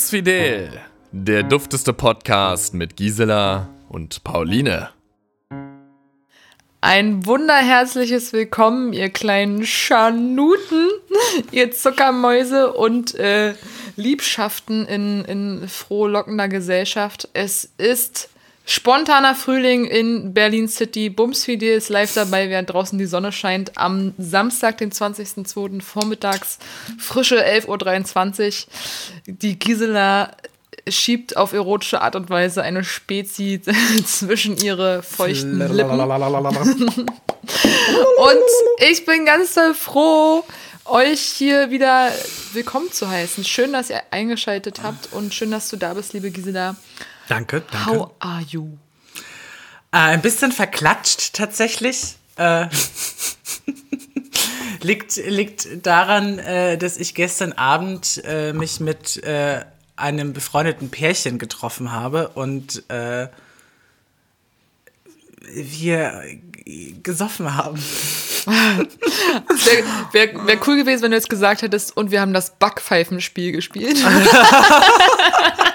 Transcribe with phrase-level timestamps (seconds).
[0.00, 0.80] Bumsfidel,
[1.12, 4.88] der dufteste Podcast mit Gisela und Pauline.
[6.80, 10.88] Ein wunderherzliches Willkommen, ihr kleinen Scharnuten,
[11.52, 13.52] ihr Zuckermäuse und äh,
[13.96, 17.28] Liebschaften in, in frohlockender Gesellschaft.
[17.34, 18.29] Es ist
[18.70, 21.10] spontaner Frühling in Berlin City.
[21.10, 23.76] Bumsfidel ist live dabei, während draußen die Sonne scheint.
[23.76, 25.82] Am Samstag, den 20.02.
[25.82, 26.58] vormittags,
[26.96, 28.72] frische 11.23 Uhr.
[29.26, 30.30] Die Gisela
[30.88, 33.60] schiebt auf erotische Art und Weise eine Spezi
[34.06, 35.98] zwischen ihre feuchten Lippen.
[38.18, 40.44] und ich bin ganz froh,
[40.84, 42.12] euch hier wieder
[42.52, 43.44] willkommen zu heißen.
[43.44, 46.76] Schön, dass ihr eingeschaltet habt und schön, dass du da bist, liebe Gisela.
[47.30, 47.86] Danke, danke.
[47.86, 48.76] How are you?
[49.92, 52.16] Äh, ein bisschen verklatscht tatsächlich.
[52.36, 52.66] Äh,
[54.82, 59.64] liegt, liegt daran, äh, dass ich gestern Abend äh, mich mit äh,
[59.94, 63.28] einem befreundeten Pärchen getroffen habe und äh,
[65.52, 66.24] wir
[67.04, 67.78] gesoffen haben.
[68.46, 73.52] Wäre wär, wär cool gewesen, wenn du jetzt gesagt hättest, und wir haben das Backpfeifenspiel
[73.52, 73.98] gespielt.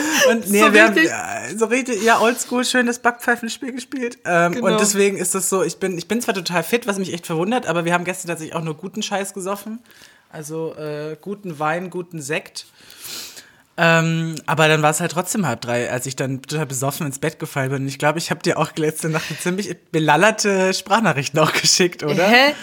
[0.30, 1.12] Und nee, so wir richtig?
[1.12, 4.18] haben so richtig, ja, oldschool, schön das Backpfeifenspiel gespielt.
[4.24, 4.66] Ähm, genau.
[4.68, 7.26] Und deswegen ist das so, ich bin, ich bin zwar total fit, was mich echt
[7.26, 9.80] verwundert, aber wir haben gestern tatsächlich auch nur guten Scheiß gesoffen.
[10.30, 12.66] Also äh, guten Wein, guten Sekt.
[13.76, 17.18] Ähm, aber dann war es halt trotzdem halb drei, als ich dann total besoffen ins
[17.18, 17.82] Bett gefallen bin.
[17.82, 22.02] Und ich glaube, ich habe dir auch letzte Nacht eine ziemlich belallerte Sprachnachricht noch geschickt,
[22.02, 22.26] oder?
[22.26, 22.54] Hä?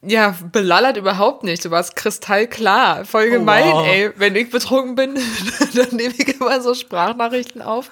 [0.00, 1.64] Ja, belallert überhaupt nicht.
[1.64, 3.04] Du warst kristallklar.
[3.04, 3.86] Voll oh, gemein, oh, wow.
[3.86, 4.10] ey.
[4.14, 5.14] Wenn ich betrunken bin,
[5.74, 7.90] dann nehme ich immer so Sprachnachrichten auf.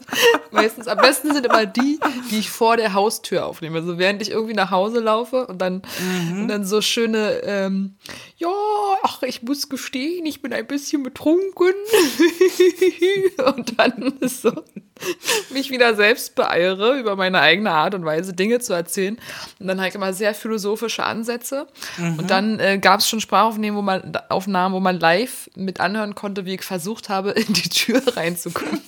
[0.53, 1.99] Meistens, am besten sind immer die,
[2.31, 3.79] die ich vor der Haustür aufnehme.
[3.79, 6.43] Also während ich irgendwie nach Hause laufe und dann, mhm.
[6.43, 7.97] und dann so schöne, ähm,
[8.37, 8.53] ja,
[9.03, 11.75] ach, ich muss gestehen, ich bin ein bisschen betrunken.
[13.47, 14.53] und dann so,
[15.51, 19.19] mich wieder selbst beeiere, über meine eigene Art und Weise Dinge zu erzählen.
[19.59, 21.67] Und dann halt immer sehr philosophische Ansätze.
[21.99, 22.19] Mhm.
[22.19, 26.15] Und dann äh, gab es schon Sprachaufnahmen, wo man Aufnahmen, wo man live mit anhören
[26.15, 28.81] konnte, wie ich versucht habe, in die Tür reinzukommen.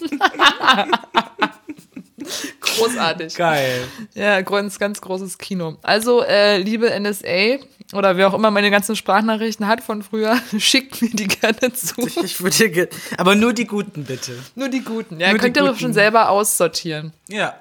[2.61, 3.35] Großartig.
[3.35, 3.89] Geil.
[4.15, 5.79] Ja, ganz, ganz großes Kino.
[5.83, 7.59] Also, äh, liebe NSA
[7.93, 12.07] oder wer auch immer meine ganzen Sprachnachrichten hat von früher, schickt mir die gerne zu.
[12.23, 14.39] Ich, würde, aber nur die guten, bitte.
[14.55, 15.21] Nur die guten.
[15.21, 17.13] Ja, nur könnt ihr schon selber aussortieren.
[17.29, 17.55] Ja.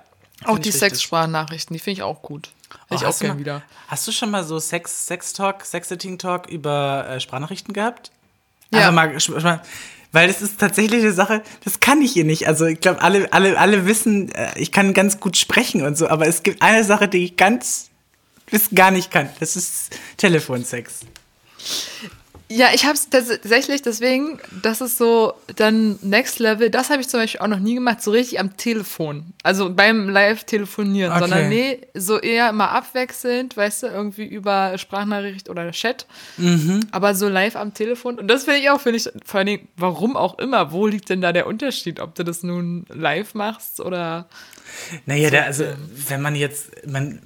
[0.44, 2.50] Auch die Sex-Sprachnachrichten, die finde ich auch gut.
[2.90, 3.62] Oh, ich auch gerne wieder.
[3.88, 8.12] Hast du schon mal so Sex, Sex Talk, Sexting Talk über äh, Sprachnachrichten gehabt?
[8.72, 8.90] Ja.
[8.90, 9.62] Also mal,
[10.12, 12.48] weil das ist tatsächlich eine Sache, das kann ich hier nicht.
[12.48, 16.08] Also ich glaube, alle, alle, alle wissen, äh, ich kann ganz gut sprechen und so,
[16.08, 17.90] aber es gibt eine Sache, die ich ganz
[18.50, 19.30] bis gar nicht kann.
[19.40, 21.02] Das ist Telefonsex.
[22.50, 26.70] Ja, ich habe es tatsächlich, deswegen, das ist so dann Next Level.
[26.70, 29.34] Das habe ich zum Beispiel auch noch nie gemacht, so richtig am Telefon.
[29.44, 31.20] Also beim Live-Telefonieren, okay.
[31.20, 36.06] sondern nee, so eher immer abwechselnd, weißt du, irgendwie über Sprachnachricht oder Chat.
[36.38, 36.80] Mhm.
[36.92, 38.18] Aber so live am Telefon.
[38.18, 41.10] Und das finde ich auch, finde ich, vor allen Dingen, warum auch immer, wo liegt
[41.10, 44.30] denn da der Unterschied, ob du das nun live machst oder.
[45.06, 45.66] Naja, so, der, also,
[46.08, 47.20] wenn man jetzt, man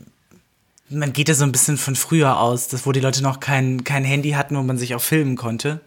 [0.91, 3.83] man geht ja so ein bisschen von früher aus, das, wo die Leute noch kein,
[3.83, 5.81] kein Handy hatten, wo man sich auch filmen konnte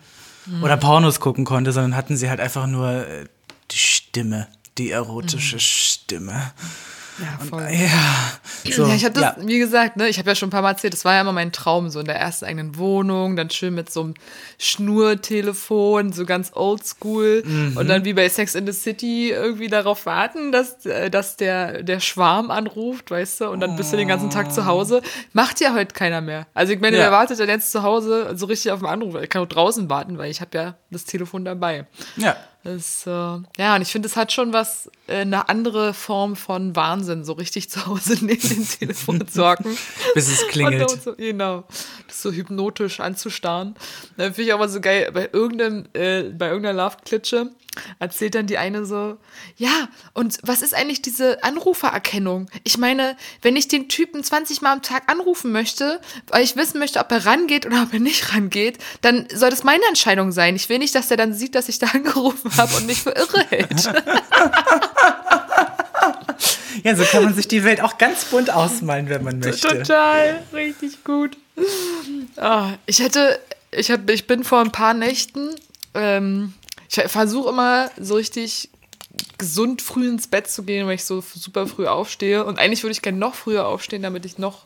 [0.46, 0.62] mhm.
[0.62, 3.26] oder Pornos gucken konnte, sondern hatten sie halt einfach nur äh,
[3.70, 4.48] die Stimme,
[4.78, 5.60] die erotische mhm.
[5.60, 6.52] Stimme.
[7.18, 7.62] Ja, voll.
[7.62, 9.36] Und, ja, so, ja, ich habe das, ja.
[9.38, 11.32] wie gesagt, ne, ich habe ja schon ein paar Mal erzählt, das war ja immer
[11.32, 14.14] mein Traum, so in der ersten eigenen Wohnung, dann schön mit so einem
[14.58, 17.76] Schnurtelefon, so ganz oldschool mhm.
[17.76, 21.82] und dann wie bei Sex in the City irgendwie darauf warten, dass, äh, dass der,
[21.82, 24.66] der Schwarm anruft, weißt du, und dann bist du den ganzen Tag zu oh.
[24.66, 25.02] Hause.
[25.32, 26.46] Macht ja heute keiner mehr.
[26.54, 27.04] Also ich meine, ja.
[27.04, 29.14] wer wartet denn jetzt zu Hause so richtig auf den Anruf?
[29.22, 31.86] Ich kann auch draußen warten, weil ich habe ja das Telefon dabei.
[32.16, 32.36] Ja.
[32.64, 36.74] Das, äh, ja, und ich finde, es hat schon was, äh, eine andere Form von
[36.74, 39.76] Wahnsinn, so richtig zu Hause neben dem Telefon zu hocken.
[40.14, 40.90] Bis es klingelt.
[41.02, 41.64] So, genau.
[42.08, 43.74] Das so hypnotisch anzustarren.
[44.16, 47.50] Dann finde ich auch mal so geil, bei irgendeinem, äh, bei irgendeiner Love-Klitsche
[47.98, 49.18] erzählt dann die eine so,
[49.56, 52.48] ja, und was ist eigentlich diese Anrufererkennung?
[52.62, 56.78] Ich meine, wenn ich den Typen 20 Mal am Tag anrufen möchte, weil ich wissen
[56.78, 60.56] möchte, ob er rangeht oder ob er nicht rangeht, dann soll das meine Entscheidung sein.
[60.56, 63.10] Ich will nicht, dass er dann sieht, dass ich da angerufen habe und mich für
[63.10, 63.92] irre hält.
[66.82, 69.68] ja, so kann man sich die Welt auch ganz bunt ausmalen, wenn man möchte.
[69.68, 71.36] Total, richtig gut.
[72.36, 73.38] Oh, ich hätte,
[73.70, 75.50] ich, hab, ich bin vor ein paar Nächten
[75.94, 76.52] ähm,
[76.88, 78.68] ich versuche immer so richtig
[79.38, 82.44] gesund früh ins Bett zu gehen, weil ich so super früh aufstehe.
[82.44, 84.64] Und eigentlich würde ich gerne noch früher aufstehen, damit ich noch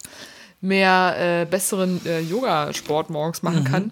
[0.60, 3.64] mehr äh, besseren äh, Yoga-Sport morgens machen mhm.
[3.64, 3.90] kann.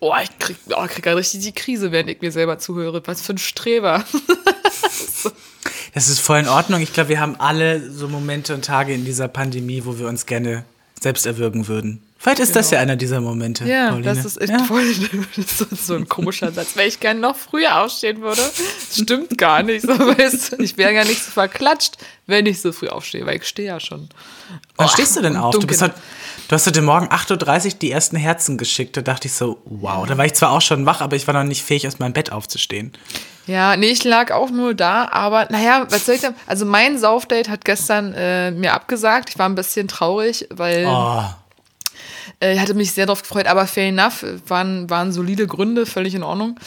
[0.00, 3.02] Oh, ich krieg, oh, krieg ja richtig die Krise, während ich mir selber zuhöre.
[3.06, 4.04] Was für ein Streber.
[5.94, 6.82] Das ist voll in Ordnung.
[6.82, 10.26] Ich glaube, wir haben alle so Momente und Tage in dieser Pandemie, wo wir uns
[10.26, 10.64] gerne
[11.00, 12.02] selbst erwürgen würden.
[12.18, 12.60] Vielleicht ist genau.
[12.60, 13.64] das ja einer dieser Momente.
[13.66, 14.14] Ja, Pauline.
[14.14, 14.64] das ist echt ja.
[14.64, 14.82] voll
[15.36, 18.40] ist so ein komischer Satz, weil ich gerne noch früher aufstehen würde.
[18.40, 19.82] Das stimmt gar nicht.
[19.82, 23.44] So, weißt ich wäre ja nicht so verklatscht, wenn ich so früh aufstehe, weil ich
[23.44, 24.08] stehe ja schon.
[24.76, 25.54] Wann oh, stehst du denn auf?
[25.54, 25.92] Du, bist halt,
[26.48, 28.96] du hast heute Morgen 8.30 Uhr die ersten Herzen geschickt.
[28.96, 30.06] Da dachte ich so, wow.
[30.06, 32.12] Da war ich zwar auch schon wach, aber ich war noch nicht fähig, aus meinem
[32.12, 32.92] Bett aufzustehen.
[33.46, 36.36] Ja, nee, ich lag auch nur da, aber naja, was soll ich sagen?
[36.46, 39.30] Also mein Saufdate hat gestern äh, mir abgesagt.
[39.30, 40.86] Ich war ein bisschen traurig, weil.
[40.86, 41.24] Oh
[42.40, 46.22] äh, hatte mich sehr darauf gefreut, aber fair enough, waren, waren solide Gründe, völlig in
[46.22, 46.58] Ordnung.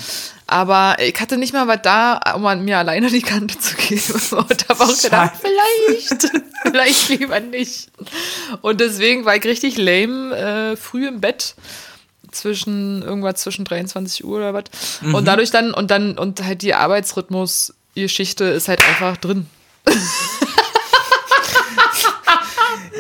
[0.50, 4.02] Aber ich hatte nicht mal was da, um an mir alleine die Kante zu geben.
[4.32, 6.32] Und habe auch gedacht, vielleicht,
[6.64, 7.90] vielleicht lieber nicht.
[8.62, 11.56] Und deswegen war ich richtig lame, äh, früh im Bett
[12.32, 15.02] zwischen irgendwas zwischen 23 Uhr oder was.
[15.02, 15.16] Mhm.
[15.16, 19.48] Und dadurch dann, und dann, und halt die Arbeitsrhythmus, die Geschichte ist halt einfach drin.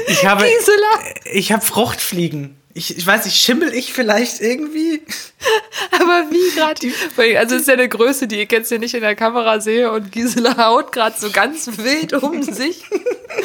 [0.07, 1.13] Ich habe, Gisela.
[1.31, 2.57] ich habe Fruchtfliegen.
[2.77, 5.01] Ich, ich weiß nicht, schimmel ich vielleicht irgendwie?
[5.91, 7.39] Aber wie gerade?
[7.39, 9.91] Also es ist ja eine Größe, die ich jetzt hier nicht in der Kamera sehe
[9.91, 12.83] und Gisela haut gerade so ganz wild um sich.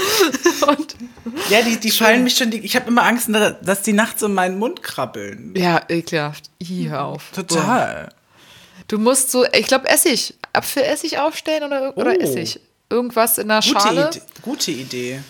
[0.67, 0.97] und
[1.49, 3.31] ja, die, die fallen mich schon, die, ich habe immer Angst,
[3.63, 5.55] dass die nachts um meinen Mund krabbeln.
[5.57, 6.51] Ja, ekelhaft.
[6.63, 7.31] I, hör auf.
[7.35, 8.11] Total.
[8.89, 12.21] Du musst so, ich glaube Essig, Apfelessig aufstellen oder, oder oh.
[12.21, 12.61] Essig.
[12.91, 14.11] Irgendwas in der Schale.
[14.11, 14.43] Gute Idee.
[14.43, 15.21] Gute Idee.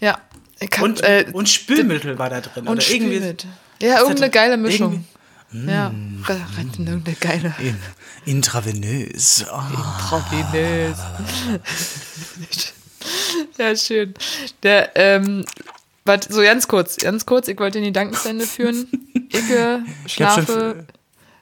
[0.00, 0.18] Ja,
[0.60, 2.66] hab, und, äh, und Spülmittel war da drin.
[2.66, 3.36] Und oder irgendwie.
[3.82, 5.04] Ja, irgendeine geile Mischung.
[5.52, 6.24] Ja, mm.
[6.28, 7.54] irgendeine geile.
[7.58, 7.76] In,
[8.24, 9.44] intravenös.
[9.50, 9.60] Oh.
[9.70, 10.98] Intravenös.
[13.58, 14.14] ja, schön.
[14.62, 15.44] Der, ähm,
[16.04, 18.88] warte, so ganz kurz, ganz kurz, ich wollte in die Dankensende führen.
[19.32, 20.86] Icke, schlafe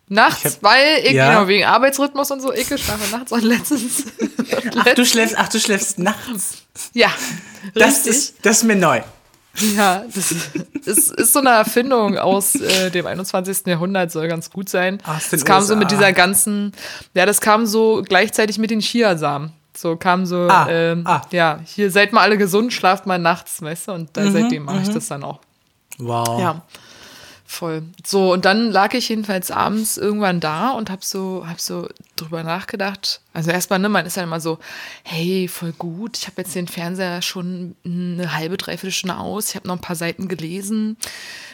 [0.09, 1.33] nachts, hab, weil ich, ja.
[1.33, 4.05] genau, wegen Arbeitsrhythmus und so, Icke, schlafe nachts und letztens.
[4.77, 6.65] ach, du schläfst, ach, du schläfst nachts?
[6.93, 7.11] Ja.
[7.75, 9.01] Das ist, das ist mir neu.
[9.77, 10.33] Ja, das
[10.85, 13.67] ist, ist so eine Erfindung aus äh, dem 21.
[13.67, 14.99] Jahrhundert, soll ganz gut sein.
[15.05, 15.69] Ach, das kam USA.
[15.69, 16.73] so mit dieser ganzen,
[17.15, 19.53] ja, das kam so gleichzeitig mit den Chiasamen.
[19.77, 21.23] So kam so, ah, ähm, ah.
[21.31, 24.81] ja, hier seid mal alle gesund, schlaft mal nachts, weißt du, und mhm, seitdem mache
[24.83, 24.95] ich mhm.
[24.95, 25.41] das dann auch.
[25.99, 26.41] Wow.
[26.41, 26.63] Ja.
[27.55, 27.85] Voll.
[28.05, 32.43] So, und dann lag ich jedenfalls abends irgendwann da und hab so, hab so drüber
[32.43, 33.21] nachgedacht.
[33.33, 34.59] Also erstmal, ne, man ist ja immer so,
[35.05, 39.55] hey, voll gut, ich habe jetzt den Fernseher schon eine halbe, dreiviertel Stunde aus, ich
[39.55, 40.97] habe noch ein paar Seiten gelesen,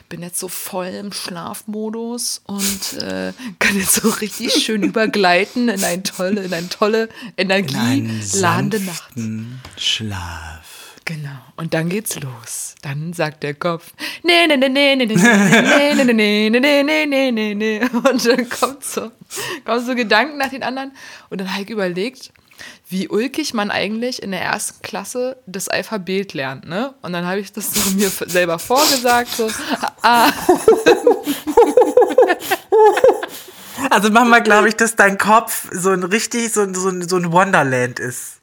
[0.08, 5.84] bin jetzt so voll im Schlafmodus und äh, kann jetzt so richtig schön übergleiten in
[5.84, 9.12] eine tolle, in eine tolle, energieladende Nacht.
[9.76, 10.79] Schlaf.
[11.10, 11.40] Genau.
[11.56, 12.76] Und dann geht's los.
[12.82, 13.92] Dann sagt der Kopf,
[14.22, 17.80] nee, nee, nee, nee, nee, nee, nee, nee, nee, nee, nee, nee, nee, nee.
[17.92, 19.10] Und dann kommt so,
[19.64, 20.92] kommen so Gedanken nach den anderen.
[21.28, 22.30] Und dann habe ich überlegt,
[22.88, 26.94] wie ulkig man eigentlich in der ersten Klasse das Alphabet lernt, ne?
[27.02, 29.50] Und dann habe ich das so mir selber vorgesagt, so,
[30.02, 30.30] ah.
[33.90, 37.98] Also manchmal glaube ich, dass dein Kopf so ein richtig, so, so, so ein Wonderland
[37.98, 38.39] ist.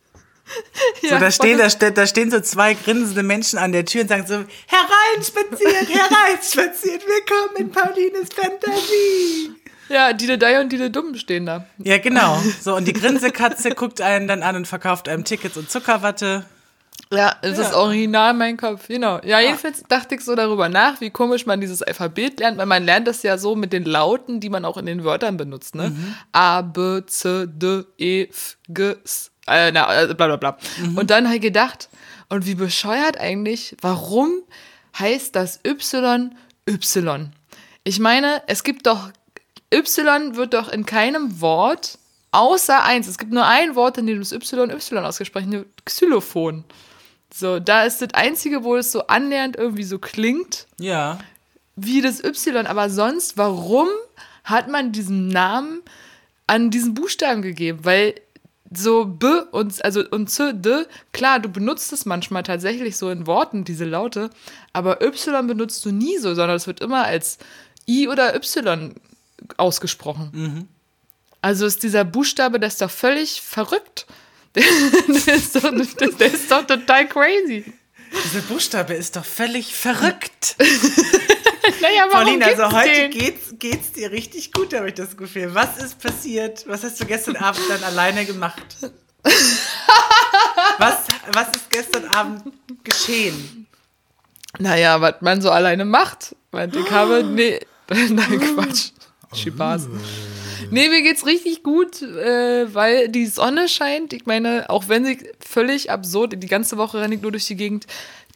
[1.01, 4.08] Ja, so, da, stehen, da, da, stehen so zwei grinsende Menschen an der Tür und
[4.08, 9.51] sagen so, hereinspaziert, hereinspaziert, willkommen in Paulines Fantasie.
[9.89, 11.66] Ja, Dile Dei und Dile Dumm stehen da.
[11.77, 12.42] Ja, genau.
[12.62, 16.46] So, und die Grinsekatze guckt einen dann an und verkauft einem Tickets und Zuckerwatte.
[17.12, 17.63] Ja, das ja.
[17.63, 19.22] ist original mein Kopf, genau.
[19.24, 22.84] Ja, jedenfalls dachte ich so darüber nach, wie komisch man dieses Alphabet lernt, weil man
[22.84, 25.89] lernt das ja so mit den Lauten, die man auch in den Wörtern benutzt, ne?
[25.89, 26.16] Mhm.
[26.34, 30.58] A, B, C, D, E, F, G, S, äh, na, äh, bla bla bla.
[30.80, 30.98] Mhm.
[30.98, 31.89] Und dann habe ich gedacht,
[32.30, 34.44] und wie bescheuert eigentlich, warum
[34.98, 36.36] heißt das Y
[36.68, 37.32] Y?
[37.84, 39.12] Ich meine, es gibt doch,
[39.74, 41.98] Y wird doch in keinem Wort
[42.32, 43.08] außer eins.
[43.08, 46.63] Es gibt nur ein Wort, in dem das Y Y ausgesprochen Xylophon.
[47.34, 50.68] So, da ist das Einzige, wo es so annähernd irgendwie so klingt.
[50.80, 51.20] Ja.
[51.75, 52.66] Wie das Y.
[52.66, 53.88] Aber sonst, warum
[54.44, 55.82] hat man diesen Namen
[56.48, 57.80] an diesen Buchstaben gegeben?
[57.84, 58.16] Weil
[58.72, 63.28] so B und also und C, D, klar, du benutzt es manchmal tatsächlich so in
[63.28, 64.30] Worten, diese Laute,
[64.74, 67.38] aber Y benutzt du nie so, sondern es wird immer als
[67.88, 68.94] I oder Y
[69.58, 70.30] ausgesprochen.
[70.34, 70.68] Mhm.
[71.42, 74.06] Also ist dieser Buchstabe, der ist doch völlig verrückt.
[74.56, 77.64] der, ist doch, der ist doch total crazy.
[78.26, 80.56] Dieser Buchstabe ist doch völlig verrückt.
[81.88, 83.12] naja, Pauline, also heute den?
[83.12, 85.53] geht's, geht's dir richtig gut, habe ich das Gefühl.
[85.53, 86.67] Was ist passiert?
[86.67, 88.63] Was hast du gestern Abend dann alleine gemacht?
[90.77, 90.98] was,
[91.32, 92.44] was ist gestern Abend
[92.84, 93.67] geschehen?
[94.60, 96.36] Naja, was man so alleine macht.
[96.53, 98.91] Ich habe, nee, nein, Quatsch.
[99.34, 99.88] Spaß.
[100.72, 104.13] Nee, mir geht's richtig gut, äh, weil die Sonne scheint.
[104.13, 107.55] Ich meine, auch wenn sie völlig absurd, die ganze Woche renne ich nur durch die
[107.55, 107.86] Gegend.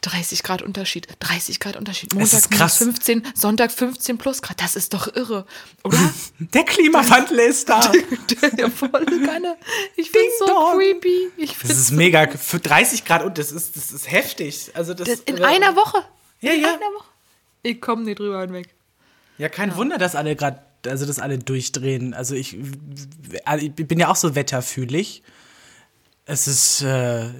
[0.02, 2.12] 30 Grad Unterschied, 30 Grad Unterschied.
[2.12, 4.60] Montag minus 15, Sonntag 15 plus Grad.
[4.60, 5.46] Das ist doch irre,
[5.84, 5.96] oder?
[6.38, 7.80] Der Klimawandel ist da.
[8.58, 9.56] Der volle Kanne.
[9.94, 10.76] Ich find's so dong.
[10.76, 11.30] creepy.
[11.36, 12.26] Ich find's das ist so mega.
[12.26, 14.72] Für 30 Grad und das ist, das ist heftig.
[14.74, 16.04] Also das, das in äh, einer Woche.
[16.40, 16.68] Ja, in ja.
[16.70, 17.08] einer Woche.
[17.62, 18.74] Ich komme nicht drüber hinweg.
[19.38, 19.76] Ja, kein ja.
[19.76, 22.14] Wunder, dass alle gerade, also dass alle durchdrehen.
[22.14, 25.22] Also ich, ich bin ja auch so wetterfühlig.
[26.24, 26.82] Es ist.
[26.82, 27.30] Äh,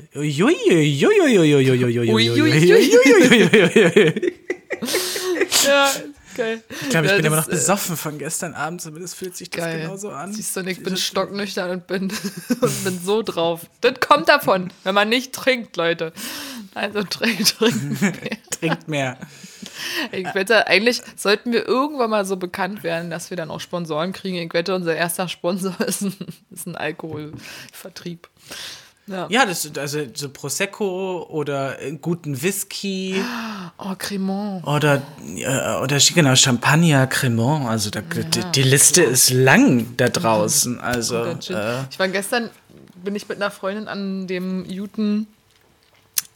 [5.65, 5.91] ja,
[6.37, 6.63] geil.
[6.81, 9.83] Ich glaube, ich bin immer noch besoffen von gestern Abend, zumindest fühlt sich das geil.
[9.83, 10.33] genauso an.
[10.33, 12.13] Siehst du, ich bin stocknüchtern und bin,
[12.61, 13.67] und bin so drauf.
[13.83, 16.13] Das kommt davon, wenn man nicht trinkt, Leute.
[16.75, 18.13] Also trinkt, trinkt mehr.
[18.51, 19.17] trinkt mehr.
[20.11, 24.12] Ich wette, eigentlich sollten wir irgendwann mal so bekannt werden, dass wir dann auch Sponsoren
[24.12, 24.37] kriegen.
[24.37, 26.15] Ich wette, unser erster Sponsor ist ein,
[26.51, 28.29] ist ein Alkoholvertrieb.
[29.07, 33.23] Ja, ja das, also so Prosecco oder guten Whisky.
[33.79, 34.65] Oh, Cremant.
[34.67, 35.03] Oder,
[35.35, 37.69] äh, oder genau, Champagner, Cremant.
[37.69, 40.79] Also da, ja, die, die, Liste ist lang da draußen.
[40.79, 41.37] Also, äh,
[41.91, 42.51] ich war gestern,
[43.03, 45.27] bin ich mit einer Freundin an dem Juten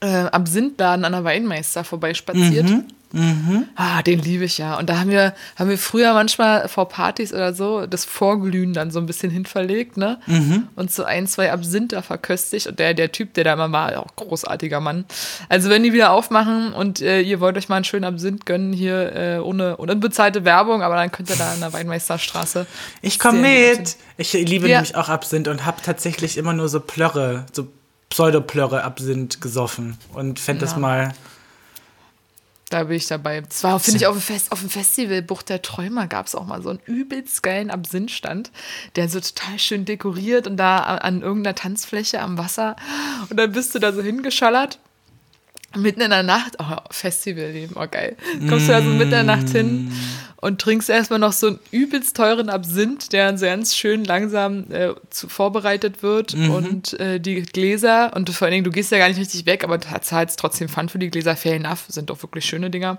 [0.01, 2.69] äh, Absinttladen an der Weinmeister vorbeispaziert.
[2.69, 2.87] Mhm.
[3.13, 3.69] Mhm.
[3.77, 4.77] Ah, den liebe ich ja.
[4.79, 8.91] Und da haben wir, haben wir früher manchmal vor Partys oder so das Vorglühen dann
[8.91, 10.19] so ein bisschen hinverlegt, ne?
[10.27, 10.69] Mhm.
[10.75, 12.67] Und so ein, zwei Absinther verköstigt.
[12.67, 15.05] Und der, der Typ, der da immer war, auch großartiger Mann.
[15.49, 18.73] Also wenn die wieder aufmachen und äh, ihr wollt euch mal einen schönen Absinth gönnen,
[18.73, 22.67] hier äh, ohne, unbezahlte Werbung, aber dann könnt ihr da an der Weinmeisterstraße.
[23.03, 23.97] Ich komme mit.
[24.17, 24.79] Ich liebe ja.
[24.79, 27.69] nämlich auch Absinth und habe tatsächlich immer nur so Plörre, so
[28.11, 30.71] Pseudoplörre Absinth gesoffen und fände ja.
[30.71, 31.13] das mal
[32.71, 33.43] da bin ich dabei.
[33.43, 36.35] Das war, finde ich, auf dem, Fest, auf dem Festival Bucht der Träumer gab es
[36.35, 38.51] auch mal so einen übelst geilen Absinthstand,
[38.97, 42.77] der so total schön dekoriert und da an irgendeiner Tanzfläche am Wasser.
[43.31, 44.79] Und dann bist du da so hingeschallert
[45.77, 48.17] mitten in der Nacht, oh, Festivalleben, oh geil.
[48.49, 49.93] Kommst du also mitten in der Nacht hin
[50.41, 54.71] und trinkst erstmal noch so einen übelst teuren Absinth, der dann so ganz schön langsam
[54.71, 56.51] äh, zu, vorbereitet wird mhm.
[56.51, 59.65] und äh, die Gläser und vor allen Dingen, du gehst ja gar nicht richtig weg,
[59.65, 62.99] aber zahlst trotzdem Pfand für die Gläser, fair enough, sind doch wirklich schöne Dinger.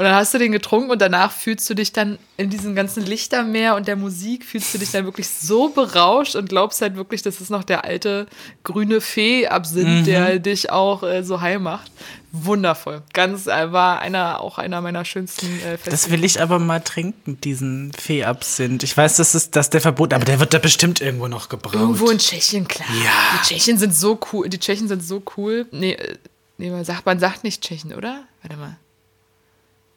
[0.00, 3.04] Und dann hast du den getrunken und danach fühlst du dich dann in diesem ganzen
[3.04, 7.20] Lichtermeer und der Musik, fühlst du dich dann wirklich so berauscht und glaubst halt wirklich,
[7.20, 8.26] das ist noch der alte
[8.64, 10.04] grüne Fee-Absinth, mhm.
[10.06, 11.92] der dich auch äh, so heil macht.
[12.32, 13.02] Wundervoll.
[13.12, 15.84] Ganz, äh, war einer, auch einer meiner schönsten äh, Festivals.
[16.04, 18.82] Das will ich aber mal trinken, diesen Fee-Absinth.
[18.82, 21.74] Ich weiß, das ist, dass der verboten, aber der wird da bestimmt irgendwo noch gebraucht.
[21.74, 22.88] Irgendwo in Tschechien, klar.
[23.04, 23.10] Ja.
[23.34, 24.48] Die Tschechen sind so cool.
[24.48, 25.66] Die Tschechen sind so cool.
[25.72, 26.16] Nee, äh,
[26.56, 28.24] nee man, sagt, man sagt nicht Tschechen, oder?
[28.40, 28.78] Warte mal.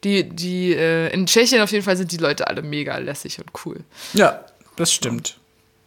[0.04, 3.50] Die, die, äh, in Tschechien auf jeden Fall sind die Leute alle mega lässig und
[3.64, 3.80] cool.
[4.12, 4.44] Ja,
[4.76, 5.38] das stimmt.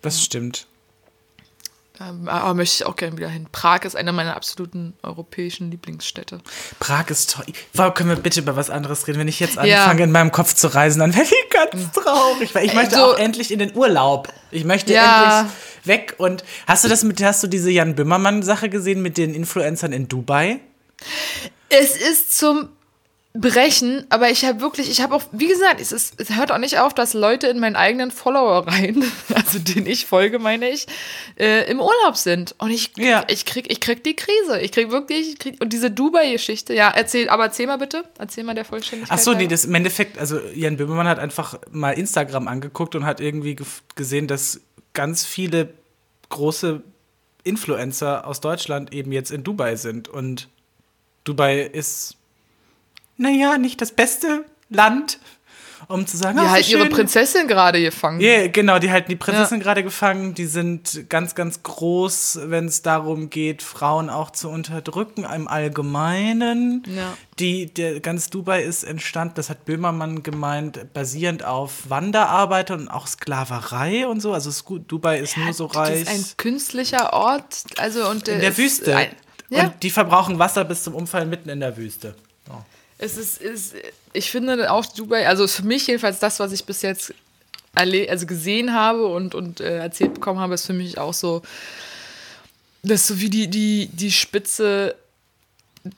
[0.02, 0.68] Das stimmt.
[2.00, 3.48] Ähm, aber möchte ich auch gerne wieder hin.
[3.52, 6.40] Prag ist einer meiner absoluten europäischen Lieblingsstädte.
[6.80, 7.46] Prag ist toll.
[7.74, 9.20] Wow, können wir bitte über was anderes reden?
[9.20, 10.06] Wenn ich jetzt anfange, ja.
[10.06, 12.54] in meinem Kopf zu reisen, dann wäre ich ganz traurig.
[12.54, 14.32] Weil ich möchte also, auch endlich in den Urlaub.
[14.52, 15.40] Ich möchte ja.
[15.42, 15.54] endlich
[15.86, 16.16] weg.
[16.18, 20.08] Und hast du das mit, hast du diese Jan Böhmermann-Sache gesehen mit den Influencern in
[20.08, 20.60] Dubai?
[21.70, 22.70] Es ist zum
[23.40, 26.58] brechen, aber ich habe wirklich, ich habe auch, wie gesagt, es, ist, es hört auch
[26.58, 29.04] nicht auf, dass Leute in meinen eigenen Follower rein,
[29.36, 30.88] also denen ich folge, meine ich,
[31.40, 32.56] äh, im Urlaub sind.
[32.58, 33.24] Und ich, ja.
[33.28, 34.60] ich, krieg, ich krieg die Krise.
[34.62, 38.44] Ich krieg wirklich, ich krieg, und diese Dubai-Geschichte, ja, erzähl, aber erzähl mal bitte, erzähl
[38.44, 39.18] mal der Vollständigkeit.
[39.18, 43.06] Ach so, nee, das im Endeffekt, also Jan Böhmermann hat einfach mal Instagram angeguckt und
[43.06, 43.56] hat irgendwie
[43.96, 44.62] gesehen, dass
[44.94, 45.74] ganz viele
[46.30, 46.82] große
[47.44, 50.08] Influencer aus Deutschland eben jetzt in Dubai sind.
[50.08, 50.50] Und
[51.24, 52.18] Dubai ist
[53.18, 55.20] naja, nicht das beste Land,
[55.88, 58.20] um zu sagen, die oh, halt ihre Prinzessin gerade gefangen.
[58.20, 59.64] Ja, yeah, genau, die halten die Prinzessin ja.
[59.64, 60.34] gerade gefangen.
[60.34, 66.84] Die sind ganz, ganz groß, wenn es darum geht, Frauen auch zu unterdrücken im Allgemeinen.
[66.94, 67.16] Ja.
[67.40, 73.08] Die, der, ganz Dubai ist entstanden, das hat Böhmermann gemeint, basierend auf Wanderarbeiter und auch
[73.08, 74.34] Sklaverei und so.
[74.34, 76.04] Also es, Dubai ist ja, nur so reich.
[76.04, 78.96] Das ist ein künstlicher Ort, also und in der Wüste.
[78.96, 79.10] Ein,
[79.50, 82.16] und die verbrauchen Wasser bis zum Umfallen mitten in der Wüste.
[82.50, 82.56] Oh.
[82.98, 83.76] Es ist, ist,
[84.14, 87.14] ich finde auch Dubai, also für mich jedenfalls das, was ich bis jetzt
[87.76, 91.44] also gesehen habe und, und äh, erzählt bekommen habe, ist für mich auch so,
[92.82, 94.96] das ist so wie die, die, die Spitze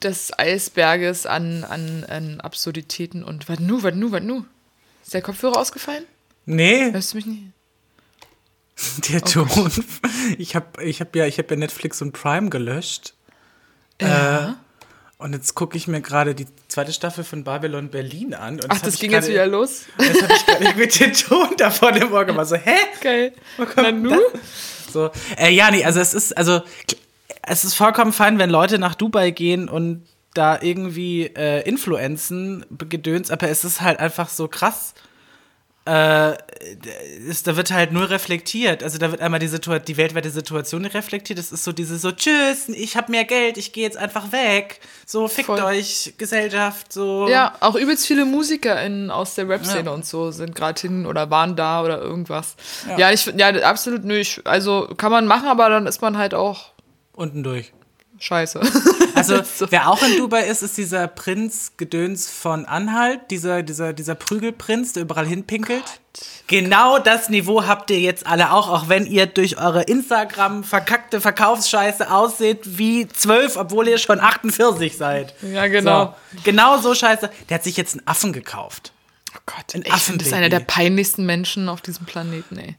[0.03, 4.45] des Eisberges an, an, an Absurditäten und was nu, was nu, was nu?
[5.03, 6.03] Ist der Kopfhörer ausgefallen?
[6.45, 6.91] Nee.
[6.91, 7.43] Hörst du mich nicht?
[9.09, 9.71] Der oh Ton.
[10.37, 13.13] Ich habe ich hab ja, hab ja Netflix und Prime gelöscht.
[14.01, 14.49] Ja.
[14.49, 14.53] Äh,
[15.21, 18.53] Und jetzt gucke ich mir gerade die zweite Staffel von Babylon Berlin an.
[18.53, 19.83] Und Ach, das ging jetzt wieder los?
[19.99, 22.47] Jetzt habe ich gerade mit den Ton da vor dem Ohr gemacht.
[22.47, 22.77] So, hä?
[23.01, 23.33] Geil.
[23.57, 24.19] Wo kommt das?
[24.93, 26.61] So, äh, ja, nee, also es ist, also
[27.41, 33.29] es ist vollkommen fein, wenn Leute nach Dubai gehen und da irgendwie äh, Influenzen gedöns,
[33.29, 34.93] aber es ist halt einfach so krass.
[35.89, 36.37] Äh,
[37.27, 38.83] ist, da wird halt nur reflektiert.
[38.83, 41.39] Also da wird einmal die, Situa die weltweite Situation reflektiert.
[41.39, 44.81] Es ist so diese so, tschüss, ich habe mehr Geld, ich gehe jetzt einfach weg.
[45.07, 45.63] So, fickt Voll.
[45.63, 47.27] euch, Gesellschaft, so.
[47.27, 49.91] Ja, auch übelst viele MusikerInnen aus der Rap-Szene Ja.
[49.91, 52.55] und so sind gerade hin oder waren da oder irgendwas.
[52.87, 52.99] Ja.
[52.99, 54.45] Ja, ich, ja absolut nicht.
[54.45, 56.71] Also kann man machen, aber dann ist man halt auch
[57.13, 57.73] Unten durch.
[58.19, 58.61] Scheiße.
[59.15, 59.67] Also, So.
[59.69, 64.93] wer auch in Dubai ist, ist dieser Prinz Gedöns von Anhalt, dieser, dieser, dieser Prügelprinz,
[64.93, 65.83] der überall hinpinkelt.
[66.47, 71.21] Genau das Niveau habt ihr jetzt alle auch, auch wenn ihr durch eure Instagram verkackte
[71.21, 75.33] Verkaufsscheiße ausseht wie zwölf, obwohl ihr schon 48 seid.
[75.41, 76.15] Ja, genau.
[76.33, 77.29] So, genau so scheiße.
[77.49, 78.93] Der hat sich jetzt einen Affen gekauft.
[79.35, 82.75] Oh Gott, Ein das ist einer der peinlichsten Menschen auf diesem Planeten, ey.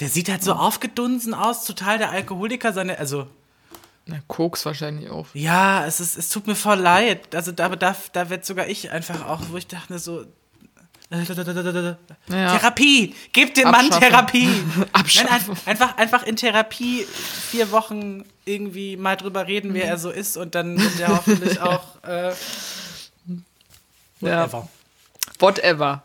[0.00, 3.26] Der sieht halt so aufgedunsen aus, total der Alkoholiker, seine, also
[4.10, 5.26] Na, Koks wahrscheinlich auch.
[5.34, 7.34] Ja, es, ist, es tut mir voll leid.
[7.34, 10.24] Also da, da, da wird sogar ich einfach auch, wo ich dachte so.
[12.28, 13.14] Therapie!
[13.32, 13.90] Gebt dem Mann.
[13.90, 14.48] Therapie!
[14.92, 15.28] Abschaffen.
[15.30, 17.06] Nein, ein- einfach, einfach in Therapie
[17.50, 21.60] vier Wochen irgendwie mal drüber reden, wer er so ist und dann wird er hoffentlich
[21.62, 22.34] auch äh, Ja.
[24.20, 24.68] whatever.
[25.38, 26.02] Whatever.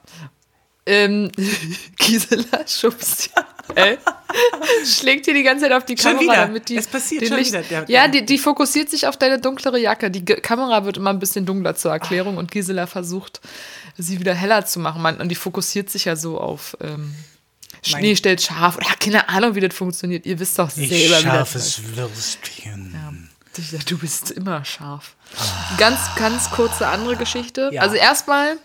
[0.85, 1.31] Ähm,
[1.97, 3.29] Gisela schubst
[3.75, 3.97] äh,
[4.85, 6.45] schlägt dir die ganze Zeit auf die Schon Kamera, wieder.
[6.47, 7.61] damit die Es passiert schon Licht, wieder.
[7.63, 10.09] Der- ja, die, die fokussiert sich auf deine dunklere Jacke.
[10.11, 13.41] Die Ge Kamera wird immer ein bisschen dunkler zur Erklärung und Gisela versucht,
[13.97, 15.01] sie wieder heller zu machen.
[15.01, 17.13] Man, und die fokussiert sich ja so auf ähm,
[17.83, 18.77] Schnee stellt scharf.
[18.77, 20.25] Oder keine Ahnung, wie das funktioniert.
[20.25, 21.81] Ihr wisst doch selber, wie das.
[21.95, 22.95] Würstchen.
[23.71, 25.15] Ja, du bist immer scharf.
[25.77, 27.69] Ganz, ganz kurze andere Geschichte.
[27.73, 27.81] Ja.
[27.81, 28.57] Also erstmal,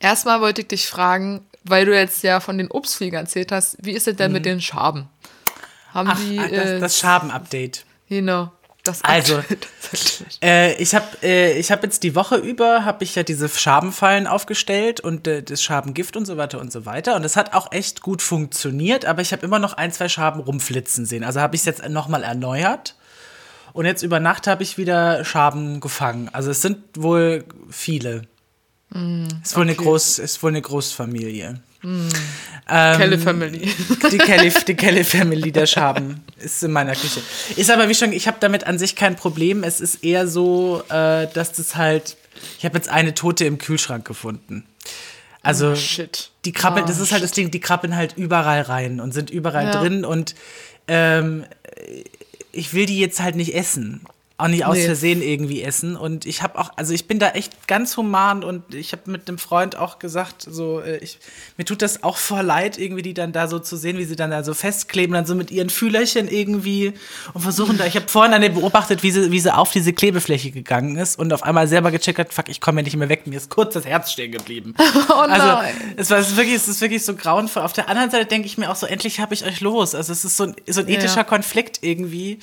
[0.00, 3.92] erstmal wollte ich dich fragen, weil du jetzt ja von den Obstfliegern erzählt hast, wie
[3.92, 5.08] ist es denn mit den Schaben?
[5.94, 6.12] Haben Mhm.
[6.14, 7.84] Ach, die, ah, äh, das, das Schaben-Update.
[8.08, 8.52] genau,
[8.84, 9.42] das Also,
[9.90, 13.48] das- Äh, ich habe äh, ich hab jetzt die Woche über, habe ich ja diese
[13.48, 17.16] Schabenfallen aufgestellt und äh, das Schabengift und so weiter und so weiter.
[17.16, 20.40] Und das hat auch echt gut funktioniert, aber ich habe immer noch ein, zwei Schaben
[20.40, 21.24] rumflitzen sehen.
[21.24, 22.94] Also habe ich es jetzt nochmal erneuert.
[23.74, 26.28] Und jetzt über Nacht habe ich wieder Schaben gefangen.
[26.32, 28.22] Also es sind wohl viele.
[28.90, 29.82] Ist, wohl eine okay.
[29.84, 31.60] Groß, ist wohl eine Großfamilie.
[32.66, 33.70] Kelly Family.
[34.10, 37.20] Die Kelly, die Kelly Family der Schaben ist in meiner Küche.
[37.56, 39.62] Ist aber wie schon, ich habe damit an sich kein Problem.
[39.62, 42.16] Es ist eher so, äh, dass das halt.
[42.58, 44.64] Ich habe jetzt eine Tote im Kühlschrank gefunden.
[45.42, 46.30] Also Shit.
[46.44, 49.30] die krabbeln, Oh, das ist halt das Ding, die krabbeln halt überall rein und sind
[49.30, 49.80] überall Ja.
[49.80, 50.34] drin und
[50.88, 51.44] ähm,
[52.52, 54.00] ich will die jetzt halt nicht essen.
[54.40, 54.84] Auch nicht aus Nee.
[54.84, 55.96] Versehen irgendwie essen.
[55.96, 59.28] Und ich habe auch, also ich bin da echt ganz human und ich habe mit
[59.28, 61.18] einem Freund auch gesagt, so, äh, ich,
[61.56, 64.14] mir tut das auch voll leid, irgendwie die dann da so zu sehen, wie sie
[64.14, 66.92] dann da so festkleben, dann so mit ihren Fühlerchen irgendwie
[67.34, 67.86] und versuchen da.
[67.86, 71.18] Ich habe vorhin an der beobachtet, wie sie, wie sie auf diese Klebefläche gegangen ist
[71.18, 73.50] und auf einmal selber gecheckt hat, fuck, ich komme ja nicht mehr weg, mir ist
[73.50, 74.74] kurz das Herz stehen geblieben.
[75.10, 75.74] Oh Also, nein.
[75.96, 77.62] es, war, es, ist wirklich, es ist wirklich so grauenvoll.
[77.64, 79.96] Auf der anderen Seite denke ich mir auch so, endlich habe ich euch los.
[79.96, 80.94] Also, es ist so ein, so ein Ja.
[80.98, 82.38] ethischer Konflikt irgendwie.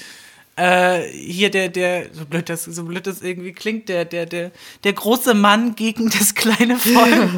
[0.58, 4.52] Äh, hier der, der, so blöd das, so blöd das irgendwie klingt, der, der, der,
[4.86, 7.30] der große Mann gegen das kleine Volk.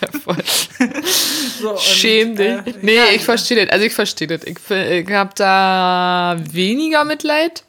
[0.00, 0.36] Ja.
[1.60, 2.46] So, und, Schäm dich.
[2.46, 3.72] äh, nee, ja, ich verstehe das.
[3.72, 4.42] Also ich verstehe das.
[4.44, 7.64] Ich, ich habe da weniger Mitleid.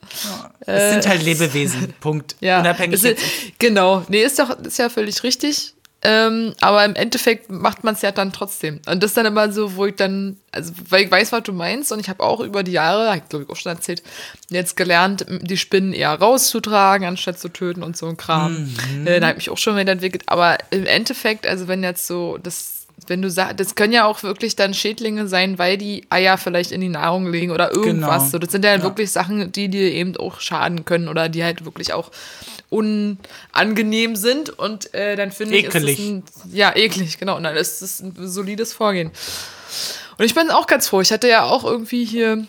[0.62, 1.94] Es sind halt Lebewesen.
[2.00, 2.36] Punkt.
[2.42, 3.18] Ja, Unabhängig ist,
[3.60, 4.06] genau.
[4.10, 5.74] Nee, ist doch ist ja völlig richtig.
[6.08, 8.80] Ähm, aber im Endeffekt macht man es ja dann trotzdem.
[8.86, 11.52] Und das ist dann immer so, wo ich dann, also weil ich weiß, was du
[11.52, 14.04] meinst und ich habe auch über die Jahre, ich glaube ich auch schon erzählt,
[14.50, 18.72] jetzt gelernt, die Spinnen eher rauszutragen, anstatt zu töten und so ein Kram.
[19.06, 20.24] Äh, da habe ich mich auch schon weiterentwickelt.
[20.28, 24.24] Aber im Endeffekt, also wenn jetzt so das wenn du sagst, das können ja auch
[24.24, 28.24] wirklich dann Schädlinge sein, weil die Eier vielleicht in die Nahrung legen oder irgendwas.
[28.24, 28.32] Genau.
[28.32, 31.66] So, das sind ja, wirklich Sachen, die dir eben auch schaden können oder die halt
[31.66, 32.12] wirklich auch
[32.70, 34.50] unangenehm sind.
[34.50, 36.00] Und äh, dann finde ich, Ekelig.
[36.00, 37.38] ein, ja, eklig, genau.
[37.38, 39.12] Und dann ist es ein solides Vorgehen.
[40.18, 41.02] Und ich bin auch ganz froh.
[41.02, 42.48] Ich hatte ja auch irgendwie hier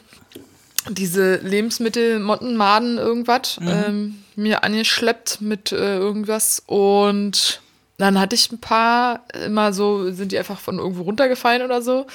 [0.88, 6.62] diese Lebensmittel, Mottenmaden, irgendwas, ähm, mir angeschleppt mit äh, irgendwas.
[6.66, 7.60] Und
[7.98, 12.06] dann hatte ich ein paar, immer so, sind die einfach von irgendwo runtergefallen oder so.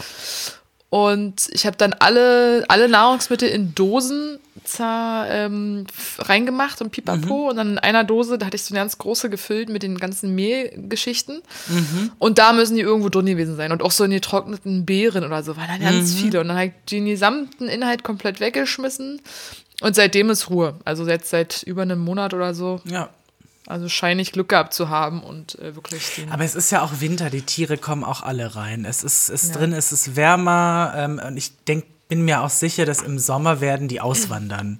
[0.89, 4.39] Und ich habe dann alle, alle Nahrungsmittel in Dosen
[4.79, 5.85] ähm,
[6.19, 7.49] reingemacht und pipapo.
[7.49, 9.97] Und dann in einer Dose, da hatte ich so eine ganz große gefüllt mit den
[9.97, 11.41] ganzen Mehlgeschichten.
[12.19, 13.71] Und da müssen die irgendwo drin gewesen sein.
[13.71, 16.41] Und auch so in getrockneten Beeren oder so, waren dann ganz viele.
[16.41, 19.21] Und dann habe ich den gesamten Inhalt komplett weggeschmissen.
[19.81, 20.75] Und seitdem ist Ruhe.
[20.83, 22.81] Also jetzt seit über einem Monat oder so.
[22.83, 23.09] Ja.
[23.67, 26.25] Also scheine ich Glück gehabt zu haben und äh, wirklich.
[26.31, 28.85] Aber es ist ja auch Winter, die Tiere kommen auch alle rein.
[28.85, 29.55] Es ist, ist ja.
[29.55, 33.61] drin, es ist wärmer ähm, und ich denk, bin mir auch sicher, dass im Sommer
[33.61, 34.79] werden die auswandern.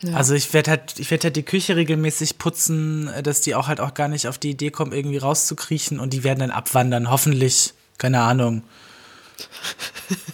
[0.00, 0.14] Ja.
[0.14, 3.66] Also ich werde halt, ich werde halt die Küche regelmäßig putzen, äh, dass die auch
[3.66, 7.10] halt auch gar nicht auf die Idee kommen, irgendwie rauszukriechen und die werden dann abwandern,
[7.10, 8.62] hoffentlich, keine Ahnung.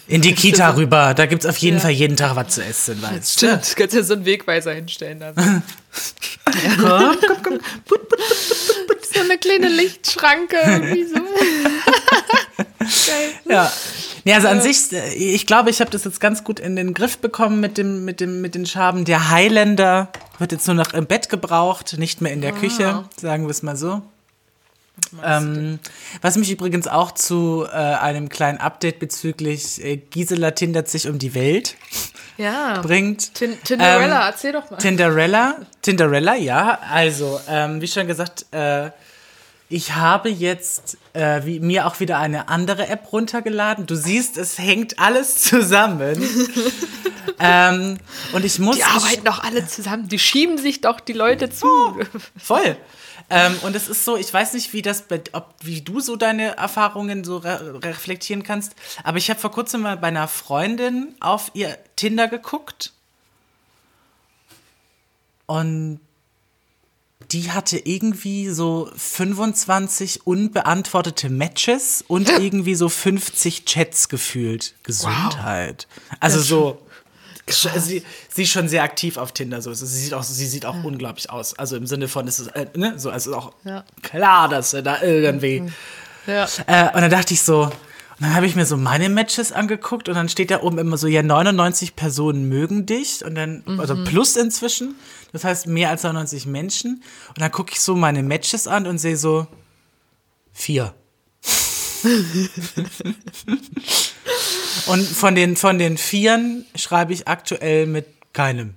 [0.07, 1.15] In die Kita rüber.
[1.15, 1.83] Da gibt es auf jeden ja.
[1.83, 3.01] Fall jeden Tag was zu essen.
[3.03, 3.33] Weißt.
[3.35, 5.21] Stimmt, du kannst ja so einen Wegweiser hinstellen.
[5.21, 5.35] Dann.
[5.37, 5.63] ja.
[6.81, 7.61] Komm, komm, komm.
[7.87, 10.57] Put, put, put, so eine kleine Lichtschranke.
[11.13, 11.21] So.
[13.11, 13.33] Geil.
[13.49, 13.73] Ja.
[14.25, 16.95] Ja, also an sich, äh, ich glaube, ich habe das jetzt ganz gut in den
[16.95, 19.05] Griff bekommen mit, dem, mit, dem, mit den Schaben.
[19.05, 22.59] Der Highlander wird jetzt nur noch im Bett gebraucht, nicht mehr in der ah.
[22.59, 24.03] Küche, sagen wir es mal so.
[25.23, 25.79] Ähm,
[26.23, 31.19] was mich übrigens auch zu äh, einem kleinen Update bezüglich äh, Gisela tindert sich um
[31.19, 31.77] die Welt
[32.37, 32.81] ja.
[32.81, 33.35] bringt.
[33.35, 34.79] Tin Tinderella, ähm, erzähl doch mal.
[34.79, 36.79] Tinderella, Tinderella, ja.
[36.91, 38.91] Also, ähm, wie schon gesagt, äh,
[39.69, 43.87] ich habe jetzt äh, wie, mir auch wieder eine andere App runtergeladen.
[43.87, 46.23] Du siehst, es hängt alles zusammen.
[47.41, 47.99] ähm,
[48.33, 48.77] und ich muss.
[48.77, 50.09] Die arbeiten doch alle zusammen.
[50.09, 51.67] Die schieben sich doch die Leute zu.
[51.67, 51.95] Oh,
[52.37, 52.77] voll.
[53.31, 56.57] Ähm, und es ist so, ich weiß nicht, wie das, ob, wie du so deine
[56.57, 61.51] Erfahrungen so re reflektieren kannst, aber ich habe vor kurzem mal bei einer Freundin auf
[61.55, 62.93] ihr Tinder geguckt
[65.47, 66.01] und
[67.31, 74.75] die hatte irgendwie so 25 unbeantwortete Matches und irgendwie so 50 Chats gefühlt.
[74.83, 75.89] Gesundheit.
[75.91, 76.19] Wow.
[76.21, 76.84] Also so.
[77.47, 79.73] Sie, sie ist schon sehr aktiv auf Tinder, so.
[79.75, 80.83] Sie sieht auch, sie sieht auch ja.
[80.83, 81.59] unglaublich aus.
[81.59, 83.85] Also im Sinne von, es ist, äh, ne, so, also auch ja.
[84.03, 85.63] klar, dass er da irgendwie.
[86.27, 86.49] Ja.
[86.67, 87.73] Äh, und dann dachte ich so, und
[88.21, 91.07] dann habe ich mir so meine Matches angeguckt und dann steht da oben immer so,
[91.07, 93.81] ja, 99 Personen mögen dich und dann, mhm.
[93.81, 94.95] also plus inzwischen,
[95.33, 97.03] das heißt mehr als 99 Menschen.
[97.29, 99.47] Und dann gucke ich so meine Matches an und sehe so,
[100.53, 100.95] vier.
[104.87, 108.75] und von den, von den Vieren schreibe ich aktuell mit keinem.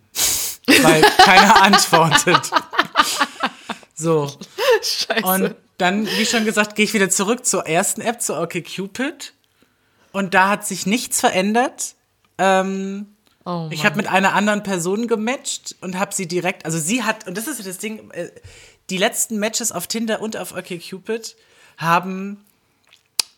[0.68, 2.52] Weil keiner antwortet.
[3.96, 4.32] So.
[4.82, 5.26] Scheiße.
[5.26, 9.34] Und dann, wie schon gesagt, gehe ich wieder zurück zur ersten App, zu OkCupid.
[10.12, 11.96] Und da hat sich nichts verändert.
[12.38, 13.16] Ähm,
[13.46, 17.28] oh ich habe mit einer anderen Person gematcht und habe sie direkt, also sie hat,
[17.28, 18.30] und das ist das Ding, äh,
[18.90, 21.36] die letzten Matches auf Tinder und auf OkCupid
[21.78, 22.46] haben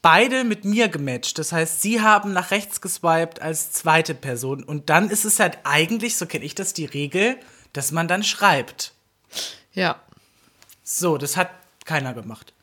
[0.01, 1.37] beide mit mir gematcht.
[1.37, 4.63] Das heißt, sie haben nach rechts geswiped als zweite Person.
[4.63, 7.37] Und dann ist es halt eigentlich, so kenne ich das, die Regel,
[7.73, 8.93] dass man dann schreibt.
[9.73, 10.01] Ja.
[10.83, 11.49] So, das hat
[11.85, 12.53] keiner gemacht.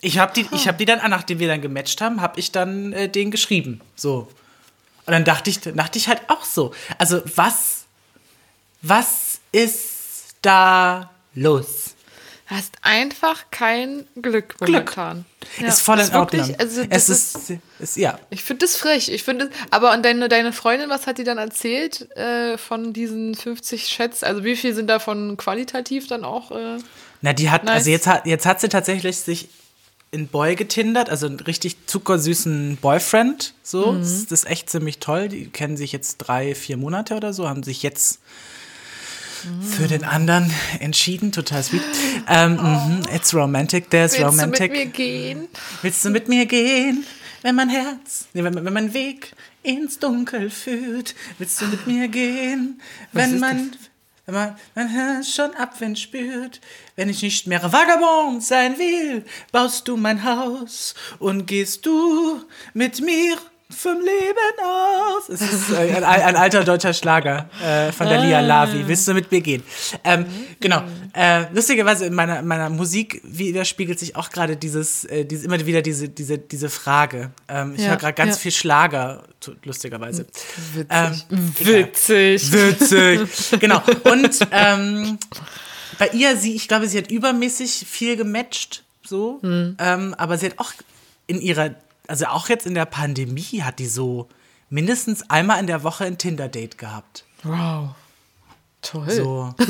[0.00, 2.92] Ich habe die, ich hab die dann, nachdem wir dann gematcht haben, habe ich dann
[2.92, 3.80] äh, den geschrieben.
[3.94, 4.28] So.
[5.06, 6.74] Und dann dachte ich, dachte ich halt auch so.
[6.98, 7.84] Also, was,
[8.82, 11.91] was ist da los?
[12.54, 15.24] Hast einfach kein Glück momentan.
[15.40, 15.60] Glück.
[15.60, 16.54] Ja, ist voll in Ordnung.
[16.58, 18.18] Also es ist, ist, ist, ja.
[18.30, 19.08] Ich finde das frech.
[19.08, 23.34] Ich finde, aber und deine, deine Freundin, was hat die dann erzählt äh, von diesen
[23.34, 24.22] 50 Chats?
[24.22, 26.50] Also wie viel sind davon qualitativ dann auch?
[26.50, 26.78] Äh,
[27.20, 27.74] Na, die hat, nice?
[27.74, 29.48] also jetzt hat, jetzt hat sie tatsächlich sich
[30.12, 33.54] in Boy getindert, also einen richtig zuckersüßen Boyfriend.
[33.62, 34.00] So, mhm.
[34.00, 35.28] das ist echt ziemlich toll.
[35.28, 38.20] Die kennen sich jetzt drei, vier Monate oder so, haben sich jetzt
[39.62, 41.82] für den anderen entschieden, total sweet.
[42.28, 43.14] Ähm, oh.
[43.14, 44.72] It's romantic, there's Willst romantic.
[44.72, 45.48] Willst du mit mir gehen?
[45.82, 47.06] Willst du mit mir gehen,
[47.42, 51.14] wenn mein Herz, nee, wenn, wenn mein Weg ins Dunkel führt?
[51.38, 52.80] Willst du mit mir gehen,
[53.12, 53.72] wenn man,
[54.26, 56.60] wenn man mein Herz schon Abwind spürt?
[56.96, 63.00] Wenn ich nicht mehr Vagabond sein will, baust du mein Haus und gehst du mit
[63.00, 63.36] mir
[63.72, 65.28] vom Leben aus.
[65.28, 68.40] Es ist äh, ein, ein, alter deutscher Schlager äh, von der Lia ah.
[68.40, 68.86] Lavi.
[68.86, 69.62] Willst du mit mir gehen?
[70.04, 70.26] Ähm,
[70.60, 70.82] genau.
[71.14, 75.82] Äh, lustigerweise in meiner, meiner Musik widerspiegelt sich auch gerade dieses, äh, diese, immer wieder
[75.82, 77.30] diese, diese, diese Frage.
[77.48, 78.40] Ähm, ich ja, höre gerade ganz ja.
[78.42, 79.24] viel Schlager,
[79.64, 80.26] lustigerweise.
[80.74, 81.26] Witzig.
[81.30, 82.52] Ähm, witzig.
[82.52, 83.60] Witzig.
[83.60, 83.82] genau.
[84.04, 85.18] Und ähm,
[85.98, 89.38] bei ihr, sie, ich glaube, sie hat übermäßig viel gematcht, so.
[89.42, 89.76] Mhm.
[89.78, 90.72] Ähm, aber sie hat auch
[91.26, 91.74] in ihrer
[92.12, 94.28] also auch jetzt in der Pandemie hat die so
[94.68, 97.24] mindestens einmal in der Woche ein Tinder-Date gehabt.
[97.42, 97.94] Wow.
[98.82, 99.10] Toll.
[99.10, 99.54] So.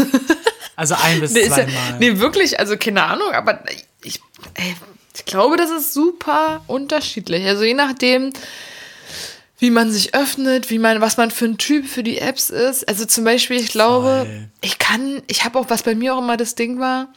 [0.74, 1.66] Also ein bis nee, zweimal.
[1.68, 3.62] Ja, nee, wirklich, also keine Ahnung, aber
[4.02, 4.20] ich,
[5.14, 7.46] ich glaube, das ist super unterschiedlich.
[7.46, 8.32] Also je nachdem,
[9.58, 12.88] wie man sich öffnet, wie man, was man für ein Typ für die Apps ist.
[12.88, 14.48] Also zum Beispiel, ich glaube, Voll.
[14.62, 17.12] ich kann, ich habe auch, was bei mir auch immer das Ding war,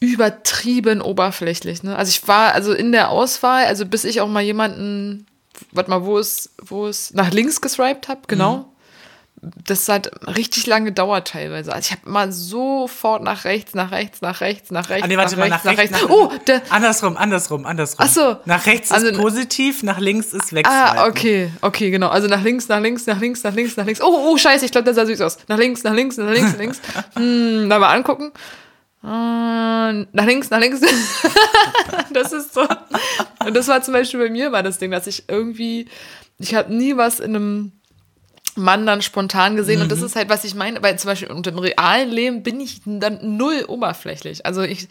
[0.00, 1.82] übertrieben oberflächlich.
[1.82, 1.94] Ne?
[1.94, 5.26] Also ich war also in der Auswahl, also bis ich auch mal jemanden,
[5.72, 8.72] warte mal, wo es, wo es nach links geswiped habe, genau.
[9.42, 11.74] das hat richtig lange gedauert teilweise.
[11.74, 15.18] Also ich habe mal sofort nach rechts, nach rechts, nach rechts, nach rechts, ah, nee,
[15.18, 16.14] warte nach, mal, rechts, nach rechts, nach rechts.
[16.14, 18.06] oh, der andersrum, andersrum, andersrum.
[18.08, 18.36] Ach so.
[18.46, 20.72] Nach rechts also, ist positiv, nach links ist Wegswipen.
[20.72, 22.08] Ah, okay, okay, genau.
[22.08, 24.00] Also nach links, nach links, nach links, nach links, nach links.
[24.00, 25.36] Oh, oh, scheiße, ich glaube, das sah süß aus.
[25.48, 26.80] Nach links, nach links, nach links, nach links.
[27.16, 28.32] hm, da mal angucken.
[29.02, 30.80] Uh, nach links, nach links.
[32.12, 32.62] das ist so.
[33.44, 35.88] Und das war zum Beispiel bei mir war das Ding, dass ich irgendwie,
[36.38, 37.72] ich habe nie was in einem
[38.56, 39.76] Mann dann spontan gesehen.
[39.76, 39.84] Mhm.
[39.84, 40.06] Und das mhm.
[40.06, 43.36] ist halt, was ich meine, weil zum Beispiel unter dem realen Leben bin ich dann
[43.36, 44.44] null oberflächlich.
[44.44, 44.88] Also ich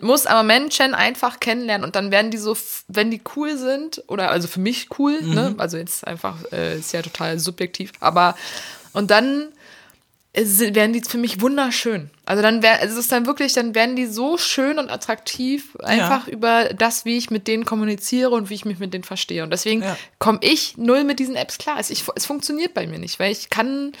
[0.00, 2.56] muss aber Menschen einfach kennenlernen und dann werden die so,
[2.88, 5.26] wenn die cool sind, oder also für mich cool, ne?
[5.26, 5.34] mhm.
[5.34, 5.54] ne?
[5.58, 8.34] Also jetzt einfach, äh, ist ja total subjektiv, aber
[8.94, 9.48] und dann
[10.34, 12.10] werden die für mich wunderschön.
[12.26, 16.26] Also dann wäre es ist dann wirklich, dann werden die so schön und attraktiv, einfach
[16.26, 16.32] ja.
[16.32, 19.44] über das, wie ich mit denen kommuniziere und wie ich mich mit denen verstehe.
[19.44, 19.96] Und deswegen ja.
[20.18, 21.76] komme ich null mit diesen Apps klar.
[21.78, 23.92] Es, ich, es funktioniert bei mir nicht, weil ich kann,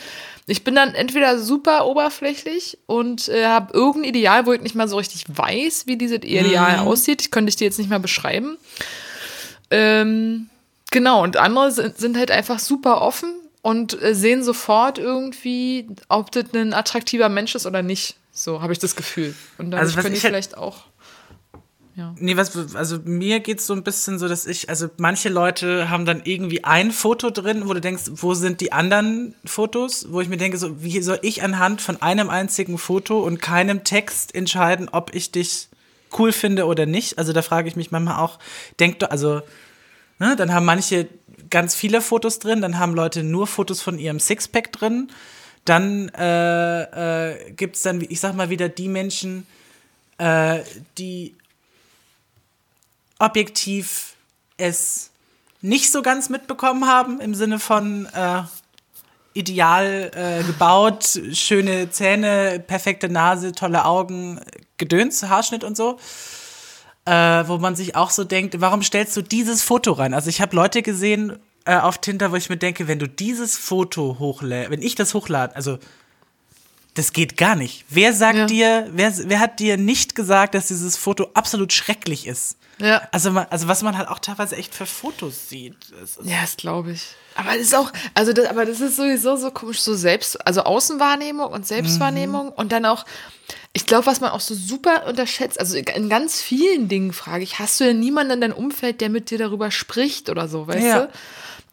[0.46, 4.88] ich bin dann entweder super oberflächlich und äh, habe irgendein Ideal, wo ich nicht mal
[4.88, 6.88] so richtig weiß, wie dieses Ideal mhm.
[6.88, 7.22] aussieht.
[7.22, 8.58] Ich könnte ich dir jetzt nicht mal beschreiben.
[9.70, 10.48] Ähm,
[10.90, 16.30] genau, und andere sind, sind halt einfach super offen und äh, sehen sofort irgendwie, ob
[16.30, 18.16] das ein attraktiver Mensch ist oder nicht.
[18.30, 19.34] So habe ich das Gefühl.
[19.56, 20.84] Und dann also, können die halt vielleicht auch.
[21.96, 22.14] Ja.
[22.18, 25.88] Nee, was, also mir geht es so ein bisschen so, dass ich, also manche Leute
[25.88, 30.08] haben dann irgendwie ein Foto drin, wo du denkst, wo sind die anderen Fotos?
[30.10, 33.82] Wo ich mir denke, so, wie soll ich anhand von einem einzigen Foto und keinem
[33.82, 35.68] Text entscheiden, ob ich dich
[36.18, 37.16] cool finde oder nicht?
[37.16, 38.38] Also da frage ich mich manchmal auch,
[38.78, 39.40] denk doch, also,
[40.18, 41.08] ne, dann haben manche
[41.50, 45.10] ganz viele Fotos drin, dann haben Leute nur Fotos von ihrem Sixpack drin.
[45.64, 49.46] Dann äh, äh, gibt es dann, ich sag mal wieder, die Menschen,
[50.18, 50.60] äh,
[50.98, 51.34] die
[53.18, 54.14] objektiv
[54.56, 55.10] es
[55.62, 58.42] nicht so ganz mitbekommen haben, im Sinne von äh,
[59.32, 64.40] ideal äh, gebaut, schöne Zähne, perfekte Nase, tolle Augen,
[64.76, 65.98] Gedöns, Haarschnitt und so
[67.06, 67.12] äh,
[67.46, 70.14] wo man sich auch so denkt, warum stellst du dieses Foto rein?
[70.14, 73.56] Also ich habe Leute gesehen äh, auf Tinder, wo ich mir denke, wenn du dieses
[73.56, 75.78] Foto hochlädst, wenn ich das hochlade, also
[76.94, 77.84] das geht gar nicht.
[77.88, 78.46] Wer sagt ja.
[78.46, 82.56] dir, wer, wer hat dir nicht gesagt, dass dieses Foto absolut schrecklich ist?
[82.78, 83.02] Ja.
[83.10, 85.76] Also, man, also was man halt auch teilweise echt für Fotos sieht.
[86.22, 87.14] Ja, das glaube ich.
[87.34, 90.62] Aber das ist auch, also das, aber das ist sowieso so komisch, so selbst, also
[90.62, 92.52] Außenwahrnehmung und Selbstwahrnehmung mhm.
[92.52, 93.04] und dann auch,
[93.72, 97.58] ich glaube, was man auch so super unterschätzt, also in ganz vielen Dingen frage ich,
[97.58, 100.86] hast du ja niemanden in deinem Umfeld, der mit dir darüber spricht oder so, weißt
[100.86, 101.00] ja.
[101.00, 101.08] du?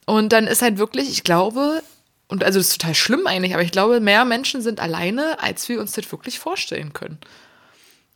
[0.06, 1.84] Und dann ist halt wirklich, ich glaube,
[2.28, 5.70] und also das ist total schlimm eigentlich, aber ich glaube, mehr Menschen sind alleine, als
[5.70, 7.20] wir uns das wirklich vorstellen können.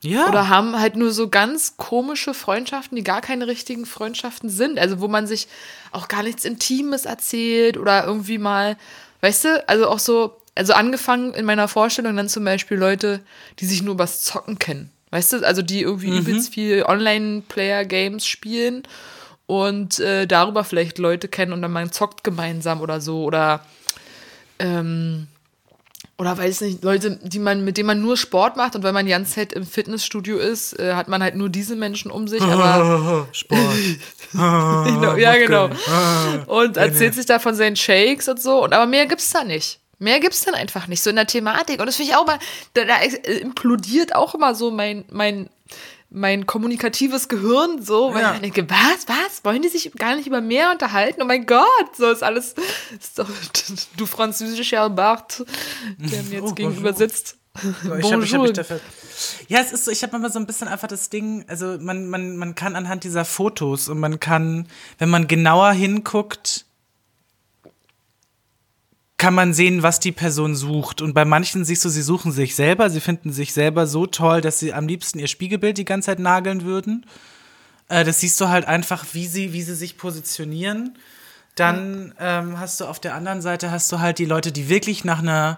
[0.06, 0.28] Ja.
[0.28, 4.80] Oder haben halt nur so ganz komische Freundschaften, die gar keine richtigen Freundschaften sind.
[4.80, 5.48] Also wo man sich
[5.92, 8.78] auch gar nichts Intimes erzählt oder irgendwie mal,
[9.22, 13.20] weißt du, also auch so, also angefangen in meiner Vorstellung dann zum Beispiel Leute,
[13.60, 14.92] die sich nur übers Zocken kennen.
[15.12, 16.18] Weißt du, also die irgendwie mhm.
[16.20, 18.84] übelst viel Online-Player-Games spielen
[19.46, 23.66] und äh, darüber vielleicht Leute kennen und dann man zockt gemeinsam oder so oder
[24.60, 25.28] ähm,
[26.18, 29.06] oder weiß nicht, Leute, die man, mit denen man nur Sport macht und weil man
[29.06, 32.42] die ganze Zeit im Fitnessstudio ist, äh, hat man halt nur diese Menschen um sich,
[32.42, 33.28] aber.
[33.34, 33.60] Sport.
[34.32, 35.70] genau, ja, genau.
[36.46, 38.64] Und erzählt sich da von seinen Shakes und so.
[38.64, 39.80] Und aber mehr gibt's da nicht.
[40.00, 41.80] Mehr gibt's dann einfach nicht, so in der Thematik.
[41.80, 42.40] Und das finde ich auch mal,
[42.74, 42.96] da, da
[43.42, 45.50] implodiert auch immer so mein, mein
[46.10, 48.34] mein kommunikatives Gehirn so, weil ja.
[48.36, 49.44] ich denke, was, was?
[49.44, 51.22] Wollen die sich gar nicht über mehr unterhalten?
[51.22, 52.56] Oh mein Gott, so ist alles.
[53.00, 53.30] Ist doch,
[53.98, 55.44] du französischer Bart,
[55.98, 56.98] der mir jetzt oh, gegenüber bonjour.
[56.98, 57.38] sitzt.
[57.84, 58.82] So, ich hab, ich hab mich dafür.
[59.48, 62.10] Ja, es ist so, ich habe immer so ein bisschen einfach das Ding, also man,
[62.10, 66.66] man, man kann anhand dieser Fotos und man kann, wenn man genauer hinguckt,
[69.26, 71.02] kann man sehen, was die Person sucht.
[71.02, 74.40] Und bei manchen siehst du, sie suchen sich selber, sie finden sich selber so toll,
[74.40, 77.08] dass sie am liebsten ihr Spiegelbild die ganze Zeit nageln würden.
[77.90, 80.96] Äh, das siehst du halt einfach, wie sie, wie sie sich positionieren.
[81.56, 85.06] Dann ähm, hast du auf der anderen Seite hast du halt die Leute, die wirklich
[85.06, 85.58] nach einer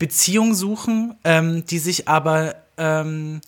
[0.00, 3.40] Beziehung suchen, ähm, die sich aber ähm,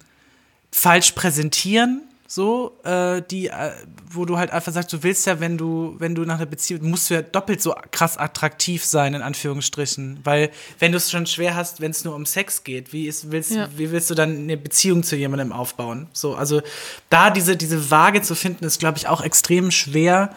[0.71, 3.71] falsch präsentieren so, äh, die, äh,
[4.11, 6.91] wo du halt einfach sagst, du willst ja, wenn du, wenn du nach einer Beziehung,
[6.91, 10.21] musst du ja doppelt so krass attraktiv sein, in Anführungsstrichen.
[10.25, 13.33] Weil, wenn du es schon schwer hast, wenn es nur um Sex geht, wie, ist,
[13.33, 13.71] willst, ja.
[13.75, 16.07] wie willst du dann eine Beziehung zu jemandem aufbauen?
[16.12, 16.61] So, also
[17.09, 20.35] da diese, diese Waage zu finden, ist, glaube ich, auch extrem schwer.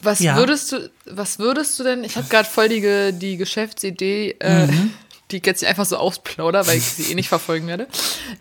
[0.00, 0.36] Was ja.
[0.36, 4.94] würdest du, was würdest du denn, ich habe gerade voll die, die Geschäftsidee, äh, mhm
[5.32, 7.88] die ich jetzt einfach so ausplauder, weil ich sie eh nicht verfolgen werde.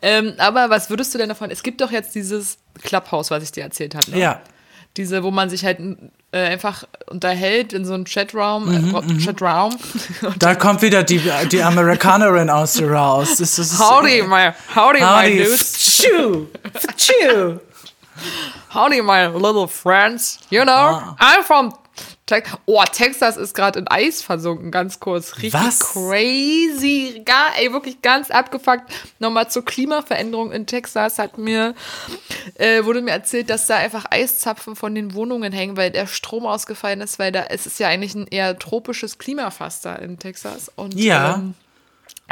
[0.02, 1.50] Ähm, aber was würdest du denn davon?
[1.50, 4.12] Es gibt doch jetzt dieses Clubhouse, was ich dir erzählt habe.
[4.12, 4.20] Ne?
[4.20, 4.42] Ja.
[4.98, 5.80] diese, wo man sich halt
[6.32, 8.66] äh, einfach unterhält in so einem Chatraum.
[8.66, 9.76] Mhm, äh, Chatraum.
[10.40, 13.38] Da kommt wieder die, die Amerikanerin aus dir raus.
[13.38, 15.74] Das, das howdy, my, howdy, howdy, my dudes.
[15.74, 16.48] Pschu,
[16.96, 17.60] pschu.
[18.74, 20.40] Howdy, my little friends.
[20.50, 21.16] You know, ah.
[21.20, 21.74] I'm from.
[22.66, 25.38] Oh, Texas ist gerade in Eis versunken, ganz kurz.
[25.38, 25.80] Richtig Was?
[25.80, 27.22] crazy.
[27.26, 28.84] Gar, ey, wirklich ganz abgefuckt.
[29.20, 31.76] Nochmal zur Klimaveränderung in Texas hat mir,
[32.56, 36.46] äh, wurde mir erzählt, dass da einfach Eiszapfen von den Wohnungen hängen, weil der Strom
[36.46, 40.18] ausgefallen ist, weil da, es ist ja eigentlich ein eher tropisches Klima fast da in
[40.18, 40.72] Texas.
[40.76, 41.36] Und, ja.
[41.36, 41.56] Ähm,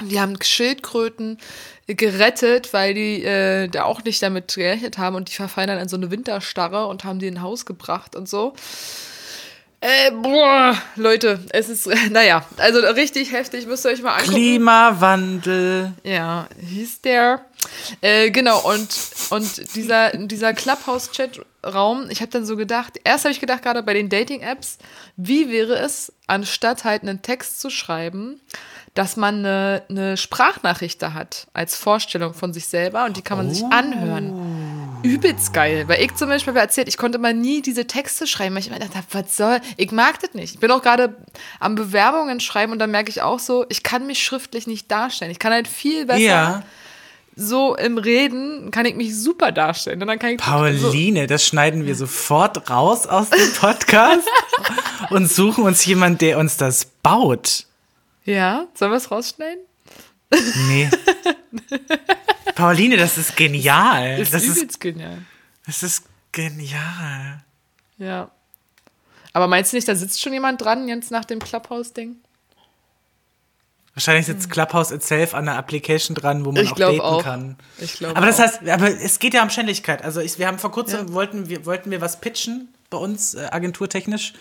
[0.06, 1.40] die haben Schildkröten
[1.88, 5.90] gerettet, weil die äh, da auch nicht damit gerechnet haben und die verfallen dann in
[5.90, 8.54] so eine Winterstarre und haben die in ein Haus gebracht und so.
[9.82, 14.34] Äh, boah, Leute, es ist, naja, also richtig heftig, müsst ihr euch mal angucken.
[14.34, 15.94] Klimawandel.
[16.04, 17.46] Ja, hieß der.
[18.02, 18.90] Äh, genau, und,
[19.30, 23.94] und dieser, dieser Clubhouse-Chat-Raum, ich habe dann so gedacht, erst habe ich gedacht, gerade bei
[23.94, 24.80] den Dating-Apps,
[25.16, 28.42] wie wäre es, anstatt halt einen Text zu schreiben,
[28.96, 33.38] dass man eine, eine Sprachnachricht da hat als Vorstellung von sich selber und die kann
[33.38, 33.54] man oh.
[33.54, 34.34] sich anhören.
[35.04, 35.88] Übelst geil.
[35.88, 38.68] Weil ich zum Beispiel habe erzählt, ich konnte mal nie diese Texte schreiben, weil ich
[38.68, 40.56] immer dachte, was soll, ich mag das nicht.
[40.56, 41.16] Ich bin auch gerade
[41.60, 45.32] am Bewerbungen schreiben und da merke ich auch so, ich kann mich schriftlich nicht darstellen.
[45.32, 46.20] Ich kann halt viel besser.
[46.20, 46.64] Ja
[47.40, 50.02] so im Reden kann ich mich super darstellen.
[50.02, 54.28] Und dann kann ich Pauline, so das schneiden wir sofort raus aus dem Podcast
[55.10, 57.66] und suchen uns jemanden, der uns das baut.
[58.26, 59.64] Ja, sollen wir es rausschneiden?
[60.68, 60.90] Nee.
[62.60, 64.18] Pauline, das ist genial.
[64.18, 65.20] Das, das ist genial.
[65.66, 67.44] Das ist genial.
[67.98, 68.32] Ja.
[69.34, 72.18] Aber meinst du nicht, da sitzt schon jemand dran jetzt nach dem Clubhouse-Ding?
[73.94, 74.52] Wahrscheinlich sitzt hm.
[74.52, 77.24] Clubhouse itself an der Application dran, wo man ich auch daten auch.
[77.24, 77.58] kann.
[77.80, 80.04] Ich glaube Aber das heißt, aber es geht ja um Ständigkeit.
[80.04, 81.14] Also ich, wir haben vor kurzem ja.
[81.14, 84.34] wollten wir wollten wir was pitchen bei uns äh, agenturtechnisch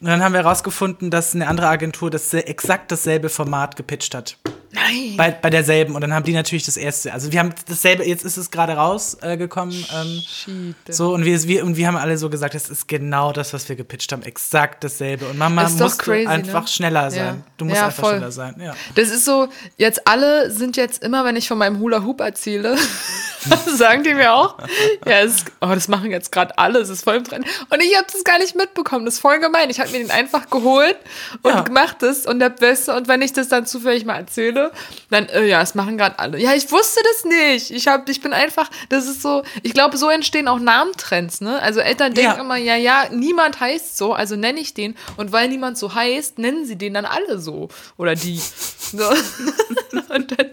[0.00, 4.38] und dann haben wir herausgefunden, dass eine andere Agentur das exakt dasselbe Format gepitcht hat.
[4.74, 5.14] Nein.
[5.16, 5.94] Bei, bei derselben.
[5.94, 7.12] Und dann haben die natürlich das erste.
[7.12, 9.72] Also wir haben dasselbe, jetzt ist es gerade rausgekommen.
[9.74, 10.02] Äh,
[10.48, 13.52] ähm, so, und wir, wir, und wir haben alle so gesagt, das ist genau das,
[13.52, 14.22] was wir gepitcht haben.
[14.22, 15.26] Exakt dasselbe.
[15.26, 16.68] Und Mama muss einfach ne?
[16.68, 17.36] schneller sein.
[17.36, 17.36] Ja.
[17.56, 18.12] Du musst ja, einfach voll.
[18.14, 18.56] schneller sein.
[18.58, 18.74] Ja.
[18.96, 22.76] Das ist so, jetzt alle sind jetzt immer, wenn ich von meinem Hula Hoop erzähle,
[23.66, 24.58] sagen die mir auch,
[25.06, 27.46] ja, es, oh, das machen jetzt gerade alle, es ist voll im Trend.
[27.70, 29.04] Und ich habe das gar nicht mitbekommen.
[29.04, 29.70] Das ist voll gemein.
[29.70, 30.96] Ich habe mir den einfach geholt
[31.42, 31.60] und ja.
[31.60, 32.94] gemacht es und der Beste.
[32.94, 34.63] Und wenn ich das dann zufällig mal erzähle,
[35.10, 36.38] dann, äh, ja, es machen gerade alle.
[36.38, 37.70] Ja, ich wusste das nicht.
[37.70, 41.60] Ich, hab, ich bin einfach, das ist so, ich glaube, so entstehen auch Namentrends, ne?
[41.60, 42.40] Also Eltern denken ja.
[42.40, 44.96] immer, ja, ja, niemand heißt so, also nenne ich den.
[45.16, 47.68] Und weil niemand so heißt, nennen sie den dann alle so.
[47.96, 48.40] Oder die.
[48.94, 49.02] So.
[50.14, 50.46] und, dann,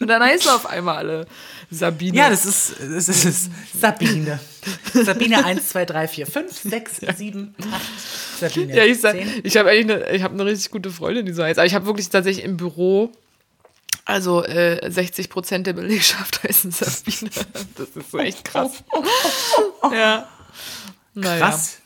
[0.00, 1.26] und dann heißen auf einmal alle.
[1.70, 2.16] Sabine.
[2.16, 4.40] Ja, das ist, das ist, das ist Sabine.
[4.92, 7.82] Sabine 1, 2, 3, 4, 5, 6, 7, 8.
[8.40, 8.76] Sabine.
[8.76, 8.98] Ja, ich,
[9.44, 11.58] ich habe eigentlich eine, ich hab eine richtig gute Freundin, die so heißt.
[11.58, 13.12] Aber ich habe wirklich tatsächlich im Büro
[14.06, 17.30] also äh, 60 Prozent der Belegschaft heißen Sabine.
[17.76, 18.84] Das ist so echt krass.
[19.82, 20.28] ja.
[21.14, 21.38] Naja.
[21.38, 21.78] Krass.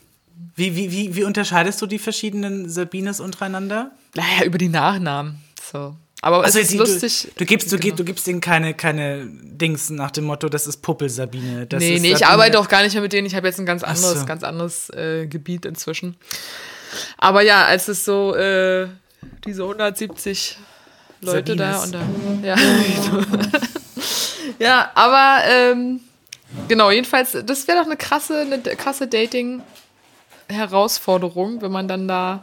[0.55, 3.93] Wie, wie, wie, wie unterscheidest du die verschiedenen Sabines untereinander?
[4.15, 5.43] Naja, über die Nachnamen.
[5.73, 5.97] So.
[6.21, 7.23] Aber also, es ist lustig.
[7.23, 7.97] Du, du gibst, du, genau.
[7.97, 11.67] du gibst denen keine, keine Dings nach dem Motto, das ist Puppel Sabine.
[11.67, 13.27] Das nee, nee, ich arbeite auch gar nicht mehr mit denen.
[13.27, 14.27] Ich habe jetzt ein ganz anderes, so.
[14.27, 16.17] ganz anderes äh, Gebiet inzwischen.
[17.17, 18.89] Aber ja, als es so äh,
[19.47, 20.59] diese 170
[21.21, 21.81] Leute Sabines.
[21.81, 22.01] da und da.
[22.47, 22.57] Ja,
[24.59, 26.01] ja aber ähm,
[26.69, 32.43] genau, jedenfalls, das wäre doch eine krasse, eine krasse Dating-Herausforderung, wenn man dann da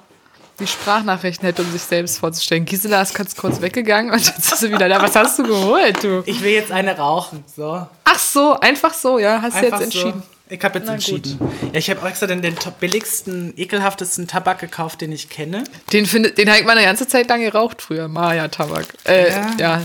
[0.59, 2.65] die Sprachnachrichten hätte, um sich selbst vorzustellen.
[2.65, 5.01] Gisela ist ganz kurz weggegangen und jetzt ist sie wieder da.
[5.01, 6.23] Was hast du geholt, du?
[6.25, 7.85] Ich will jetzt eine rauchen, so.
[8.03, 10.23] Ach so, einfach so, ja, hast du jetzt entschieden.
[10.49, 11.37] Ich habe jetzt Na, entschieden.
[11.37, 11.49] Gut.
[11.73, 15.63] Ja, ich habe extra den, den billigsten, ekelhaftesten Tabak gekauft, den ich kenne.
[15.91, 18.07] Den, den habe ich mal eine ganze Zeit lang geraucht früher.
[18.07, 18.85] Maya-Tabak.
[19.05, 19.51] Äh, ja.
[19.59, 19.81] ja.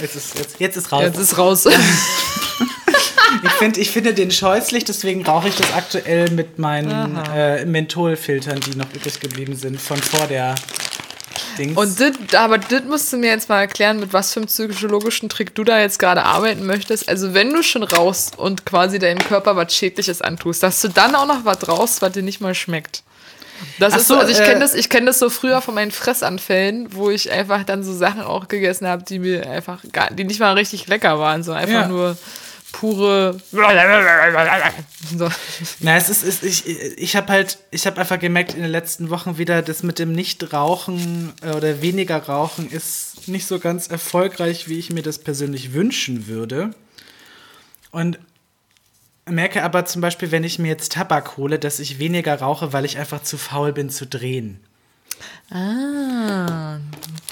[0.00, 1.02] Jetzt ist, jetzt, jetzt ist raus.
[1.02, 1.66] Jetzt ist raus.
[3.44, 8.60] ich, find, ich finde den scheußlich, deswegen rauche ich das aktuell mit meinen äh, Mentholfiltern,
[8.60, 10.54] die noch übrig geblieben sind, von vor der
[11.58, 11.76] Dings.
[11.76, 15.28] Und dit, aber das musst du mir jetzt mal erklären, mit was für einem psychologischen
[15.28, 17.08] Trick du da jetzt gerade arbeiten möchtest.
[17.08, 21.14] Also wenn du schon raus und quasi deinem Körper was Schädliches antust, dass du dann
[21.14, 23.02] auch noch was raus, was dir nicht mal schmeckt.
[23.78, 25.74] Das Ach ist so, also ich kenne äh, das, ich kenne das so früher von
[25.74, 30.10] meinen Fressanfällen, wo ich einfach dann so Sachen auch gegessen habe, die mir einfach gar,
[30.10, 31.88] die nicht mal richtig lecker waren, so einfach ja.
[31.88, 32.18] nur
[32.78, 33.38] pure.
[35.16, 35.30] So.
[35.80, 36.66] Na, es ist, ist ich,
[36.98, 40.12] ich habe halt, ich habe einfach gemerkt in den letzten Wochen wieder, das mit dem
[40.12, 45.72] Nichtrauchen äh, oder weniger Rauchen ist nicht so ganz erfolgreich, wie ich mir das persönlich
[45.72, 46.70] wünschen würde.
[47.92, 48.18] Und
[49.28, 52.84] merke aber zum Beispiel, wenn ich mir jetzt Tabak hole, dass ich weniger rauche, weil
[52.84, 54.60] ich einfach zu faul bin zu drehen.
[55.50, 56.78] Ah,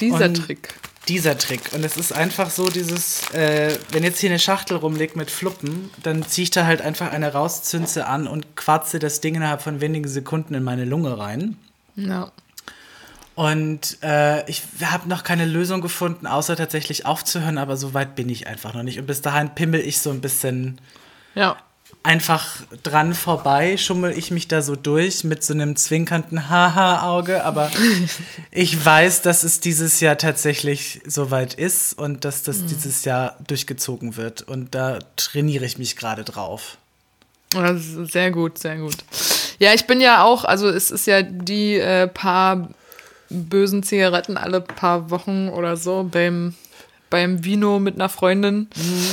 [0.01, 0.75] dieser Und Trick.
[1.09, 1.73] Dieser Trick.
[1.73, 5.91] Und es ist einfach so dieses, äh, wenn jetzt hier eine Schachtel rumliegt mit Fluppen,
[6.03, 9.61] dann ziehe ich da halt einfach eine raus, zünze an und quatze das Ding innerhalb
[9.61, 11.59] von wenigen Sekunden in meine Lunge rein.
[11.97, 12.33] Ja.
[13.35, 18.29] Und äh, ich habe noch keine Lösung gefunden, außer tatsächlich aufzuhören, aber so weit bin
[18.29, 18.99] ich einfach noch nicht.
[18.99, 20.81] Und bis dahin pimmel ich so ein bisschen
[21.35, 21.57] ja.
[22.05, 27.45] Einfach dran vorbei, schummel ich mich da so durch mit so einem zwinkernden Haha-Auge.
[27.45, 27.71] Aber
[28.53, 32.67] ich weiß, dass es dieses Jahr tatsächlich so weit ist und dass das mhm.
[32.69, 34.43] dieses Jahr durchgezogen wird.
[34.43, 36.77] Und da trainiere ich mich gerade drauf.
[38.05, 38.97] sehr gut, sehr gut.
[39.59, 42.69] Ja, ich bin ja auch, also es ist ja die äh, paar
[43.31, 46.55] bösen Zigaretten alle paar Wochen oder so beim,
[47.09, 48.69] beim Vino mit einer Freundin.
[48.77, 49.07] Mhm.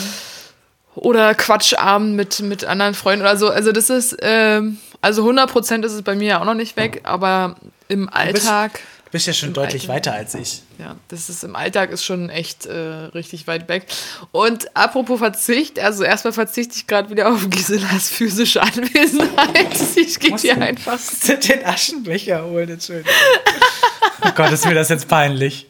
[0.96, 3.50] Oder Quatschabend mit, mit anderen Freunden oder so.
[3.50, 4.62] Also das ist, äh,
[5.02, 7.56] also 100% ist es bei mir ja auch noch nicht weg, aber
[7.88, 8.80] im Alltag...
[9.06, 10.62] Du bist ja schon deutlich Alltag, weiter als ich.
[10.80, 13.86] Ja, das ist im Alltag ist schon echt äh, richtig weit weg.
[14.32, 19.68] Und apropos Verzicht, also erstmal verzichte ich gerade wieder auf Giselas physische Anwesenheit.
[19.96, 21.00] Ich gehe hier einfach.
[21.28, 23.12] Den Aschenbecher holen, Entschuldigung.
[24.26, 25.68] oh Gott, ist mir das jetzt peinlich.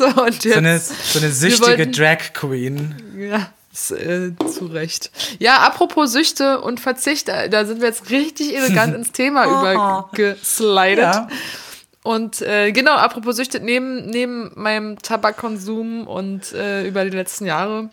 [0.00, 0.54] So, und jetzt.
[0.54, 2.94] So eine, so eine süchtige wollten, Drag Queen.
[3.18, 3.50] Ja.
[3.94, 5.10] Äh, zu Recht.
[5.38, 11.04] Ja, apropos Süchte und Verzicht, da sind wir jetzt richtig elegant ins Thema übergeslidet.
[11.04, 11.28] Ja.
[12.02, 17.90] Und äh, genau, apropos Süchte, neben, neben meinem Tabakkonsum und äh, über die letzten Jahre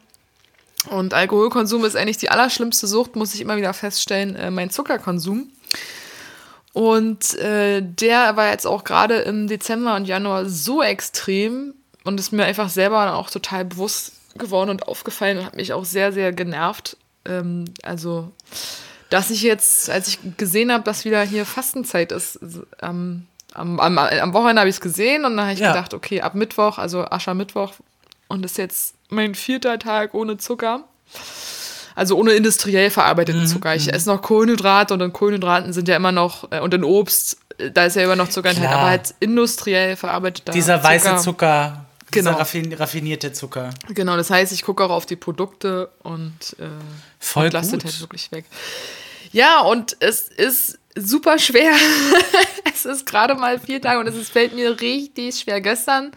[0.90, 5.52] und Alkoholkonsum ist eigentlich die allerschlimmste Sucht, muss ich immer wieder feststellen, äh, mein Zuckerkonsum.
[6.72, 11.74] Und äh, der war jetzt auch gerade im Dezember und Januar so extrem
[12.08, 15.86] und ist mir einfach selber auch total bewusst geworden und aufgefallen und hat mich auch
[15.86, 16.98] sehr, sehr genervt.
[17.26, 18.32] Ähm, also,
[19.10, 22.40] dass ich jetzt, als ich gesehen habe, dass wieder hier Fastenzeit ist,
[22.82, 25.72] ähm, am, am, am Wochenende habe ich es gesehen und dann habe ich ja.
[25.72, 27.74] gedacht, okay, ab Mittwoch, also Aschermittwoch,
[28.28, 30.84] und ist jetzt mein vierter Tag ohne Zucker.
[31.96, 33.48] Also ohne industriell verarbeiteten mhm.
[33.48, 33.74] Zucker.
[33.76, 33.94] Ich mhm.
[33.94, 37.72] esse noch Kohlenhydrate und in Kohlenhydraten sind ja immer noch, äh, und in Obst, äh,
[37.72, 40.90] da ist ja immer noch Zucker enthalten, aber halt industriell verarbeiteter Dieser Zucker.
[40.90, 42.32] weiße Zucker, genau.
[42.34, 43.72] raffin raffinierte Zucker.
[43.90, 46.68] Genau, das heißt, ich gucke auch auf die Produkte und, äh,
[47.20, 48.46] Voll und lasse halt wirklich weg.
[49.32, 51.74] Ja, und es ist super schwer.
[52.74, 55.62] es ist gerade mal vier Tage und es fällt mir richtig schwer.
[55.62, 56.12] Gestern,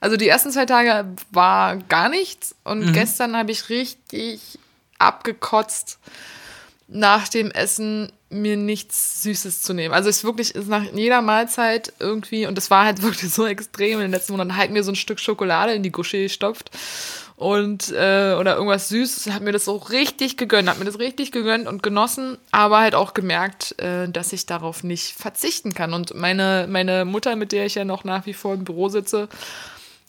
[0.00, 2.92] also die ersten zwei Tage war gar nichts und mhm.
[2.92, 4.58] gestern habe ich richtig
[4.98, 5.98] abgekotzt
[6.86, 9.92] nach dem Essen mir nichts Süßes zu nehmen.
[9.92, 13.46] Also es ist wirklich ist nach jeder Mahlzeit irgendwie, und das war halt wirklich so
[13.46, 16.70] extrem in den letzten Monaten, halt mir so ein Stück Schokolade in die Gusche gestopft
[17.36, 21.32] und äh, oder irgendwas Süßes, hat mir das so richtig gegönnt, hat mir das richtig
[21.32, 25.94] gegönnt und genossen, aber halt auch gemerkt, äh, dass ich darauf nicht verzichten kann.
[25.94, 29.28] Und meine, meine Mutter, mit der ich ja noch nach wie vor im Büro sitze,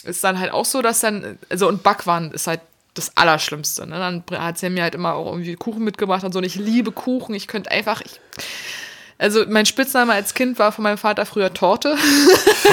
[0.03, 2.59] ist dann halt auch so, dass dann, also und Backwaren ist halt
[2.93, 3.87] das Allerschlimmste.
[3.87, 3.97] Ne?
[3.97, 6.39] Dann hat sie mir halt immer auch irgendwie Kuchen mitgebracht und so.
[6.39, 7.33] Und ich liebe Kuchen.
[7.35, 8.19] Ich könnte einfach, ich,
[9.21, 11.95] also mein Spitzname als Kind war von meinem Vater früher Torte.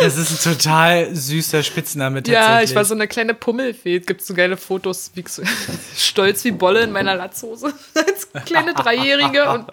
[0.00, 2.48] das ist ein total süßer Spitzname tatsächlich.
[2.48, 3.98] Ja, ich war so eine kleine Pummelfee.
[3.98, 5.42] Es gibt so geile Fotos, wie so,
[5.96, 7.72] stolz wie Bolle in meiner Latzhose.
[7.94, 9.66] als kleine Dreijährige und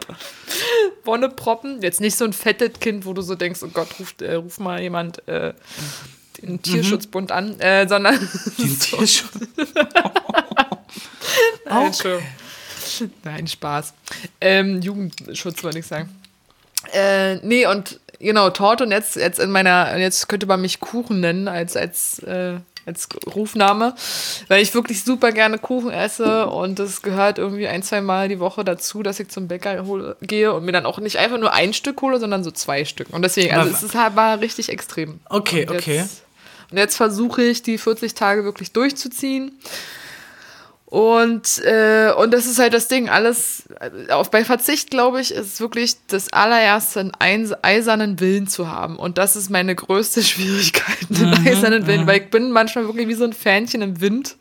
[1.04, 1.82] Wonneproppen.
[1.82, 4.60] Jetzt nicht so ein fettes Kind, wo du so denkst, oh Gott, ruf, äh, ruf
[4.60, 5.54] mal jemand äh,
[6.42, 7.36] den Tierschutzbund mhm.
[7.36, 8.18] an, äh, sondern
[8.58, 9.32] den Tierschutz.
[11.66, 12.20] okay.
[13.24, 13.94] Nein, Spaß.
[14.40, 16.10] Ähm, Jugendschutz wollte ich sagen.
[16.94, 21.20] Äh, nee, und genau, Torte und jetzt, jetzt in meiner, jetzt könnte man mich Kuchen
[21.20, 22.56] nennen als, als, äh,
[22.86, 23.96] als Rufname,
[24.48, 28.40] weil ich wirklich super gerne Kuchen esse und es gehört irgendwie ein, zwei Mal die
[28.40, 31.54] Woche dazu, dass ich zum Bäcker hole, gehe und mir dann auch nicht einfach nur
[31.54, 33.12] ein Stück hole, sondern so zwei Stück.
[33.12, 35.20] Und deswegen, also es ist halt, war richtig extrem.
[35.30, 35.98] Okay, okay.
[35.98, 36.25] Jetzt,
[36.76, 39.58] und jetzt versuche ich, die 40 Tage wirklich durchzuziehen.
[40.88, 43.64] Und, äh, und das ist halt das Ding, alles,
[44.10, 48.98] auf, bei Verzicht, glaube ich, ist wirklich das allererste, einen eisernen Willen zu haben.
[48.98, 52.08] Und das ist meine größte Schwierigkeit, den mhm, eisernen Willen, mhm.
[52.08, 54.36] weil ich bin manchmal wirklich wie so ein Fähnchen im Wind.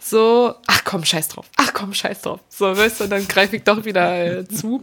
[0.00, 2.40] So, ach komm, scheiß drauf, ach komm, scheiß drauf.
[2.48, 4.80] So, weißt du, dann greife ich doch wieder äh, zu.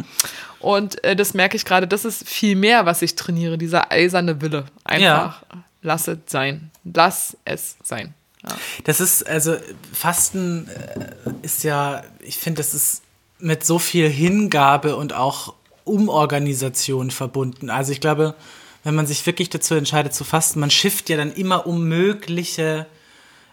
[0.61, 4.41] Und äh, das merke ich gerade, das ist viel mehr, was ich trainiere, dieser eiserne
[4.41, 4.63] Wille.
[4.85, 5.58] Einfach, ja.
[5.81, 6.71] Lass es sein.
[6.83, 8.13] Lass es sein.
[8.43, 8.55] Ja.
[8.85, 9.57] Das ist, also
[9.93, 13.01] Fasten äh, ist ja, ich finde, das ist
[13.39, 15.53] mit so viel Hingabe und auch
[15.83, 17.69] Umorganisation verbunden.
[17.69, 18.35] Also ich glaube,
[18.83, 22.85] wenn man sich wirklich dazu entscheidet zu fasten, man schifft ja dann immer um mögliche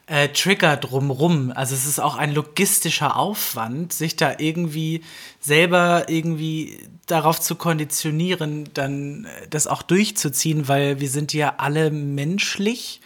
[0.06, 1.52] äh, Trigger drumrum.
[1.54, 5.02] Also es ist auch ein logistischer Aufwand, sich da irgendwie
[5.40, 11.90] selber irgendwie darauf zu konditionieren, dann äh, das auch durchzuziehen, weil wir sind ja alle
[11.90, 13.00] menschlich.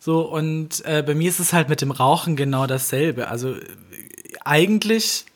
[0.00, 3.28] So, und äh, bei mir ist es halt mit dem Rauchen genau dasselbe.
[3.28, 3.56] Also
[4.44, 5.26] eigentlich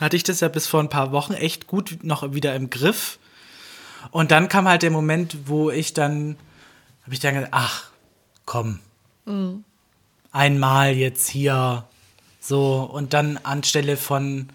[0.00, 3.18] hatte ich das ja bis vor ein paar Wochen echt gut noch wieder im Griff.
[4.10, 6.36] Und dann kam halt der Moment, wo ich dann,
[7.02, 7.90] habe ich dann gedacht, ach,
[8.44, 8.80] komm,
[9.24, 9.64] mhm.
[10.34, 11.84] Einmal jetzt hier
[12.40, 14.48] so und dann anstelle von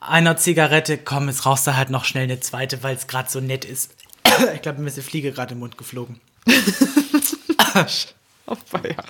[0.00, 3.40] einer Zigarette, komm, jetzt rauchst du halt noch schnell eine zweite, weil es gerade so
[3.40, 3.94] nett ist.
[4.54, 6.20] ich glaube, mir ist eine Fliege gerade im Mund geflogen.
[8.46, 9.04] Auf Bayern.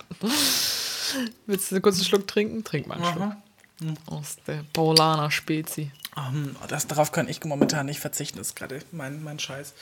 [1.47, 2.63] Willst du einen kurzen Schluck trinken?
[2.63, 3.33] Trink mal einen Schluck.
[3.79, 3.97] Mhm.
[4.05, 5.91] Aus der Paulaner Spezi.
[6.13, 9.73] Um, das, darauf kann ich momentan nicht verzichten, das ist gerade mein, mein Scheiß.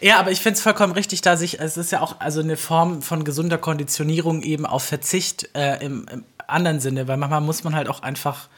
[0.00, 2.56] Ja, aber ich finde es vollkommen richtig, da sich, es ist ja auch also eine
[2.56, 7.64] Form von gesunder Konditionierung eben auf Verzicht äh, im, im anderen Sinne, weil manchmal muss
[7.64, 8.48] man halt auch einfach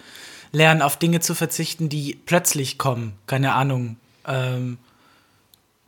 [0.53, 3.19] lernen, auf Dinge zu verzichten, die plötzlich kommen.
[3.27, 3.97] Keine Ahnung.
[4.25, 4.79] Ähm,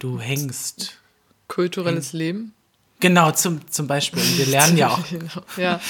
[0.01, 0.99] du hängst.
[1.47, 2.55] Kulturelles häng Leben?
[3.01, 4.23] Genau, zum, zum Beispiel.
[4.37, 4.99] Wir lernen ja auch.
[5.11, 5.81] Genau, ja.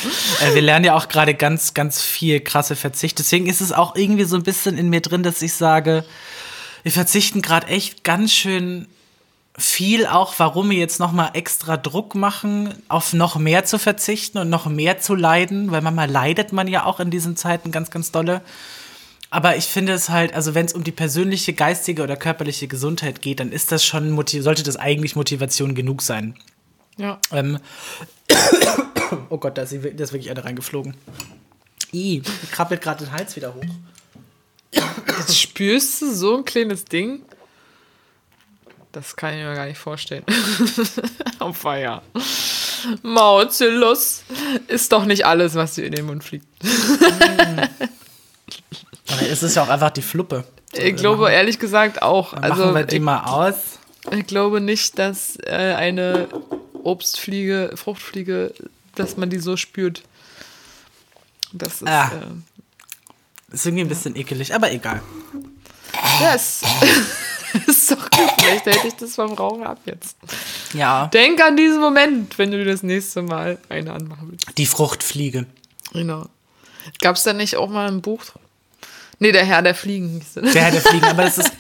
[0.43, 3.19] Äh, wir lernen ja auch gerade ganz, ganz viel krasse Verzicht.
[3.19, 6.05] Deswegen ist es auch irgendwie so ein bisschen in mir drin, dass ich sage,
[6.83, 8.87] wir verzichten gerade echt ganz schön
[9.57, 14.49] viel auch, warum wir jetzt nochmal extra Druck machen, auf noch mehr zu verzichten und
[14.49, 18.13] noch mehr zu leiden, weil manchmal leidet man ja auch in diesen Zeiten ganz, ganz
[18.13, 18.41] dolle.
[19.31, 23.21] Aber ich finde es halt, also wenn es um die persönliche, geistige oder körperliche Gesundheit
[23.21, 26.35] geht, dann ist das schon, sollte das eigentlich Motivation genug sein.
[26.99, 27.19] Ja.
[27.33, 27.59] Ähm,
[29.31, 30.95] oh Gott, da ist, da ist wirklich eine reingeflogen.
[31.93, 33.65] I, krabbelt gerade den Hals wieder hoch.
[34.73, 37.23] Jetzt spürst du so ein kleines Ding.
[38.93, 40.25] Das kann ich mir gar nicht vorstellen.
[41.39, 42.03] Auf Feier.
[43.03, 44.23] Mauzillus
[44.67, 46.47] ist doch nicht alles, was dir in den Mund fliegt.
[49.31, 50.45] Es ist ja auch einfach die Fluppe.
[50.73, 52.35] Ich glaube machen, ehrlich gesagt auch.
[52.35, 53.79] also, machen wir die ich, mal aus.
[54.11, 56.29] Ich glaube nicht, dass äh, eine
[56.85, 58.55] Obstfliege, Fruchtfliege,
[58.95, 60.03] dass man die so spürt.
[61.53, 61.89] Das ist.
[61.89, 62.11] Ah.
[63.51, 65.01] Äh, ist irgendwie ein bisschen ekelig, aber egal.
[66.21, 66.63] Ja, es
[67.67, 68.31] ist doch gut.
[68.39, 70.17] Vielleicht hätte ich das vom Rauchen ab jetzt.
[70.75, 71.07] Ja.
[71.07, 74.59] Denk an diesen Moment, wenn du das nächste Mal eine anmachen willst.
[74.59, 75.47] Die Fruchtfliege.
[75.93, 76.27] Genau.
[77.01, 78.23] Gab es da nicht auch mal ein Buch?
[79.19, 80.25] Nee, der Herr der Fliegen.
[80.35, 81.53] Der Herr der Fliegen, aber das ist.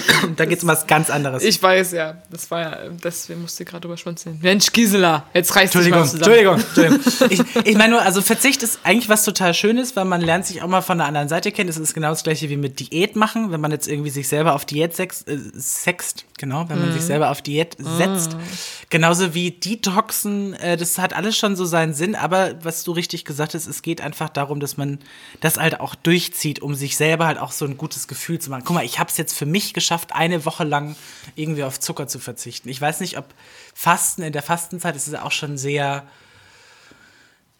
[0.36, 1.42] da geht es um was ganz anderes.
[1.42, 2.16] Ich weiß, ja.
[2.30, 4.38] Das war ja, deswegen musste ich gerade drüber schmunzeln.
[4.42, 6.32] Mensch, Gisela, jetzt reißt dich mal zusammen.
[6.32, 7.54] Entschuldigung, Entschuldigung.
[7.62, 10.62] ich, ich meine nur, also Verzicht ist eigentlich was total Schönes, weil man lernt sich
[10.62, 11.68] auch mal von der anderen Seite kennen.
[11.68, 14.54] Das ist genau das gleiche wie mit Diät machen, wenn man jetzt irgendwie sich selber
[14.54, 16.94] auf Diät sext, äh, sext genau, wenn man mhm.
[16.94, 18.34] sich selber auf Diät setzt.
[18.34, 18.40] Mhm.
[18.90, 23.24] Genauso wie Detoxen, äh, das hat alles schon so seinen Sinn, aber was du richtig
[23.24, 24.98] gesagt hast, es geht einfach darum, dass man
[25.40, 28.64] das halt auch durchzieht, um sich selber halt auch so ein gutes Gefühl zu machen.
[28.66, 29.81] Guck mal, ich habe es jetzt für mich geschafft,
[30.12, 30.96] eine Woche lang
[31.34, 32.68] irgendwie auf Zucker zu verzichten.
[32.68, 33.26] Ich weiß nicht, ob
[33.74, 36.04] Fasten in der Fastenzeit ist es auch schon sehr,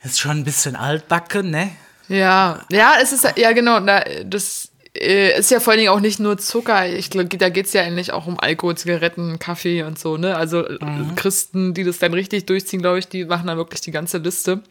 [0.02, 1.70] ist schon ein bisschen altbacken, ne?
[2.08, 3.80] Ja, ja, es ist ja genau,
[4.24, 6.86] das äh, ist ja vor allen Dingen auch nicht nur Zucker.
[6.86, 10.36] Ich glaube, da geht es ja eigentlich auch um Alkohol, Zigaretten, Kaffee und so, ne?
[10.36, 11.14] Also äh, mhm.
[11.14, 14.62] Christen, die das dann richtig durchziehen, glaube ich, die machen da wirklich die ganze Liste.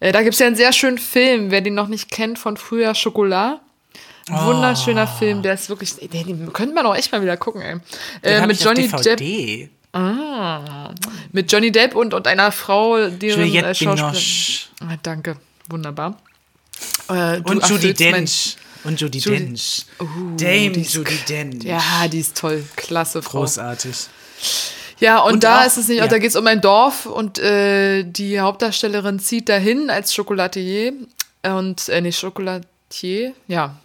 [0.00, 2.56] Äh, da gibt es ja einen sehr schönen Film, wer den noch nicht kennt, von
[2.56, 3.60] früher Schokolade.
[4.30, 4.46] Oh.
[4.46, 7.76] Wunderschöner Film, der ist wirklich, den, könnte man auch echt mal wieder gucken, ey.
[8.22, 9.70] Äh, mit Johnny Depp.
[9.92, 10.92] Ah,
[11.30, 14.16] mit Johnny Depp und, und einer Frau, die Juliette äh, Binoche.
[14.80, 15.36] Ah, danke,
[15.68, 16.16] wunderbar.
[17.08, 18.56] Äh, und Judy Dench.
[18.82, 19.86] Und Judy, Judy Dench.
[20.00, 21.64] Uh, Dame Judy Dench.
[21.64, 22.64] Ja, die ist toll.
[22.76, 23.40] Klasse Frau.
[23.40, 24.08] Großartig.
[25.00, 26.06] Ja, und, und da auch, ist es nicht, ja.
[26.06, 30.92] da geht es um ein Dorf und äh, die Hauptdarstellerin zieht dahin als Schokolatier
[31.42, 33.76] und, äh, nicht Schokolatier, ja,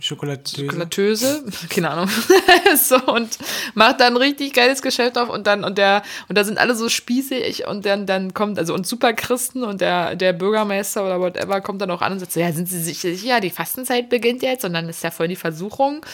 [0.00, 0.64] Schokolatöse.
[0.64, 2.08] Schokolatöse, keine Ahnung.
[2.82, 3.38] so, und
[3.74, 6.74] macht dann ein richtig geiles Geschäft auf und dann, und der, und da sind alle
[6.74, 11.60] so spießig und dann, dann kommt, also und Superchristen und der, der Bürgermeister oder whatever
[11.60, 14.42] kommt dann auch an und sagt so, ja, sind Sie sich sicher, die Fastenzeit beginnt
[14.42, 16.04] jetzt und dann ist ja voll die Versuchung.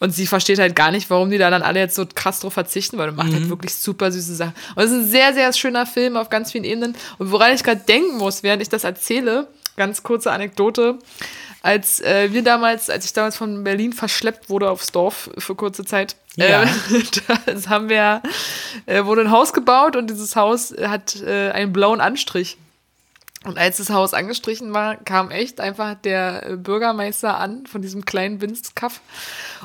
[0.00, 2.52] Und sie versteht halt gar nicht, warum die da dann alle jetzt so krass drauf
[2.52, 3.40] verzichten, weil du macht halt mhm.
[3.40, 4.54] halt wirklich super süße Sachen.
[4.74, 6.96] Und es ist ein sehr, sehr schöner Film auf ganz vielen Ebenen.
[7.18, 9.46] Und woran ich gerade denken muss, während ich das erzähle,
[9.76, 10.98] ganz kurze Anekdote
[11.66, 15.84] als äh, wir damals, als ich damals von Berlin verschleppt wurde aufs Dorf für kurze
[15.84, 16.62] Zeit, ja.
[16.62, 16.68] äh,
[17.26, 18.22] da haben wir,
[18.86, 22.56] äh, wurde ein Haus gebaut und dieses Haus hat äh, einen blauen Anstrich.
[23.44, 28.04] Und als das Haus angestrichen war, kam echt einfach der äh, Bürgermeister an von diesem
[28.04, 29.00] kleinen Winzkaff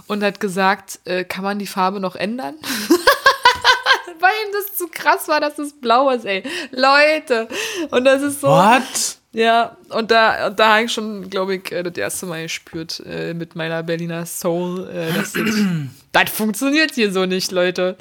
[0.08, 2.56] und hat gesagt, äh, kann man die Farbe noch ändern?
[4.20, 6.44] Weil ihm das zu krass war, dass es blau ist, ey.
[6.72, 7.48] Leute.
[7.92, 8.48] Und das ist so.
[8.48, 9.21] What?
[9.34, 13.34] Ja, und da, da habe ich schon, glaube ich, äh, das erste Mal gespürt äh,
[13.34, 15.34] mit meiner Berliner Soul, äh, das,
[16.12, 17.96] das funktioniert hier so nicht, Leute.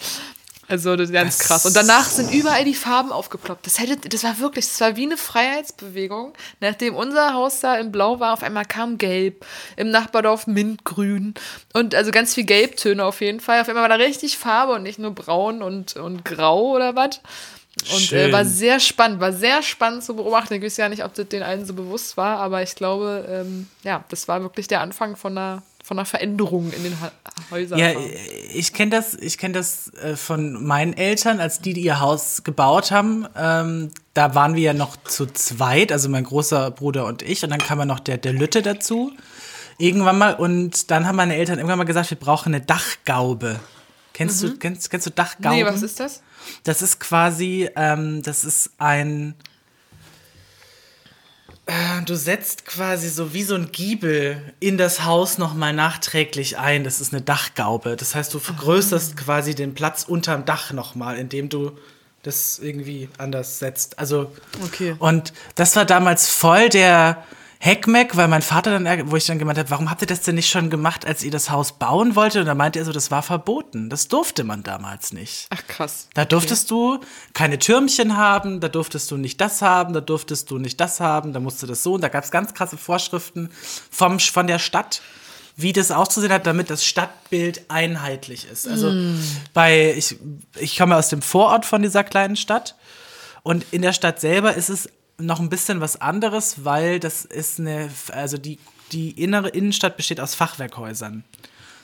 [0.71, 1.67] Also das ist ganz das krass.
[1.67, 3.67] Und danach sind überall die Farben aufgeploppt.
[3.67, 6.33] Das, hätte, das war wirklich, das war wie eine Freiheitsbewegung.
[6.61, 9.45] Nachdem unser Haus da in Blau war, auf einmal kam Gelb.
[9.77, 11.35] Im Nachbardorf Mintgrün.
[11.73, 13.61] Und also ganz viel Gelbtöne auf jeden Fall.
[13.61, 17.21] Auf einmal war da richtig Farbe und nicht nur braun und, und grau oder was.
[17.93, 20.55] Und äh, war sehr spannend, war sehr spannend zu beobachten.
[20.55, 23.69] Ich weiß ja nicht, ob das den allen so bewusst war, aber ich glaube, ähm,
[23.83, 27.11] ja, das war wirklich der Anfang von einer von einer Veränderung in den ha
[27.51, 27.79] Häusern.
[27.79, 27.93] Ja,
[28.55, 32.45] ich kenne das, ich kenne das äh, von meinen Eltern, als die, die ihr Haus
[32.45, 33.27] gebaut haben.
[33.37, 37.51] Ähm, da waren wir ja noch zu zweit, also mein großer Bruder und ich, und
[37.51, 39.11] dann kam ja noch der, der Lütte dazu.
[39.79, 43.59] Irgendwann mal, und dann haben meine Eltern irgendwann mal gesagt, wir brauchen eine Dachgaube.
[44.13, 44.49] Kennst mhm.
[44.49, 45.57] du, kennst, kennst du Dachgauben?
[45.57, 46.23] Nee, was ist das?
[46.65, 49.35] Das ist quasi, ähm, das ist ein
[51.71, 56.83] äh, du setzt quasi so wie so ein Giebel in das Haus nochmal nachträglich ein.
[56.83, 57.97] Das ist eine Dachgaube.
[57.97, 59.23] Das heißt, du vergrößerst oh.
[59.25, 61.73] quasi den Platz unterm Dach nochmal, indem du
[62.23, 63.99] das irgendwie anders setzt.
[63.99, 64.33] Also,
[64.65, 64.97] okay.
[64.99, 67.25] und das war damals voll der
[67.63, 70.35] Heckmeck, weil mein Vater dann, wo ich dann gemeint habe, warum habt ihr das denn
[70.35, 72.41] nicht schon gemacht, als ihr das Haus bauen wolltet?
[72.41, 73.91] Und da meinte er so, das war verboten.
[73.91, 75.47] Das durfte man damals nicht.
[75.51, 76.09] Ach krass.
[76.15, 77.01] Da durftest okay.
[77.03, 81.01] du keine Türmchen haben, da durftest du nicht das haben, da durftest du nicht das
[81.01, 81.93] haben, da musste das so.
[81.93, 83.51] Und da gab es ganz krasse Vorschriften
[83.91, 85.03] vom, von der Stadt
[85.57, 88.67] wie das auszusehen hat, damit das Stadtbild einheitlich ist.
[88.67, 89.23] Also mm.
[89.53, 90.17] bei, ich,
[90.59, 92.77] ich komme aus dem Vorort von dieser kleinen Stadt
[93.43, 94.89] und in der Stadt selber ist es
[95.21, 98.59] noch ein bisschen was anderes, weil das ist eine, also die,
[98.93, 101.25] die innere Innenstadt besteht aus Fachwerkhäusern.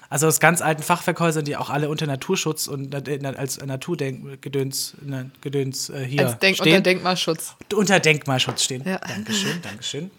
[0.08, 4.94] Also aus ganz alten Fachwerkhäusern, die auch alle unter Naturschutz und als Naturgedöns
[5.40, 6.68] Gedöns, äh, hier als Denk stehen.
[6.68, 7.56] Unter Denkmalschutz.
[7.74, 8.84] Unter Denkmalschutz stehen.
[8.84, 8.98] Ja.
[8.98, 10.10] Dankeschön, Dankeschön.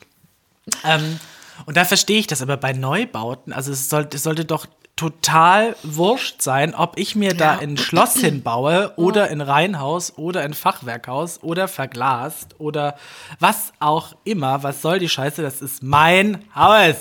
[0.84, 1.20] ähm,
[1.65, 3.53] und da verstehe ich das aber bei Neubauten.
[3.53, 4.68] Also es, soll, es sollte doch
[4.98, 7.38] total wurscht sein, ob ich mir ja.
[7.38, 12.98] da ein Schloss hinbaue oder ein Reihenhaus oder ein Fachwerkhaus oder verglast oder
[13.39, 14.64] was auch immer.
[14.64, 15.41] Was soll die Scheiße?
[15.41, 16.95] Das ist mein Haus.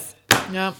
[0.53, 0.75] Ja.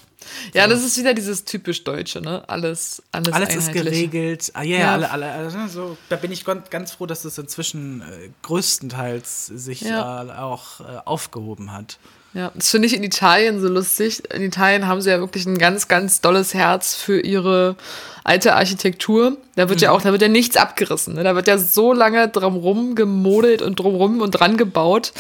[0.55, 2.43] Ja, das ist wieder dieses typisch Deutsche, ne?
[2.49, 4.51] Alles, alles, alles ist geregelt.
[4.55, 8.03] Ah, yeah, ja, alle, alle, alle, so, da bin ich ganz froh, dass es inzwischen
[8.03, 10.25] äh, größtenteils sich ja.
[10.25, 11.99] äh, auch äh, aufgehoben hat.
[12.37, 14.23] Ja, das finde ich in Italien so lustig.
[14.31, 17.77] In Italien haben sie ja wirklich ein ganz, ganz dolles Herz für ihre
[18.25, 19.39] alte Architektur.
[19.55, 19.85] Da wird mhm.
[19.85, 21.15] ja auch, da wird ja nichts abgerissen.
[21.15, 21.25] Ne?
[21.25, 25.13] Da wird ja so lange drumrum gemodelt und drumrum und dran gebaut,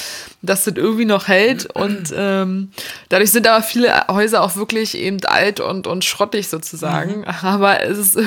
[0.42, 1.64] dass das irgendwie noch hält.
[1.74, 2.72] Und ähm,
[3.08, 7.20] dadurch sind aber viele Häuser auch wirklich eben alt und, und schrottig sozusagen.
[7.20, 7.24] Mhm.
[7.24, 8.18] Aber es ist,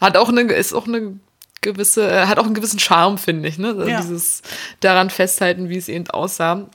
[0.00, 1.20] hat auch eine, ist auch eine
[1.60, 3.68] gewisse, äh, hat auch einen gewissen Charme, finde ich, ne?
[3.68, 4.00] Also ja.
[4.00, 4.42] Dieses
[4.80, 6.66] daran festhalten, wie es eben aussah.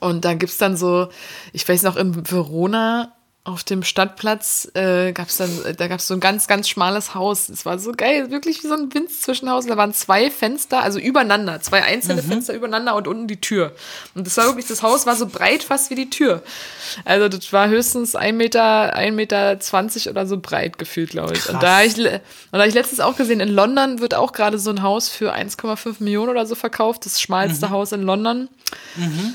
[0.00, 1.08] Und da gibt es dann so,
[1.52, 3.12] ich weiß noch, in Verona
[3.48, 7.14] auf dem Stadtplatz äh, gab es dann, da gab es so ein ganz, ganz schmales
[7.14, 7.48] Haus.
[7.48, 9.64] Es war so geil, wirklich wie so ein Windzwischenhaus.
[9.64, 12.26] Da waren zwei Fenster, also übereinander, zwei einzelne mhm.
[12.26, 13.74] Fenster übereinander und unten die Tür.
[14.14, 16.42] Und das war wirklich, das Haus war so breit fast wie die Tür.
[17.06, 21.40] Also das war höchstens ein Meter, ein Meter zwanzig oder so breit gefühlt, glaube ich.
[21.40, 21.54] Krass.
[21.54, 22.20] Und da habe ich, und
[22.52, 26.02] da ich letztens auch gesehen, in London wird auch gerade so ein Haus für 1,5
[26.02, 27.06] Millionen oder so verkauft.
[27.06, 27.70] Das schmalste mhm.
[27.70, 28.50] Haus in London.
[28.96, 29.34] Mhm.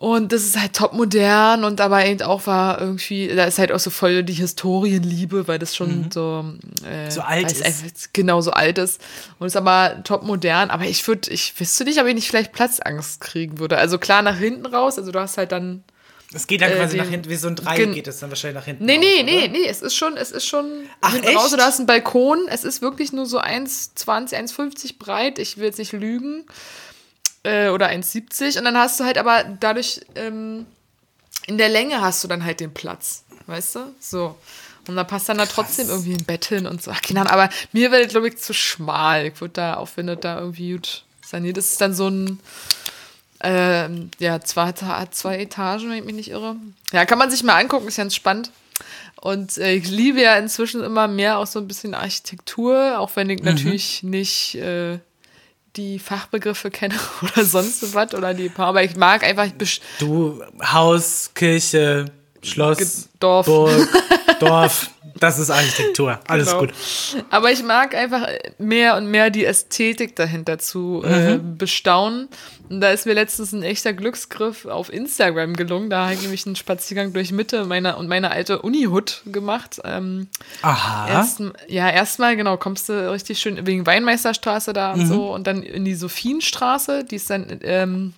[0.00, 3.70] Und das ist halt top modern und dabei eben auch war irgendwie, da ist halt
[3.70, 6.10] auch so voll die Historienliebe, weil das schon mhm.
[6.10, 6.44] so,
[6.88, 7.62] äh, so alt ist.
[7.62, 8.98] Einfach, genau, so alt ist.
[9.38, 10.70] Und ist aber top modern.
[10.70, 13.76] Aber ich würde, ich wüsste nicht, ob ich nicht vielleicht Platzangst kriegen würde.
[13.76, 15.84] Also klar nach hinten raus, also du hast halt dann.
[16.32, 18.30] Es geht dann äh, quasi den, nach hinten, wie so ein Dreieck geht es dann
[18.30, 18.86] wahrscheinlich nach hinten.
[18.86, 20.64] Nee, raus, nee, nee, nee, es ist schon, es ist schon
[21.02, 21.36] Ach, hinten echt?
[21.36, 21.50] raus.
[21.50, 25.38] Du hast einen Balkon, es ist wirklich nur so 1,20, 1,50 breit.
[25.38, 26.46] Ich will jetzt nicht lügen
[27.42, 30.66] äh, oder 1,70 und dann hast du halt aber dadurch ähm,
[31.46, 33.94] in der Länge hast du dann halt den Platz, weißt du?
[33.98, 34.36] So.
[34.86, 36.90] Und da passt dann da trotzdem irgendwie ein Bett hin und so.
[36.90, 39.26] Ach, keine Ahnung, aber mir wäre, glaube ich, zu schmal.
[39.26, 41.56] Ich würde da aufwendet da irgendwie gut saniert.
[41.56, 42.40] Das ist dann so ein,
[43.42, 43.88] äh,
[44.18, 46.56] ja, zwei, zwei Etagen, wenn ich mich nicht irre.
[46.92, 48.50] Ja, kann man sich mal angucken, ist ganz spannend.
[49.20, 53.28] Und äh, ich liebe ja inzwischen immer mehr auch so ein bisschen Architektur, auch wenn
[53.28, 53.46] ich mhm.
[53.46, 54.98] natürlich nicht äh,
[55.76, 59.46] die Fachbegriffe kenne oder sonst was oder die paar, aber ich mag einfach.
[59.46, 62.06] Ich du Haus, Kirche,
[62.42, 63.88] Schloss, Dorf, Burg,
[64.40, 64.90] Dorf.
[65.18, 66.18] Das ist Architektur.
[66.28, 66.60] Alles genau.
[66.60, 66.72] gut.
[67.28, 68.26] Aber ich mag einfach
[68.58, 71.58] mehr und mehr die Ästhetik dahinter zu äh, mhm.
[71.58, 72.28] bestaunen.
[72.70, 75.90] Und da ist mir letztens ein echter Glücksgriff auf Instagram gelungen.
[75.90, 79.80] Da habe ich nämlich einen Spaziergang durch Mitte meiner und meine alte Uni-Hut gemacht.
[79.82, 80.28] Ähm,
[80.62, 81.08] Aha.
[81.08, 85.00] Erst, ja, erstmal, genau, kommst du richtig schön wegen Weinmeisterstraße da mhm.
[85.00, 85.34] und so.
[85.34, 87.58] Und dann in die Sophienstraße, die ist dann.
[87.62, 88.14] Ähm,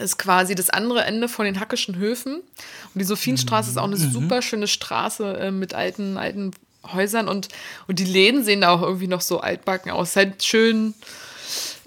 [0.00, 2.36] ist quasi das andere Ende von den Hackischen Höfen.
[2.36, 4.10] Und die Sophienstraße ist auch eine mhm.
[4.10, 6.52] super schöne Straße äh, mit alten, alten
[6.90, 7.48] Häusern und,
[7.88, 10.16] und die Läden sehen da auch irgendwie noch so altbacken aus.
[10.16, 10.94] Halt schön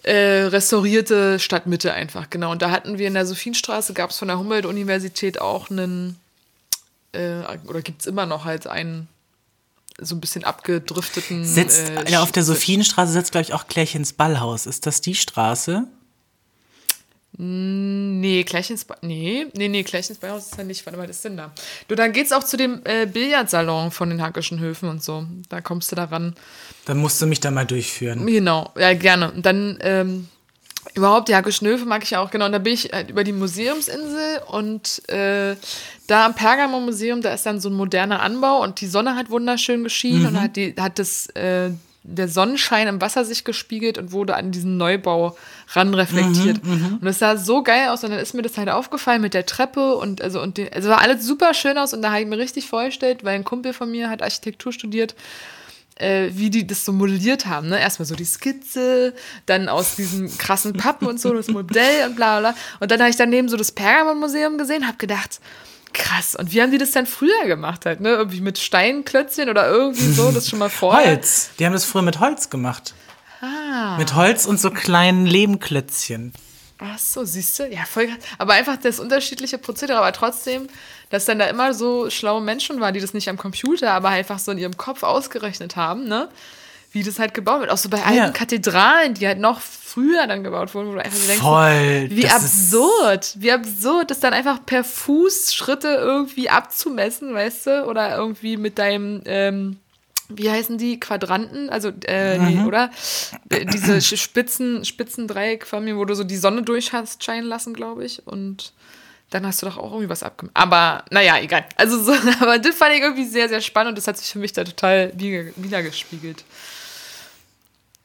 [0.06, 2.52] äh, restaurierte Stadtmitte einfach, genau.
[2.52, 6.20] Und da hatten wir in der Sophienstraße, gab es von der Humboldt-Universität auch einen,
[7.12, 9.08] äh, oder gibt es immer noch halt einen
[10.00, 11.44] so ein bisschen abgedrifteten.
[11.44, 14.68] Sitzt, äh, ja, auf der Sophienstraße sitzt, glaube ich, auch Klärchens Ballhaus.
[14.68, 15.88] Ist das die Straße?
[17.38, 20.86] Nee, gleich ins ba nee, nee, nee, gleich ins Beihaus ist ja nicht.
[20.86, 21.52] Warte mal, was ist denn da?
[21.88, 25.26] Du, dann geht's auch zu dem äh, Billardsalon von den Hackischen Höfen und so.
[25.50, 26.36] Da kommst du da ran.
[26.86, 28.26] Dann musst du mich da mal durchführen.
[28.26, 29.32] Genau, ja, gerne.
[29.32, 30.28] Und dann, ähm,
[30.94, 32.46] überhaupt, Hackischen Höfe mag ich ja auch, genau.
[32.46, 35.56] Und da bin ich halt über die Museumsinsel und äh,
[36.08, 39.84] da am Pergamon-Museum, da ist dann so ein moderner Anbau und die Sonne hat wunderschön
[39.84, 40.28] geschienen mhm.
[40.28, 41.72] und hat, die, hat das, äh,
[42.08, 45.36] der Sonnenschein im Wasser sich gespiegelt und wurde an diesen Neubau
[45.70, 46.64] ranreflektiert.
[46.64, 49.22] Mhm, mhm, und es sah so geil aus und dann ist mir das halt aufgefallen
[49.22, 52.12] mit der Treppe und also und die, also war alles super schön aus und da
[52.12, 55.16] habe ich mir richtig vorgestellt, weil ein Kumpel von mir hat Architektur studiert,
[55.96, 57.70] äh, wie die das so modelliert haben.
[57.70, 57.80] Ne?
[57.80, 59.14] Erstmal so die Skizze,
[59.46, 62.56] dann aus diesen krassen Pappen und so das Modell und bla bla.
[62.80, 65.40] Und dann habe ich daneben so das Pergamon-Museum gesehen, habe gedacht,
[65.94, 66.36] krass.
[66.36, 68.10] Und wie haben die das dann früher gemacht halt, ne?
[68.10, 71.12] Irgendwie mit Steinklötzchen oder irgendwie so, das schon mal vorher.
[71.12, 71.50] Holz.
[71.58, 72.94] Die haben das früher mit Holz gemacht.
[73.42, 73.98] Ah.
[73.98, 76.34] Mit Holz und so kleinen Lehmklötzchen.
[76.78, 77.68] Ach so, siehst du?
[77.68, 78.10] Ja, voll.
[78.38, 80.68] Aber einfach das unterschiedliche Prozedere, aber trotzdem,
[81.10, 84.40] dass dann da immer so schlaue Menschen waren, die das nicht am Computer, aber einfach
[84.40, 86.30] so in ihrem Kopf ausgerechnet haben, ne?
[86.92, 87.72] Wie das halt gebaut wird.
[87.72, 88.30] Auch so bei alten ja.
[88.30, 92.28] Kathedralen, die halt noch früher dann gebaut wurden, wo du einfach so denkst, Voll, wie
[92.28, 97.86] absurd, wie absurd, das dann einfach per Fuß Schritte irgendwie abzumessen, weißt du?
[97.86, 99.78] Oder irgendwie mit deinem, ähm,
[100.30, 102.46] wie heißen die Quadranten, also äh, mhm.
[102.46, 102.90] nee, oder
[103.74, 107.74] diese Spitzen Spitzen Dreieck von mir, wo du so die Sonne durch hast scheinen lassen,
[107.74, 108.74] glaube ich und
[109.36, 110.56] dann hast du doch auch irgendwie was abgemacht.
[110.56, 111.66] Aber naja, egal.
[111.76, 114.40] Also so, aber das fand ich irgendwie sehr, sehr spannend und das hat sich für
[114.40, 116.46] mich da total wiedergespiegelt.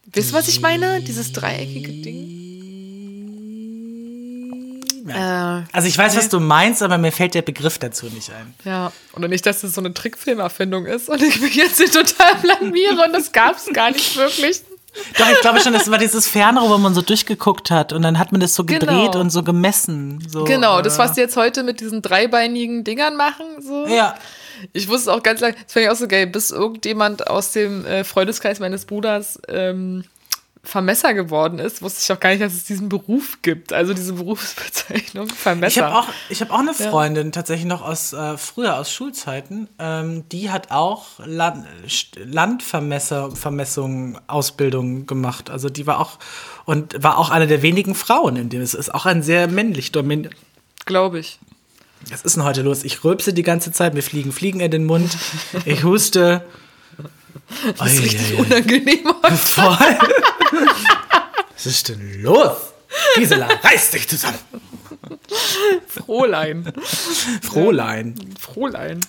[0.07, 1.01] Wisst ihr, was ich meine?
[1.01, 2.41] Dieses dreieckige Ding?
[5.07, 8.53] Äh, also ich weiß, was du meinst, aber mir fällt der Begriff dazu nicht ein.
[8.65, 12.35] Ja, oder nicht, dass das so eine Trickfilmerfindung ist und ich mich jetzt hier total
[12.41, 14.61] blamiere und das gab es gar nicht wirklich.
[15.17, 18.19] Doch, ich glaube schon, das war dieses Fernrohr, wo man so durchgeguckt hat und dann
[18.19, 19.19] hat man das so gedreht genau.
[19.19, 20.25] und so gemessen.
[20.27, 23.45] So, genau, das, was die jetzt heute mit diesen dreibeinigen Dingern machen.
[23.61, 23.87] So.
[23.87, 24.15] Ja.
[24.73, 27.85] Ich wusste auch ganz lange, das fand ich auch so geil, bis irgendjemand aus dem
[27.85, 30.03] äh, Freundeskreis meines Bruders ähm,
[30.63, 33.73] Vermesser geworden ist, wusste ich auch gar nicht, dass es diesen Beruf gibt.
[33.73, 35.67] Also diese Berufsbezeichnung Vermesser.
[35.67, 37.31] Ich habe auch, hab auch eine Freundin ja.
[37.31, 39.67] tatsächlich noch aus äh, früher aus Schulzeiten.
[39.79, 41.65] Ähm, die hat auch Land,
[42.15, 45.49] Landvermesser, Vermessung, Ausbildung gemacht.
[45.49, 46.19] Also die war auch
[46.65, 48.61] und war auch eine der wenigen Frauen in dem.
[48.61, 50.35] Es ist auch ein sehr männlich dominiert.
[50.85, 51.39] Glaube ich.
[52.09, 52.83] Was ist denn heute los?
[52.83, 55.17] Ich rülpse die ganze Zeit, mir fliegen Fliegen in den Mund,
[55.65, 56.45] ich huste.
[57.77, 59.37] Das ist richtig unangenehm heute.
[59.37, 59.77] Voll.
[61.53, 62.57] Was ist denn los?
[63.15, 64.39] Gisela, reiß dich zusammen.
[65.87, 66.71] Frohlein.
[67.41, 68.15] Frohlein.
[68.39, 68.99] Frohlein.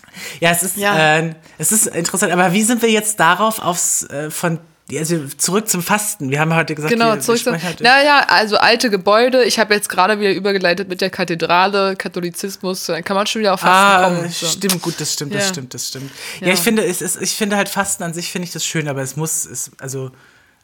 [0.40, 1.18] Ja, es ist, ja.
[1.18, 2.32] Äh, es ist interessant.
[2.32, 4.58] Aber wie sind wir jetzt darauf aufs äh, von
[4.98, 6.30] also zurück zum Fasten.
[6.30, 9.44] Wir haben heute gesagt, genau, wir, zurück zum, naja, also alte Gebäude.
[9.44, 12.86] Ich habe jetzt gerade wieder übergeleitet mit der Kathedrale, Katholizismus.
[12.86, 14.30] Dann kann man schon wieder auf Fasten ah, kommen.
[14.30, 14.46] So.
[14.46, 15.48] Stimmt, gut, das stimmt, das ja.
[15.48, 16.10] stimmt, das stimmt.
[16.40, 18.66] Ja, ja, ich finde, es ist, ich finde halt Fasten an sich finde ich das
[18.66, 20.10] schön, aber es muss, es, also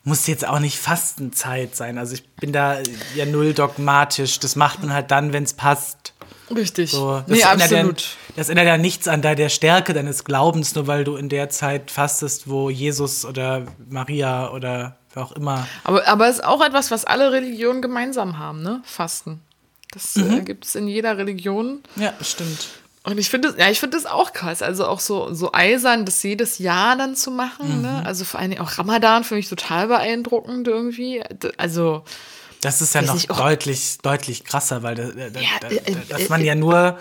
[0.09, 1.99] muss jetzt auch nicht Fastenzeit sein.
[1.99, 2.79] Also ich bin da
[3.15, 4.41] ja null dogmatisch.
[4.41, 6.15] Das macht man halt dann, wenn es passt.
[6.55, 6.93] Richtig.
[6.93, 8.01] So, das nee, absolut.
[8.01, 11.51] Ja, das ändert ja nichts an der Stärke deines Glaubens, nur weil du in der
[11.51, 15.67] Zeit fastest, wo Jesus oder Maria oder wer auch immer.
[15.85, 18.81] Aber, aber es ist auch etwas, was alle Religionen gemeinsam haben, ne?
[18.85, 19.43] Fasten.
[19.91, 20.39] Das äh, mhm.
[20.39, 21.83] äh, gibt es in jeder Religion.
[21.97, 22.69] Ja, stimmt.
[23.09, 24.61] Und ich finde ja, ich finde das auch krass.
[24.61, 27.69] Also auch so, so eisern, das jedes Jahr dann zu machen.
[27.69, 27.75] Ne?
[27.77, 27.83] Mhm.
[27.83, 28.07] Ne?
[28.07, 31.23] Also vor allem auch Ramadan finde ich total beeindruckend irgendwie.
[31.57, 32.05] Also.
[32.61, 36.23] Das ist ja noch nicht, deutlich, deutlich krasser, weil da, da, ja, da, äh, dass
[36.23, 36.99] äh, man ja nur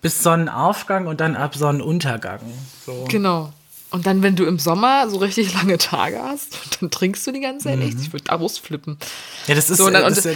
[0.00, 2.40] bis Sonnenaufgang und dann ab Sonnenuntergang.
[2.86, 3.04] So.
[3.10, 3.52] Genau.
[3.90, 7.40] Und dann, wenn du im Sommer so richtig lange Tage hast, dann trinkst du die
[7.40, 7.88] ganze Zeit mhm.
[7.88, 8.00] echt.
[8.00, 8.96] Ich würde da flippen.
[9.48, 9.78] Ja, das ist.
[9.78, 10.26] So, dann, das,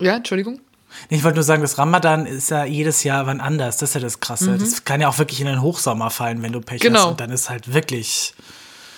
[0.00, 0.60] ja, Entschuldigung.
[1.08, 3.78] Ich wollte nur sagen, das Ramadan ist ja jedes Jahr wann anders.
[3.78, 4.50] Das ist ja das Krasse.
[4.50, 4.58] Mhm.
[4.58, 7.00] Das kann ja auch wirklich in den Hochsommer fallen, wenn du Pech genau.
[7.00, 7.06] hast.
[7.06, 8.34] Und dann ist halt wirklich.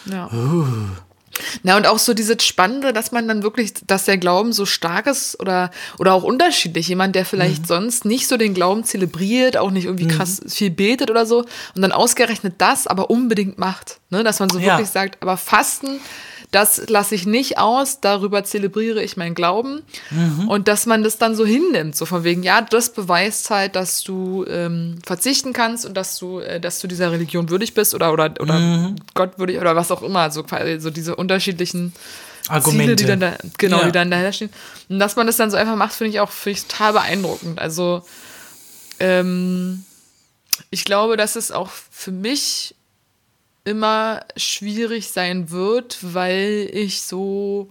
[0.06, 0.30] Ja.
[0.32, 0.66] Uh.
[1.62, 5.06] Na, und auch so dieses Spannende, dass man dann wirklich, dass der Glauben so stark
[5.06, 6.88] ist oder, oder auch unterschiedlich.
[6.88, 7.66] Jemand, der vielleicht mhm.
[7.66, 10.10] sonst nicht so den Glauben zelebriert, auch nicht irgendwie mhm.
[10.10, 11.40] krass viel betet oder so
[11.74, 14.00] und dann ausgerechnet das aber unbedingt macht.
[14.10, 14.24] Ne?
[14.24, 14.66] Dass man so ja.
[14.74, 16.00] wirklich sagt, aber Fasten
[16.50, 19.82] das lasse ich nicht aus, darüber zelebriere ich meinen Glauben.
[20.10, 20.48] Mhm.
[20.48, 24.02] Und dass man das dann so hinnimmt, so von wegen, ja, das beweist halt, dass
[24.02, 28.12] du ähm, verzichten kannst und dass du, äh, dass du dieser Religion würdig bist oder,
[28.12, 28.96] oder, oder mhm.
[29.14, 30.30] Gott würdig oder was auch immer.
[30.30, 30.44] So,
[30.78, 31.92] so diese unterschiedlichen
[32.48, 33.86] Argumente, Ziele, die dann da, genau, ja.
[33.86, 34.50] die dann dahinter stehen.
[34.88, 37.60] Und dass man das dann so einfach macht, finde ich auch find ich total beeindruckend.
[37.60, 38.02] Also,
[38.98, 39.84] ähm,
[40.70, 42.74] ich glaube, dass es auch für mich
[43.70, 47.70] immer schwierig sein wird, weil ich so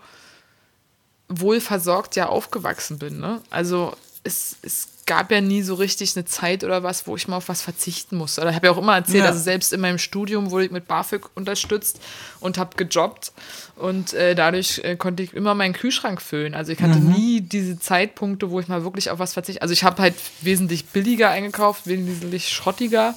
[1.28, 3.20] wohlversorgt ja aufgewachsen bin.
[3.20, 3.41] Ne?
[3.50, 3.93] Also
[4.24, 7.50] es, es gab ja nie so richtig eine Zeit oder was, wo ich mal auf
[7.50, 8.39] was verzichten musste.
[8.41, 9.26] Oder ich habe ja auch immer erzählt, ja.
[9.26, 12.00] also selbst in meinem Studium wurde ich mit BAföG unterstützt
[12.39, 13.34] und habe gejobbt
[13.76, 16.54] und äh, dadurch äh, konnte ich immer meinen Kühlschrank füllen.
[16.54, 17.12] Also ich hatte mhm.
[17.12, 19.62] nie diese Zeitpunkte, wo ich mal wirklich auf was verzichte.
[19.62, 23.16] Also ich habe halt wesentlich billiger eingekauft, wesentlich schrottiger.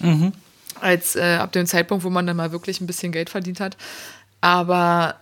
[0.00, 0.32] Mhm
[0.80, 3.76] als äh, ab dem Zeitpunkt, wo man dann mal wirklich ein bisschen Geld verdient hat.
[4.40, 5.16] Aber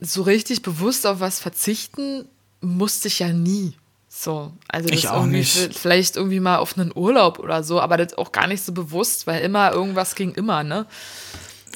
[0.00, 2.26] so richtig bewusst auf was verzichten
[2.60, 3.74] musste ich ja nie.
[4.08, 5.76] So, also das ich auch nicht.
[5.76, 9.26] vielleicht irgendwie mal auf einen Urlaub oder so, aber das auch gar nicht so bewusst,
[9.26, 10.86] weil immer irgendwas ging immer, ne?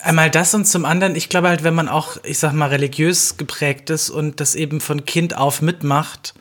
[0.02, 3.36] Einmal das und zum anderen, ich glaube halt, wenn man auch, ich sag mal, religiös
[3.36, 6.34] geprägt ist und das eben von Kind auf mitmacht,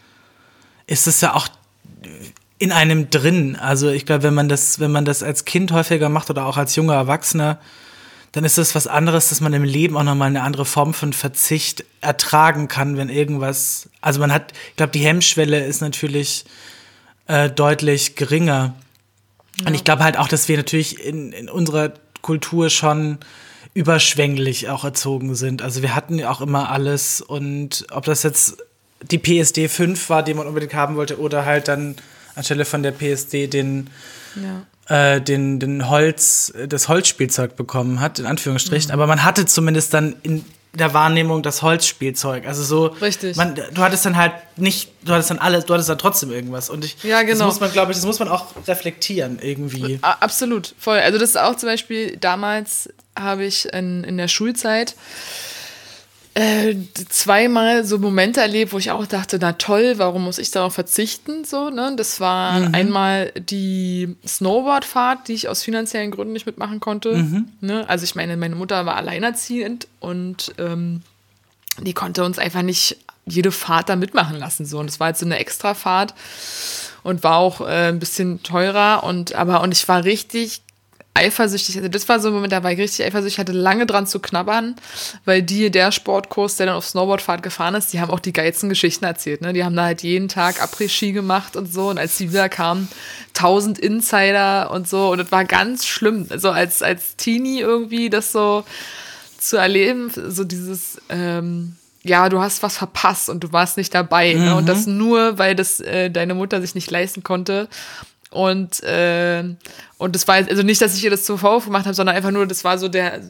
[0.86, 1.47] ist es ja auch
[2.60, 3.55] in einem drin.
[3.55, 6.58] Also ich glaube, wenn man das, wenn man das als Kind häufiger macht oder auch
[6.58, 7.60] als junger Erwachsener,
[8.32, 11.14] dann ist das was anderes, dass man im Leben auch nochmal eine andere Form von
[11.14, 13.89] Verzicht ertragen kann, wenn irgendwas.
[14.01, 16.45] Also man hat, ich glaube, die Hemmschwelle ist natürlich
[17.28, 18.76] äh, deutlich geringer.
[19.62, 19.68] Ja.
[19.68, 23.20] Und ich glaube halt auch, dass wir natürlich in, in unserer Kultur schon
[23.74, 25.62] überschwänglich auch erzogen sind.
[25.62, 28.58] Also wir hatten ja auch immer alles und ob das jetzt
[29.12, 31.95] die PSD 5 war, die man unbedingt haben wollte, oder halt dann
[32.38, 33.90] anstelle von der PSD den,
[34.36, 35.16] ja.
[35.16, 38.90] äh, den, den Holz, das Holzspielzeug bekommen hat, in Anführungsstrichen.
[38.90, 38.94] Mhm.
[38.94, 42.46] Aber man hatte zumindest dann in der Wahrnehmung das Holzspielzeug.
[42.46, 43.36] Also so, Richtig.
[43.36, 46.70] Man, du hattest dann halt nicht, du hattest dann alles, du hattest dann trotzdem irgendwas.
[46.70, 47.40] Und ich, ja, genau.
[47.40, 50.00] das muss man, glaube ich, das muss man auch reflektieren irgendwie.
[50.02, 51.00] Absolut, voll.
[51.00, 54.96] Also das ist auch zum Beispiel damals habe ich in, in der Schulzeit
[56.38, 56.76] äh,
[57.10, 61.46] zweimal so Momente erlebt, wo ich auch dachte, na toll, warum muss ich darauf verzichten?
[61.46, 61.94] So, ne?
[61.98, 62.76] Das war mhm.
[62.76, 67.16] einmal die Snowboardfahrt, die ich aus finanziellen Gründen nicht mitmachen konnte.
[67.16, 67.48] Mhm.
[67.62, 67.90] Ne?
[67.90, 71.02] Also ich meine, meine Mutter war alleinerziehend und ähm,
[71.82, 74.68] die konnte uns einfach nicht jede Fahrt da mitmachen lassen.
[74.68, 74.78] So.
[74.78, 76.14] Und es war jetzt so eine Extrafahrt
[77.02, 80.62] und war auch äh, ein bisschen teurer und aber und ich war richtig
[81.18, 81.78] eifersüchtig.
[81.78, 83.36] Also das war so ein Moment, da war ich richtig eifersüchtig.
[83.36, 84.76] Ich hatte lange dran zu knabbern,
[85.26, 88.70] weil die, der Sportkurs, der dann auf Snowboardfahrt gefahren ist, die haben auch die geilsten
[88.70, 89.41] Geschichten erzählt.
[89.41, 89.53] Ne?
[89.53, 91.89] Die haben da halt jeden Tag Après-Ski gemacht und so.
[91.89, 92.88] Und als die wieder kamen,
[93.34, 95.09] tausend Insider und so.
[95.09, 96.28] Und das war ganz schlimm.
[96.36, 98.63] So als, als Teenie irgendwie das so
[99.38, 104.34] zu erleben, so dieses, ähm, ja, du hast was verpasst und du warst nicht dabei.
[104.34, 104.45] Mhm.
[104.45, 104.55] Ne?
[104.55, 104.97] Und das mhm.
[104.97, 107.68] nur, weil das äh, deine Mutter sich nicht leisten konnte.
[108.32, 109.43] Und, äh,
[109.97, 112.32] und das war also nicht, dass ich ihr das zu Vorwurf gemacht habe, sondern einfach
[112.32, 113.21] nur, das war so der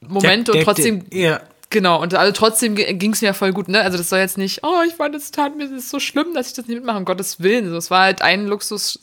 [0.00, 1.10] Moment der, der, und trotzdem.
[1.10, 1.40] Der, ja.
[1.68, 3.80] Genau, und also trotzdem ging es mir ja voll gut, ne?
[3.80, 6.32] Also das soll jetzt nicht, oh, ich fand das tat mir das ist so schlimm,
[6.32, 7.68] dass ich das nicht mitmache, um Gottes Willen.
[7.68, 9.00] So, es war halt ein Luxus.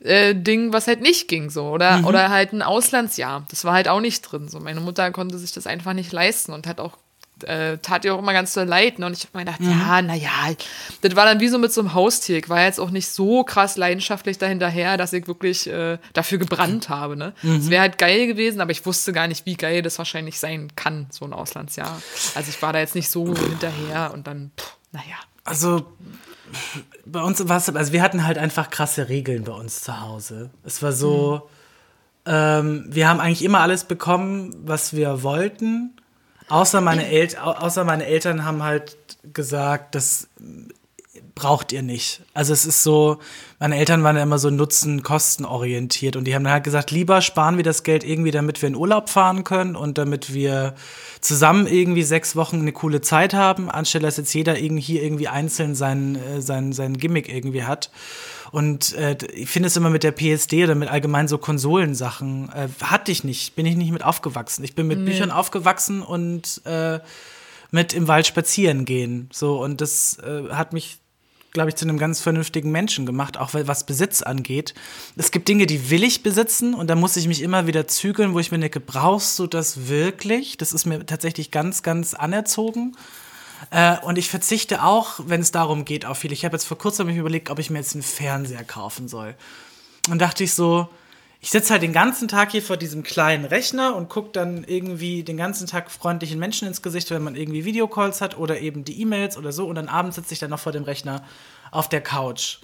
[0.00, 1.70] Äh, Ding, was halt nicht ging, so.
[1.70, 2.04] Oder, mhm.
[2.04, 3.46] oder halt ein Auslandsjahr.
[3.50, 4.48] Das war halt auch nicht drin.
[4.48, 4.60] So.
[4.60, 6.98] Meine Mutter konnte sich das einfach nicht leisten und hat auch
[7.44, 8.98] äh, tat ihr auch immer ganz so leid.
[8.98, 9.06] Ne?
[9.06, 9.70] Und ich habe mir gedacht, mhm.
[9.70, 10.30] ja, naja,
[11.02, 12.38] das war dann wie so mit so einem Haustier.
[12.38, 16.88] Ich war jetzt auch nicht so krass leidenschaftlich dahinterher, dass ich wirklich äh, dafür gebrannt
[16.88, 17.16] habe.
[17.16, 17.32] Ne?
[17.42, 17.70] Es mhm.
[17.70, 21.06] wäre halt geil gewesen, aber ich wusste gar nicht, wie geil das wahrscheinlich sein kann,
[21.10, 22.00] so ein Auslandsjahr.
[22.34, 25.16] Also ich war da jetzt nicht so hinterher und dann, pff, naja.
[25.44, 25.86] Also
[27.04, 30.50] bei uns war es, also wir hatten halt einfach krasse Regeln bei uns zu Hause.
[30.64, 31.48] Es war so,
[32.24, 32.32] mhm.
[32.32, 35.97] ähm, wir haben eigentlich immer alles bekommen, was wir wollten.
[36.48, 38.96] Außer meine, El außer meine Eltern haben halt
[39.32, 40.28] gesagt, das
[41.38, 42.22] braucht ihr nicht.
[42.34, 43.18] Also es ist so,
[43.60, 47.56] meine Eltern waren ja immer so nutzen-kosten-orientiert und die haben dann halt gesagt, lieber sparen
[47.56, 50.74] wir das Geld irgendwie, damit wir in Urlaub fahren können und damit wir
[51.20, 55.28] zusammen irgendwie sechs Wochen eine coole Zeit haben, anstelle dass jetzt jeder irgendwie hier irgendwie
[55.28, 57.90] einzeln sein, äh, sein, sein Gimmick irgendwie hat.
[58.52, 62.68] Und äh, ich finde es immer mit der PSD oder mit allgemein so Konsolensachen, äh,
[62.82, 64.64] hatte ich nicht, bin ich nicht mit aufgewachsen.
[64.64, 65.10] Ich bin mit nee.
[65.10, 67.00] Büchern aufgewachsen und äh,
[67.70, 69.28] mit im Wald spazieren gehen.
[69.32, 70.98] So, und das äh, hat mich
[71.52, 74.74] glaube ich, zu einem ganz vernünftigen Menschen gemacht, auch was Besitz angeht.
[75.16, 78.34] Es gibt Dinge, die will ich besitzen und da muss ich mich immer wieder zügeln,
[78.34, 80.56] wo ich mir denke, brauchst du das wirklich?
[80.58, 82.96] Das ist mir tatsächlich ganz, ganz anerzogen.
[83.70, 86.32] Äh, und ich verzichte auch, wenn es darum geht, auf viel.
[86.32, 89.34] Ich habe jetzt vor kurzem überlegt, ob ich mir jetzt einen Fernseher kaufen soll.
[90.10, 90.88] Und dachte ich so,
[91.40, 95.22] ich sitze halt den ganzen Tag hier vor diesem kleinen Rechner und gucke dann irgendwie
[95.22, 99.00] den ganzen Tag freundlichen Menschen ins Gesicht, wenn man irgendwie Videocalls hat oder eben die
[99.00, 99.66] E-Mails oder so.
[99.66, 101.24] Und dann abends sitze ich dann noch vor dem Rechner
[101.70, 102.58] auf der Couch.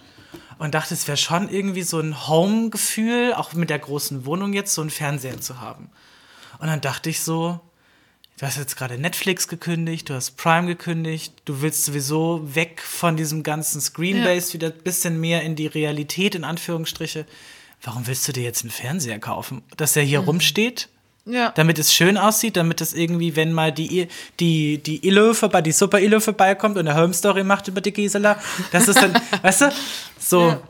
[0.58, 4.74] Und dachte, es wäre schon irgendwie so ein Home-Gefühl, auch mit der großen Wohnung jetzt,
[4.74, 5.90] so einen Fernseher zu haben.
[6.58, 7.60] Und dann dachte ich so,
[8.38, 13.16] du hast jetzt gerade Netflix gekündigt, du hast Prime gekündigt, du willst sowieso weg von
[13.16, 14.54] diesem ganzen Screenbase, ja.
[14.54, 17.26] wieder ein bisschen mehr in die Realität, in Anführungsstriche
[17.84, 19.62] warum willst du dir jetzt einen Fernseher kaufen?
[19.76, 20.28] Dass der hier mhm.
[20.28, 20.88] rumsteht?
[21.26, 21.52] Ja.
[21.54, 24.08] Damit es schön aussieht, damit es irgendwie, wenn mal die,
[24.40, 28.38] die, die vorbei, die Super Illo vorbeikommt und eine Home Story macht über die Gisela,
[28.72, 29.72] das ist dann, weißt du,
[30.18, 30.48] so.
[30.48, 30.60] Ja.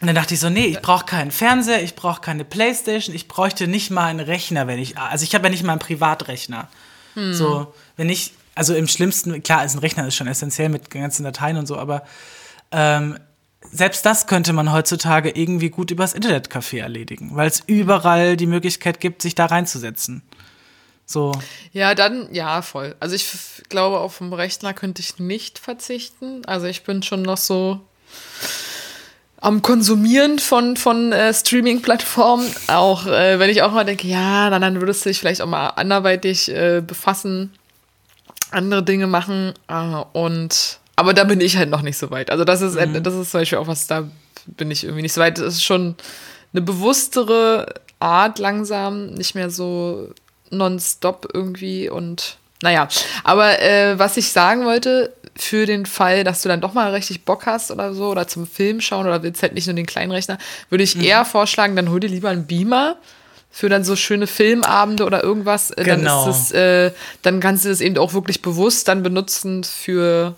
[0.00, 3.26] Und dann dachte ich so, nee, ich brauche keinen Fernseher, ich brauche keine Playstation, ich
[3.26, 6.68] bräuchte nicht mal einen Rechner, wenn ich, also ich habe ja nicht mal einen Privatrechner.
[7.18, 7.34] Hm.
[7.34, 11.24] So, wenn ich, also im schlimmsten, klar, also ein Rechner ist schon essentiell mit ganzen
[11.24, 12.04] Dateien und so, aber
[12.70, 13.18] ähm,
[13.72, 19.00] selbst das könnte man heutzutage irgendwie gut übers Internetcafé erledigen, weil es überall die Möglichkeit
[19.00, 20.22] gibt, sich da reinzusetzen.
[21.04, 21.32] So.
[21.72, 22.94] Ja, dann, ja, voll.
[23.00, 23.26] Also ich
[23.68, 26.44] glaube, auf dem Rechner könnte ich nicht verzichten.
[26.44, 27.80] Also ich bin schon noch so
[29.40, 32.46] am Konsumieren von, von äh, Streaming-Plattformen.
[32.66, 35.46] Auch äh, wenn ich auch mal denke, ja, dann, dann würdest du dich vielleicht auch
[35.46, 37.52] mal anderweitig äh, befassen,
[38.50, 39.54] andere Dinge machen.
[39.68, 42.30] Äh, und aber da bin ich halt noch nicht so weit.
[42.30, 43.02] Also das ist, mhm.
[43.02, 44.08] das ist zum Beispiel auch was, da
[44.46, 45.38] bin ich irgendwie nicht so weit.
[45.38, 45.94] Das ist schon
[46.52, 50.12] eine bewusstere Art langsam, nicht mehr so
[50.50, 52.88] nonstop irgendwie und naja.
[53.22, 57.24] Aber äh, was ich sagen wollte, für den Fall, dass du dann doch mal richtig
[57.24, 60.12] Bock hast oder so oder zum Film schauen oder willst halt nicht nur den kleinen
[60.12, 61.04] Rechner, würde ich mhm.
[61.04, 62.96] eher vorschlagen, dann hol dir lieber einen Beamer
[63.50, 65.72] für dann so schöne Filmabende oder irgendwas.
[65.76, 66.24] Genau.
[66.24, 70.34] Dann, ist es, äh, dann kannst du das eben auch wirklich bewusst dann benutzen für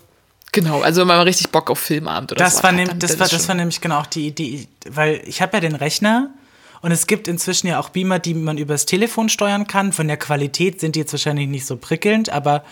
[0.53, 3.27] Genau, also wenn man richtig Bock auf Filmabend oder das so war hat, das, war,
[3.29, 6.29] das war nämlich genau auch die Idee, weil ich habe ja den Rechner
[6.81, 9.93] und es gibt inzwischen ja auch Beamer, die man übers Telefon steuern kann.
[9.93, 12.63] Von der Qualität sind die jetzt wahrscheinlich nicht so prickelnd, aber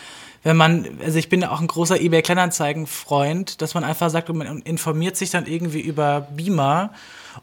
[0.43, 4.61] wenn man, also ich bin auch ein großer eBay Kleinanzeigen-Freund, dass man einfach sagt, man
[4.61, 6.91] informiert sich dann irgendwie über Beamer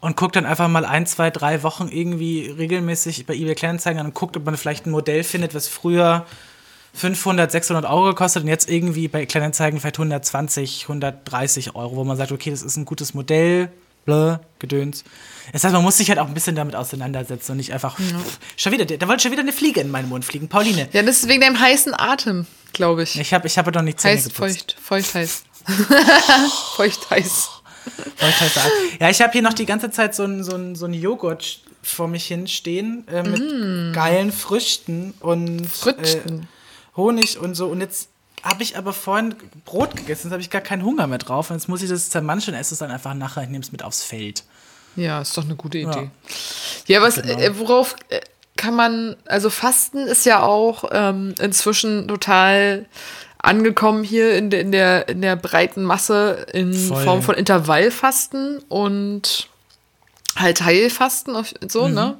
[0.01, 4.07] und guckt dann einfach mal ein, zwei, drei Wochen irgendwie regelmäßig bei eBay Kleinanzeigen an
[4.07, 6.25] und guckt, ob man vielleicht ein Modell findet, was früher
[6.93, 12.17] 500, 600 Euro gekostet und jetzt irgendwie bei Kleinanzeigen vielleicht 120, 130 Euro, wo man
[12.17, 13.69] sagt, okay, das ist ein gutes Modell,
[14.05, 15.03] blö, Gedöns.
[15.53, 18.05] Das heißt, man muss sich halt auch ein bisschen damit auseinandersetzen und nicht einfach, ja.
[18.55, 20.89] schon wieder, da wollte schon wieder eine Fliege in meinen Mund fliegen, Pauline.
[20.91, 23.19] Ja, das ist wegen deinem heißen Atem, glaube ich.
[23.19, 25.43] Ich habe ich hab doch nicht Zähne heiß, Feucht, feucht heiß.
[26.75, 27.49] feucht heiß.
[28.15, 28.59] Feucht heiß.
[28.99, 32.07] Ja, ich habe hier noch die ganze Zeit so einen so so ein Joghurt vor
[32.07, 33.93] mich hinstehen äh, mit mm.
[33.93, 36.41] geilen Früchten und Früchten.
[36.41, 37.67] Äh, Honig und so.
[37.67, 38.09] Und jetzt
[38.43, 39.35] habe ich aber vorhin
[39.65, 41.49] Brot gegessen, jetzt habe ich gar keinen Hunger mehr drauf.
[41.49, 43.43] Und jetzt muss ich das zermanschen und esse es dann einfach nachher.
[43.43, 44.43] Ich nehme es mit aufs Feld.
[44.97, 46.09] Ja, ist doch eine gute Idee.
[46.87, 47.39] Ja, ja was, genau.
[47.39, 48.19] äh, worauf äh,
[48.57, 52.85] kann man, also Fasten ist ja auch ähm, inzwischen total
[53.37, 57.03] angekommen hier in, de, in, der, in der breiten Masse in Voll.
[57.03, 59.47] Form von Intervallfasten und
[60.35, 61.35] halt Heilfasten,
[61.67, 61.89] so, ne?
[61.89, 61.95] mhm.
[61.95, 62.17] ne?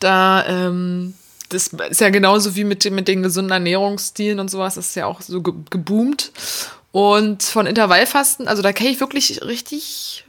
[0.00, 1.14] Da, ähm,
[1.50, 5.06] das ist ja genauso wie mit, mit den gesunden Ernährungsstilen und sowas, das ist ja
[5.06, 6.32] auch so ge geboomt.
[6.92, 10.24] Und von Intervallfasten, also da kenne ich wirklich richtig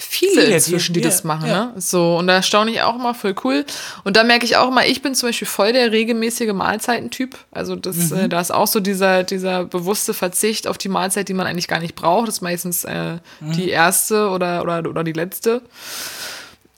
[0.00, 1.48] viele, viele inzwischen, die, die das machen.
[1.48, 1.66] Ja.
[1.66, 1.72] Ne?
[1.76, 3.64] So, und da staune ich auch immer voll cool.
[4.04, 7.36] Und da merke ich auch immer, ich bin zum Beispiel voll der regelmäßige Mahlzeitentyp.
[7.50, 8.18] Also das, mhm.
[8.18, 11.68] äh, da ist auch so dieser, dieser bewusste Verzicht auf die Mahlzeit, die man eigentlich
[11.68, 12.28] gar nicht braucht.
[12.28, 13.52] Das ist meistens äh, mhm.
[13.52, 15.62] die erste oder, oder, oder die letzte.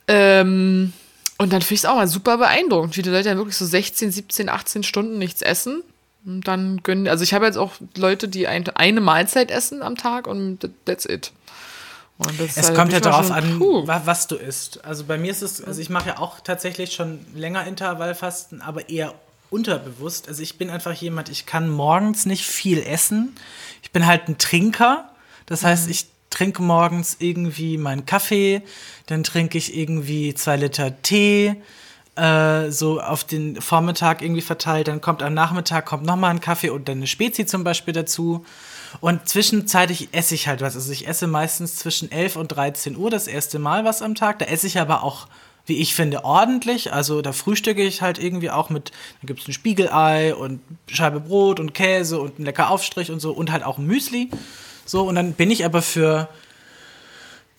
[0.09, 0.93] Ähm,
[1.39, 3.67] und dann finde ich es auch mal super beeindruckend, wie die Leute dann wirklich so
[3.67, 5.83] 16, 17, 18 Stunden nichts essen.
[6.25, 9.97] Und dann gönnen, also ich habe jetzt auch Leute, die ein, eine Mahlzeit essen am
[9.97, 11.33] Tag und that's it.
[12.39, 13.87] Es halt kommt ja darauf an, puh.
[13.87, 14.85] was du isst.
[14.85, 18.89] Also bei mir ist es, also ich mache ja auch tatsächlich schon länger Intervallfasten, aber
[18.89, 19.15] eher
[19.51, 20.29] unterbewusst.
[20.29, 23.35] Also ich bin einfach jemand, ich kann morgens nicht viel essen.
[23.83, 25.11] Ich bin halt ein Trinker.
[25.47, 25.93] Das heißt, mhm.
[25.93, 28.63] ich trinke morgens irgendwie meinen Kaffee,
[29.07, 31.57] dann trinke ich irgendwie zwei Liter Tee,
[32.17, 36.71] äh, so auf den Vormittag irgendwie verteilt, dann kommt am Nachmittag kommt nochmal ein Kaffee
[36.71, 38.45] und dann eine Spezi zum Beispiel dazu.
[39.01, 40.75] Und zwischenzeitlich esse ich halt was.
[40.75, 44.39] Also ich esse meistens zwischen 11 und 13 Uhr das erste Mal was am Tag.
[44.39, 45.29] Da esse ich aber auch,
[45.67, 46.93] wie ich finde, ordentlich.
[46.93, 48.91] Also da frühstücke ich halt irgendwie auch mit,
[49.21, 53.21] da gibt es ein Spiegelei und Scheibe Brot und Käse und ein lecker Aufstrich und
[53.21, 54.31] so und halt auch ein Müsli.
[54.85, 56.29] So, und dann bin ich aber für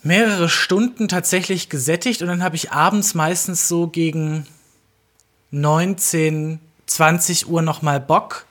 [0.04, 4.46] mehrere Stunden tatsächlich gesättigt und dann habe ich abends meistens so gegen
[5.52, 8.46] 19, 20 Uhr nochmal Bock.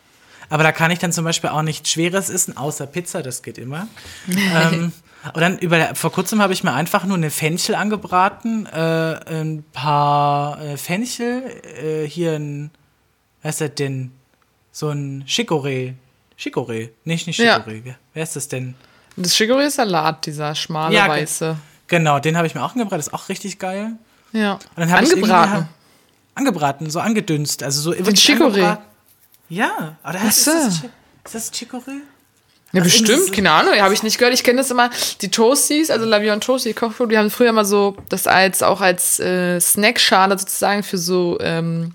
[0.52, 3.56] Aber da kann ich dann zum Beispiel auch nichts Schweres essen, außer Pizza, das geht
[3.56, 3.88] immer.
[4.28, 4.92] ähm,
[5.32, 9.64] und dann über, vor kurzem habe ich mir einfach nur eine Fenchel angebraten, äh, ein
[9.72, 11.42] paar äh, Fenchel,
[11.82, 12.70] äh, hier ein,
[13.42, 14.12] was ist das denn?
[14.72, 15.94] So ein Chicorée.
[16.38, 17.86] Chicorée, nicht, nicht Chicorée.
[17.86, 17.94] Ja.
[18.12, 18.74] Wer ist das denn?
[19.16, 21.56] Das Chicorée ist Salat, dieser schmale ja, weiße.
[21.86, 23.92] Genau, den habe ich mir auch angebraten, ist auch richtig geil.
[24.32, 24.52] Ja.
[24.52, 25.68] Und dann angebraten.
[26.34, 28.76] angebraten, so angedünst, also so Den Chicorée.
[29.52, 30.82] Ja, aber das ist, das,
[31.26, 32.00] ist das Chicorée?
[32.72, 34.32] Ja, das bestimmt, keine Ahnung, habe ich nicht gehört.
[34.32, 34.88] Ich kenne das immer,
[35.20, 39.20] die Toasties, also Lavion Toasty Kochbuch, die haben früher mal so das als auch als
[39.20, 41.92] äh, Snackschale sozusagen für so ähm,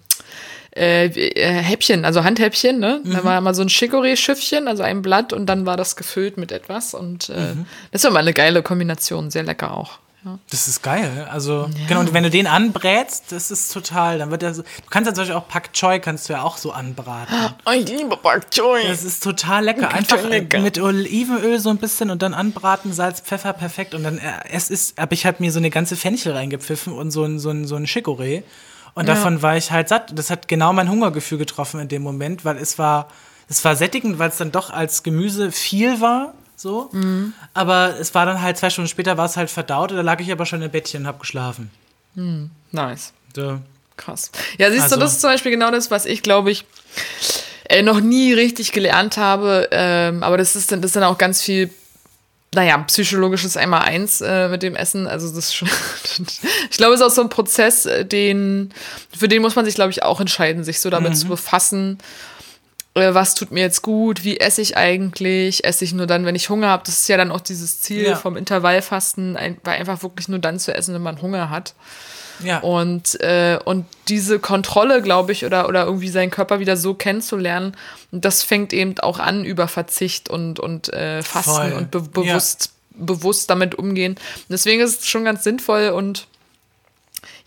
[0.75, 3.01] äh, äh, Häppchen, also Handhäppchen, ne?
[3.03, 3.13] Mhm.
[3.13, 6.51] Da war immer so ein Chicorée-Schiffchen, also ein Blatt und dann war das gefüllt mit
[6.51, 7.65] etwas und äh, mhm.
[7.91, 9.97] das war mal eine geile Kombination, sehr lecker auch.
[10.27, 10.39] Ja.
[10.49, 11.25] Das ist geil.
[11.31, 11.87] Also, ja.
[11.87, 14.63] genau, und wenn du den anbrätst, das ist total, dann wird er so.
[14.63, 17.33] Du kannst ja zum Beispiel auch Pak Choi kannst du ja auch so anbraten.
[17.65, 18.85] Oh, ich liebe Pak Choi.
[18.85, 19.93] Das ist total lecker.
[19.93, 20.59] Einfach lecker.
[20.59, 23.93] mit Olivenöl so ein bisschen und dann anbraten, Salz, Pfeffer, perfekt.
[23.93, 27.11] Und dann, äh, es ist, habe ich halt mir so eine ganze Fenchel reingepfiffen und
[27.11, 28.43] so ein, so ein, so ein Chicorée.
[28.95, 29.13] Und ja.
[29.13, 30.11] davon war ich halt satt.
[30.17, 33.07] Das hat genau mein Hungergefühl getroffen in dem Moment, weil es war,
[33.47, 36.33] es war sättigend, weil es dann doch als Gemüse viel war.
[36.57, 36.89] So.
[36.91, 37.33] Mhm.
[37.53, 39.91] Aber es war dann halt zwei Stunden später, war es halt verdaut.
[39.91, 41.71] Da lag ich aber schon im Bettchen und hab geschlafen.
[42.15, 42.49] Mhm.
[42.71, 43.13] Nice.
[43.33, 43.59] So.
[43.95, 44.31] Krass.
[44.57, 44.95] Ja, siehst also.
[44.95, 46.65] du, das ist zum Beispiel genau das, was ich, glaube ich,
[47.69, 49.69] äh, noch nie richtig gelernt habe.
[49.71, 51.69] Ähm, aber das ist, dann, das ist dann auch ganz viel
[52.55, 55.05] naja, psychologisches einmal eins äh, mit dem Essen.
[55.05, 55.69] Also das schon,
[56.71, 58.73] ich glaube, es ist auch so ein Prozess, äh, den,
[59.15, 61.15] für den muss man sich, glaube ich, auch entscheiden, sich so damit mhm.
[61.15, 61.99] zu befassen.
[62.97, 64.23] Äh, was tut mir jetzt gut?
[64.23, 65.63] Wie esse ich eigentlich?
[65.63, 66.83] Esse ich nur dann, wenn ich Hunger habe?
[66.85, 68.15] Das ist ja dann auch dieses Ziel ja.
[68.15, 71.73] vom Intervallfasten, ein, einfach wirklich nur dann zu essen, wenn man Hunger hat.
[72.43, 72.59] Ja.
[72.59, 77.75] Und, äh, und diese Kontrolle, glaube ich, oder, oder irgendwie seinen Körper wieder so kennenzulernen,
[78.11, 81.73] das fängt eben auch an über Verzicht und, und äh, Fasten Voll.
[81.73, 83.05] und be bewusst, ja.
[83.05, 84.17] bewusst damit umgehen.
[84.49, 86.27] Deswegen ist es schon ganz sinnvoll und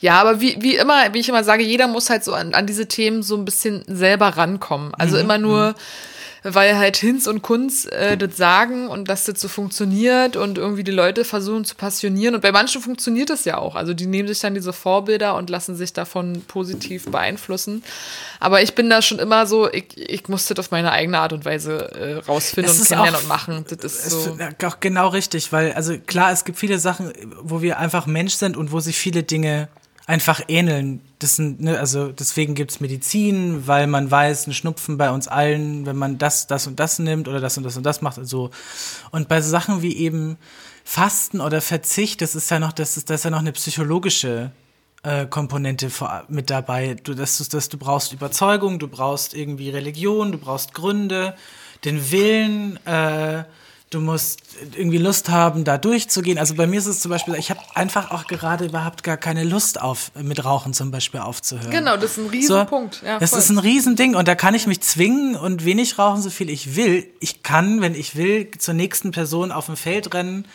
[0.00, 2.66] ja, aber wie, wie immer, wie ich immer sage, jeder muss halt so an, an
[2.66, 4.94] diese Themen so ein bisschen selber rankommen.
[4.94, 5.22] Also mhm.
[5.22, 5.68] immer nur.
[5.70, 5.74] Mhm
[6.42, 10.84] weil halt Hinz und Kunz äh, das sagen und dass das so funktioniert und irgendwie
[10.84, 12.34] die Leute versuchen zu passionieren.
[12.34, 13.74] Und bei manchen funktioniert das ja auch.
[13.74, 17.82] Also die nehmen sich dann diese Vorbilder und lassen sich davon positiv beeinflussen.
[18.38, 21.32] Aber ich bin da schon immer so, ich, ich muss das auf meine eigene Art
[21.32, 23.64] und Weise äh, rausfinden und kennenlernen auch, und machen.
[23.68, 24.38] Das ist so.
[24.66, 28.56] auch genau richtig, weil, also klar, es gibt viele Sachen, wo wir einfach Mensch sind
[28.56, 29.68] und wo sich viele Dinge
[30.10, 31.00] einfach ähneln.
[31.20, 35.28] Das sind, ne, also deswegen gibt es Medizin, weil man weiß, ein Schnupfen bei uns
[35.28, 38.18] allen, wenn man das, das und das nimmt oder das und das und das macht.
[38.18, 38.50] Also.
[39.12, 40.36] Und bei so Sachen wie eben
[40.84, 44.50] Fasten oder Verzicht, das ist ja noch, das ist, das ist ja noch eine psychologische
[45.04, 46.96] äh, Komponente vor, mit dabei.
[47.02, 51.36] Du, das, das, du brauchst Überzeugung, du brauchst irgendwie Religion, du brauchst Gründe,
[51.84, 53.44] den Willen, äh,
[53.90, 54.40] du musst
[54.76, 56.38] irgendwie Lust haben, da durchzugehen.
[56.38, 59.44] Also bei mir ist es zum Beispiel, ich habe einfach auch gerade überhaupt gar keine
[59.44, 61.70] Lust auf, mit Rauchen zum Beispiel aufzuhören.
[61.70, 62.94] Genau, das ist ein Riesenpunkt.
[62.96, 66.22] So, ja, das ist ein Riesending und da kann ich mich zwingen und wenig rauchen,
[66.22, 67.08] so viel ich will.
[67.18, 70.46] Ich kann, wenn ich will, zur nächsten Person auf dem Feld rennen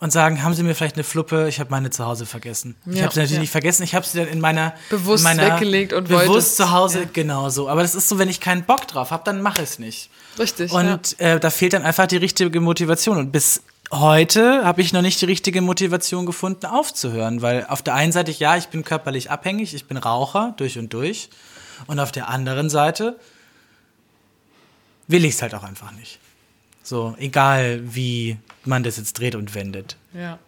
[0.00, 1.48] und sagen, haben Sie mir vielleicht eine Fluppe?
[1.48, 2.74] Ich habe meine zu Hause vergessen.
[2.86, 3.40] Ja, ich habe sie natürlich ja.
[3.40, 3.82] nicht vergessen.
[3.84, 7.00] Ich habe sie dann in meiner bewusst in meiner, weggelegt und bewusst wolltest, zu Hause
[7.00, 7.08] ja.
[7.12, 7.68] genauso.
[7.68, 10.10] Aber das ist so, wenn ich keinen Bock drauf habe, dann mache ich es nicht.
[10.38, 10.72] Richtig.
[10.72, 13.18] Und äh, da fehlt dann einfach die richtige Motivation.
[13.18, 17.40] Und bis heute habe ich noch nicht die richtige Motivation gefunden, aufzuhören.
[17.40, 20.92] Weil auf der einen Seite, ja, ich bin körperlich abhängig, ich bin Raucher durch und
[20.92, 21.30] durch.
[21.86, 23.18] Und auf der anderen Seite
[25.06, 26.18] will ich es halt auch einfach nicht.
[26.84, 29.96] So, egal wie man das jetzt dreht und wendet.
[30.12, 30.38] Ja.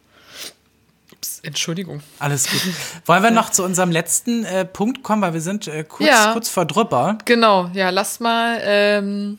[1.12, 2.02] Ups, Entschuldigung.
[2.18, 2.60] Alles gut.
[3.06, 6.32] Wollen wir noch zu unserem letzten äh, Punkt kommen, weil wir sind äh, kurz, ja.
[6.32, 7.18] kurz vor drüber.
[7.24, 9.38] Genau, ja, lass mal ähm,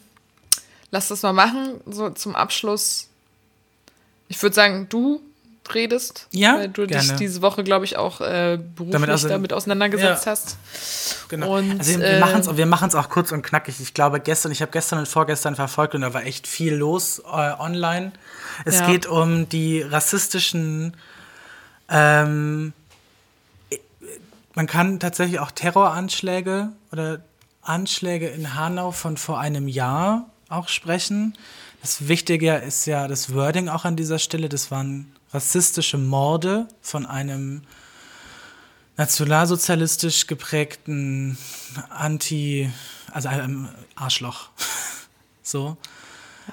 [0.91, 3.09] lass das mal machen, so zum Abschluss.
[4.27, 5.21] Ich würde sagen, du
[5.75, 7.03] redest, ja, weil du gerne.
[7.03, 10.31] dich diese Woche, glaube ich, auch äh, beruflich damit, also, damit auseinandergesetzt ja.
[10.31, 10.57] hast.
[11.29, 11.57] Genau.
[11.57, 13.79] Und, also wir, äh, machen es auch kurz und knackig.
[13.79, 17.19] Ich glaube, gestern, ich habe gestern und vorgestern verfolgt und da war echt viel los
[17.19, 18.11] äh, online.
[18.65, 18.87] Es ja.
[18.87, 20.95] geht um die rassistischen
[21.89, 22.73] ähm,
[24.57, 27.21] man kann tatsächlich auch Terroranschläge oder
[27.61, 31.37] Anschläge in Hanau von vor einem Jahr auch sprechen.
[31.81, 34.49] Das Wichtige ist ja das Wording auch an dieser Stelle.
[34.49, 37.61] Das waren rassistische Morde von einem
[38.97, 41.37] nationalsozialistisch geprägten
[41.89, 42.69] Anti,
[43.11, 44.49] also einem Arschloch.
[45.43, 45.77] so.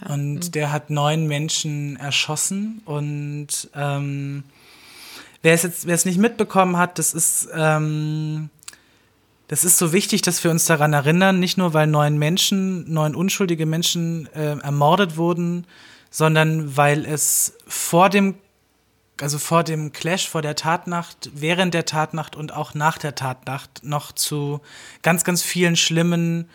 [0.08, 0.52] Und mhm.
[0.52, 2.82] der hat neun Menschen erschossen.
[2.84, 4.44] Und ähm,
[5.42, 8.50] wer es jetzt, wer es nicht mitbekommen hat, das ist, ähm,
[9.48, 13.14] das ist so wichtig, dass wir uns daran erinnern, nicht nur weil neun Menschen, neun
[13.14, 15.66] unschuldige Menschen äh, ermordet wurden,
[16.10, 18.34] sondern weil es vor dem
[19.20, 23.84] also vor dem Clash, vor der Tatnacht, während der Tatnacht und auch nach der Tatnacht
[23.84, 24.60] noch zu
[25.02, 26.48] ganz, ganz vielen schlimmen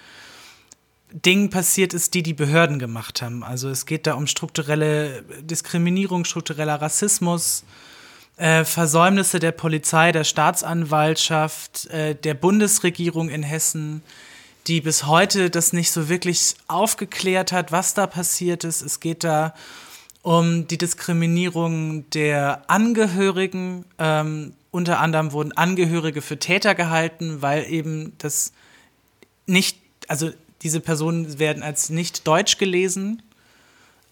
[1.11, 3.43] Dingen passiert ist, die die Behörden gemacht haben.
[3.43, 7.63] Also es geht da um strukturelle Diskriminierung, struktureller Rassismus,
[8.37, 14.03] äh, Versäumnisse der Polizei, der Staatsanwaltschaft, äh, der Bundesregierung in Hessen,
[14.67, 18.81] die bis heute das nicht so wirklich aufgeklärt hat, was da passiert ist.
[18.83, 19.53] Es geht da um
[20.25, 23.85] die Diskriminierung der Angehörigen.
[23.97, 28.51] Ähm, unter anderem wurden Angehörige für Täter gehalten, weil eben das
[29.47, 30.29] nicht, also
[30.61, 33.23] diese Personen werden als nicht deutsch gelesen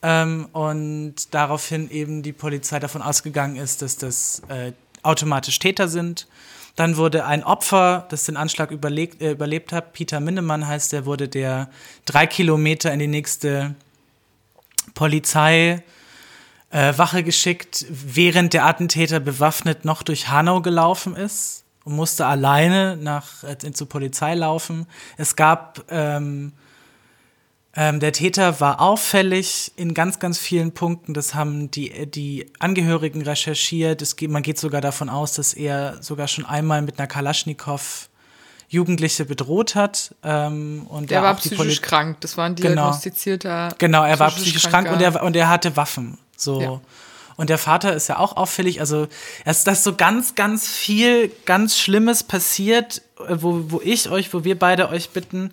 [0.01, 4.71] ähm, und daraufhin eben die Polizei davon ausgegangen ist, dass das äh,
[5.03, 6.27] automatisch Täter sind.
[6.75, 11.05] Dann wurde ein Opfer, das den Anschlag überlebt, äh, überlebt hat, Peter Minnemann heißt der,
[11.05, 11.69] wurde der
[12.05, 13.75] drei Kilometer in die nächste
[14.95, 15.83] Polizeiwache
[16.69, 23.43] äh, geschickt, während der Attentäter bewaffnet noch durch Hanau gelaufen ist und musste alleine nach,
[23.43, 24.87] äh, zur Polizei laufen.
[25.15, 26.53] Es gab, ähm,
[27.75, 31.13] ähm, der Täter war auffällig in ganz, ganz vielen Punkten.
[31.13, 34.01] Das haben die, die Angehörigen recherchiert.
[34.01, 38.09] Es geht, man geht sogar davon aus, dass er sogar schon einmal mit einer Kalaschnikow
[38.69, 40.13] Jugendliche bedroht hat.
[40.23, 42.67] Ähm, und der war psychisch krank, das war ein genau.
[42.67, 43.69] diagnostizierter.
[43.77, 46.17] Genau, er war psychisch krank und er, und er hatte Waffen.
[46.37, 46.61] So.
[46.61, 46.81] Ja.
[47.35, 48.79] Und der Vater ist ja auch auffällig.
[48.79, 49.07] Also,
[49.45, 54.43] dass das so ganz, ganz viel, ganz Schlimmes passiert, äh, wo, wo ich euch, wo
[54.43, 55.51] wir beide euch bitten,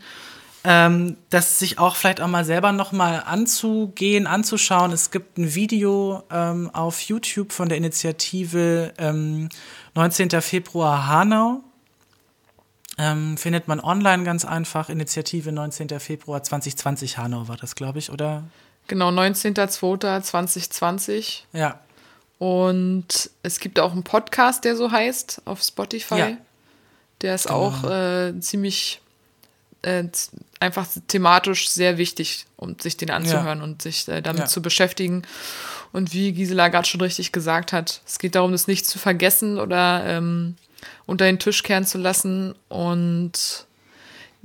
[0.64, 4.92] ähm, das sich auch vielleicht auch mal selber noch mal anzugehen, anzuschauen.
[4.92, 9.50] Es gibt ein Video ähm, auf YouTube von der Initiative ähm,
[9.94, 10.30] 19.
[10.40, 11.60] Februar Hanau.
[12.96, 14.88] Ähm, findet man online ganz einfach.
[14.88, 16.00] Initiative 19.
[16.00, 18.44] Februar 2020 Hanau war das, glaube ich, oder?
[18.88, 21.42] Genau, 19.02.2020.
[21.52, 21.78] Ja.
[22.38, 26.18] Und es gibt auch einen Podcast, der so heißt, auf Spotify.
[26.18, 26.36] Ja.
[27.22, 27.68] Der ist genau.
[27.68, 29.00] auch äh, ziemlich
[29.82, 30.04] äh,
[30.60, 33.64] einfach thematisch sehr wichtig, um sich den anzuhören ja.
[33.64, 34.46] und sich äh, damit ja.
[34.46, 35.22] zu beschäftigen.
[35.92, 39.58] Und wie Gisela gerade schon richtig gesagt hat, es geht darum, das nicht zu vergessen
[39.58, 40.56] oder ähm,
[41.06, 43.66] unter den Tisch kehren zu lassen und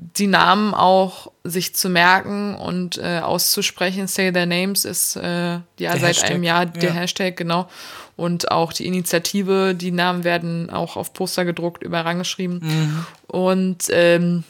[0.01, 4.07] die Namen auch sich zu merken und äh, auszusprechen.
[4.07, 6.31] Say Their Names ist äh, ja der seit Hashtag.
[6.31, 6.95] einem Jahr der ja.
[6.95, 7.69] Hashtag, genau.
[8.15, 12.59] Und auch die Initiative, die Namen werden auch auf Poster gedruckt, überall rangeschrieben.
[12.61, 13.05] Mhm.
[13.27, 14.43] Und ähm,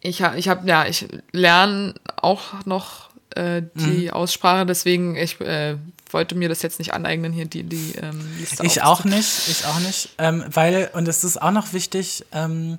[0.00, 4.10] ich habe, ich hab, ja, ich lerne auch noch äh, die mhm.
[4.10, 5.76] Aussprache, deswegen ich äh,
[6.10, 9.64] wollte mir das jetzt nicht aneignen hier die die ähm, Liste Ich auch nicht, ich
[9.66, 12.24] auch nicht, ähm, weil und es ist auch noch wichtig.
[12.32, 12.78] Ähm,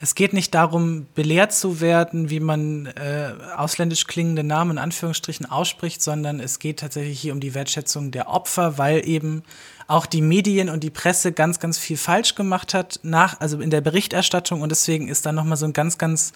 [0.00, 5.46] es geht nicht darum, belehrt zu werden, wie man äh, ausländisch klingende Namen in Anführungsstrichen
[5.46, 9.42] ausspricht, sondern es geht tatsächlich hier um die Wertschätzung der Opfer, weil eben
[9.88, 13.70] auch die Medien und die Presse ganz, ganz viel falsch gemacht hat, nach, also in
[13.70, 14.60] der Berichterstattung.
[14.62, 16.32] Und deswegen ist da nochmal so ein ganz, ganz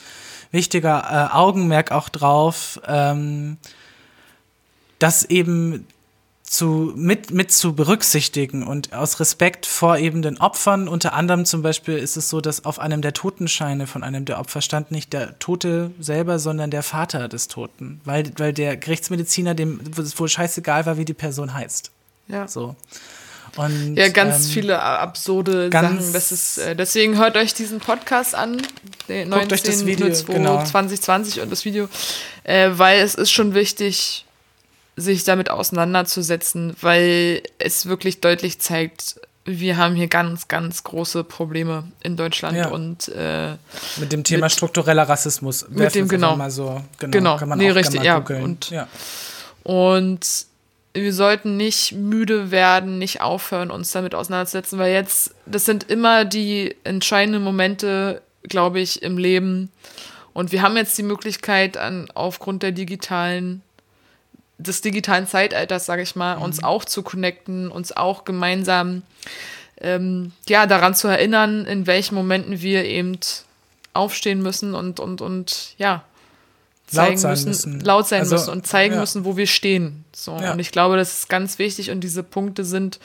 [0.53, 3.59] wichtiger äh, Augenmerk auch drauf, ähm,
[4.99, 5.87] dass eben
[6.51, 10.89] zu, mit, mit zu berücksichtigen und aus Respekt vor eben den Opfern.
[10.89, 14.41] Unter anderem zum Beispiel ist es so, dass auf einem der Totenscheine von einem der
[14.41, 19.55] Opfer stand nicht der Tote selber, sondern der Vater des Toten, weil, weil der Gerichtsmediziner
[19.55, 21.93] dem wohl scheißegal war, wie die Person heißt.
[22.27, 22.49] Ja.
[22.49, 22.75] So.
[23.57, 26.13] Und, ja, ganz ähm, viele absurde ganz Sachen.
[26.13, 28.61] Das ist, äh, deswegen hört euch diesen Podcast an,
[29.09, 29.53] den 19.
[29.53, 30.65] Euch das Video, 2, genau.
[30.65, 31.89] 2020 und das Video,
[32.43, 34.25] äh, weil es ist schon wichtig,
[34.97, 41.85] sich damit auseinanderzusetzen, weil es wirklich deutlich zeigt, wir haben hier ganz, ganz große Probleme
[42.03, 42.69] in Deutschland ja.
[42.69, 43.53] und äh,
[43.97, 45.67] mit dem Thema mit, struktureller Rassismus.
[45.69, 46.37] Mit dem genau.
[46.37, 47.37] Mal so, genau, genau.
[47.39, 48.19] Kann man nee, auch richtig, ja.
[48.19, 48.87] Und, ja.
[49.63, 50.47] und
[50.93, 56.25] wir sollten nicht müde werden, nicht aufhören, uns damit auseinanderzusetzen, weil jetzt, das sind immer
[56.25, 59.71] die entscheidenden Momente, glaube ich, im Leben.
[60.33, 63.63] Und wir haben jetzt die Möglichkeit, an, aufgrund der digitalen
[64.61, 66.43] des digitalen Zeitalters, sage ich mal, mhm.
[66.43, 69.03] uns auch zu connecten, uns auch gemeinsam
[69.81, 73.19] ähm, ja, daran zu erinnern, in welchen Momenten wir eben
[73.95, 76.05] aufstehen müssen und, und, und ja,
[76.87, 79.01] zeigen laut müssen, müssen, laut sein also, müssen und zeigen ja.
[79.01, 80.05] müssen, wo wir stehen.
[80.13, 80.37] So.
[80.37, 80.53] Ja.
[80.53, 83.01] Und ich glaube, das ist ganz wichtig und diese Punkte sind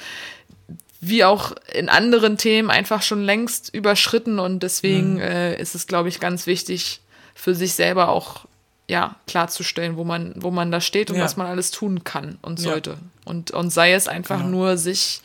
[1.02, 5.22] wie auch in anderen Themen einfach schon längst überschritten und deswegen mhm.
[5.22, 7.02] äh, ist es, glaube ich, ganz wichtig
[7.36, 8.45] für sich selber auch
[8.88, 11.24] ja, klarzustellen, wo man, wo man da steht und ja.
[11.24, 12.91] was man alles tun kann und sollte.
[12.91, 12.98] Ja.
[13.26, 14.49] Und, und sei es einfach genau.
[14.49, 15.22] nur, sich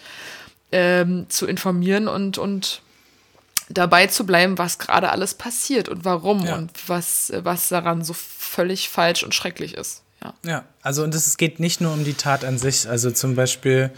[0.73, 2.81] ähm, zu informieren und, und
[3.69, 6.57] dabei zu bleiben, was gerade alles passiert und warum ja.
[6.57, 10.03] und was, was daran so völlig falsch und schrecklich ist.
[10.23, 12.89] Ja, ja also und es geht nicht nur um die Tat an sich.
[12.89, 13.91] Also zum Beispiel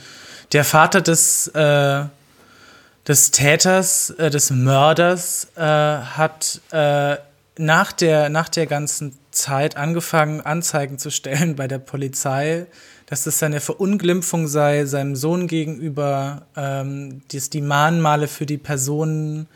[0.53, 2.05] der Vater des, äh,
[3.07, 7.17] des Täters, äh, des Mörders, äh, hat äh,
[7.57, 12.67] nach, der, nach der ganzen Zeit angefangen, Anzeigen zu stellen bei der Polizei,
[13.07, 19.49] dass das seine Verunglimpfung sei, seinem Sohn gegenüber, ähm, dass die Mahnmale für die Personen,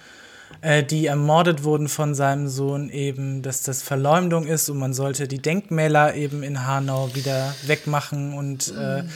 [0.60, 5.28] äh, die ermordet wurden von seinem Sohn, eben, dass das Verleumdung ist und man sollte
[5.28, 9.10] die Denkmäler eben in Hanau wieder wegmachen und äh, mhm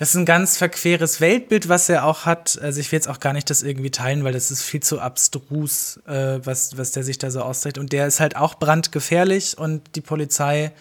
[0.00, 2.58] das ist ein ganz verqueres Weltbild, was er auch hat.
[2.62, 4.98] Also ich will jetzt auch gar nicht das irgendwie teilen, weil das ist viel zu
[4.98, 7.76] abstrus, äh, was, was der sich da so austrägt.
[7.76, 10.72] Und der ist halt auch brandgefährlich und die Polizei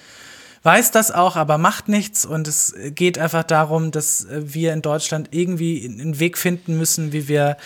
[0.64, 2.26] weiß das auch, aber macht nichts.
[2.26, 7.28] Und es geht einfach darum, dass wir in Deutschland irgendwie einen Weg finden müssen, wie
[7.28, 7.58] wir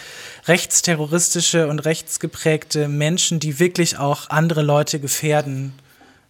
[0.48, 5.74] rechtsterroristische und rechtsgeprägte Menschen, die wirklich auch andere Leute gefährden,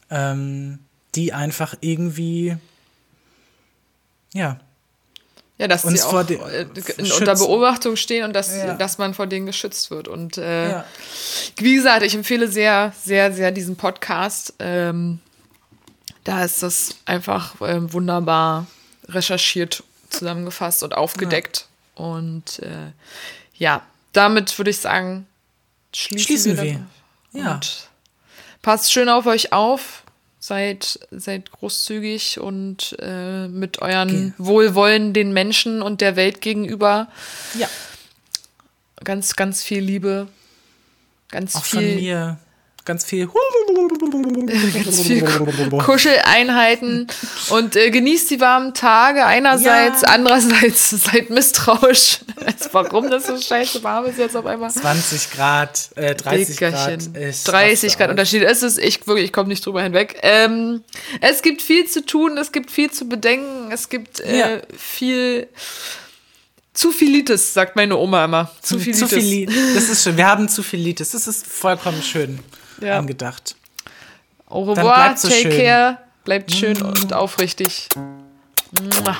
[0.10, 0.80] ähm,
[1.16, 2.58] die einfach irgendwie,
[4.34, 4.60] ja,
[5.58, 6.66] ja, dass sie auch äh,
[7.00, 8.74] unter Beobachtung stehen und dass, ja.
[8.74, 10.08] dass man vor denen geschützt wird.
[10.08, 10.86] Und äh, ja.
[11.58, 14.54] wie gesagt, ich empfehle sehr, sehr, sehr diesen Podcast.
[14.60, 15.20] Ähm,
[16.24, 18.66] da ist das einfach ähm, wunderbar
[19.08, 21.68] recherchiert, zusammengefasst und aufgedeckt.
[21.98, 22.06] Ja.
[22.06, 22.92] Und äh,
[23.56, 25.28] ja, damit würde ich sagen,
[25.94, 26.64] schließen, schließen wir.
[26.64, 27.42] wir.
[27.42, 27.54] Ja.
[27.54, 27.90] Und
[28.64, 30.03] passt schön auf euch auf
[30.46, 34.34] Seid, seid großzügig und äh, mit euren okay.
[34.38, 37.08] Wohlwollen den Menschen und der Welt gegenüber.
[37.58, 37.70] Ja.
[39.06, 40.28] Ganz, ganz viel Liebe.
[41.30, 41.94] Ganz Auch viel.
[41.94, 42.40] Von mir
[42.86, 43.30] ganz viel,
[44.74, 45.24] ganz viel
[45.80, 47.08] Kuscheleinheiten
[47.50, 50.10] und äh, genießt die warmen Tage einerseits, ja.
[50.10, 52.20] andererseits seid misstrauisch,
[52.72, 54.72] warum das so scheiße warm ist jetzt auf einmal.
[54.72, 57.14] 20 Grad, äh, 30 Dickerchen.
[57.14, 57.48] Grad.
[57.48, 58.44] 30 Grad Unterschied.
[58.44, 60.20] Es ist, ich wirklich, ich komme nicht drüber hinweg.
[60.22, 60.84] Ähm,
[61.22, 64.48] es gibt viel zu tun, es gibt viel zu bedenken, es gibt äh, ja.
[64.78, 65.48] viel
[66.74, 68.52] zu viel Litis, sagt meine Oma immer.
[68.62, 69.10] Zu viel Litis.
[69.10, 69.46] Zu viel,
[69.76, 70.18] das ist schön.
[70.18, 71.12] Wir haben zu viel Litis.
[71.12, 72.40] Das ist vollkommen schön
[72.82, 72.98] ja.
[72.98, 73.56] angedacht.
[74.48, 75.58] Au revoir, so take schön.
[75.58, 76.86] care, bleibt schön mm.
[76.86, 77.90] und aufrichtig.
[78.82, 79.18] Mua.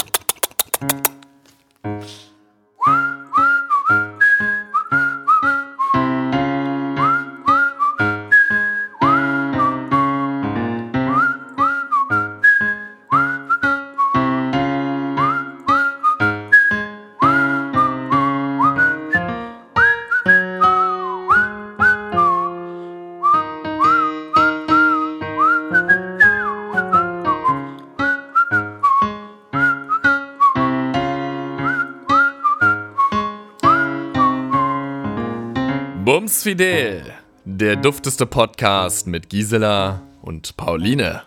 [36.44, 37.06] Fidel,
[37.46, 41.22] der dufteste Podcast mit Gisela und Pauline.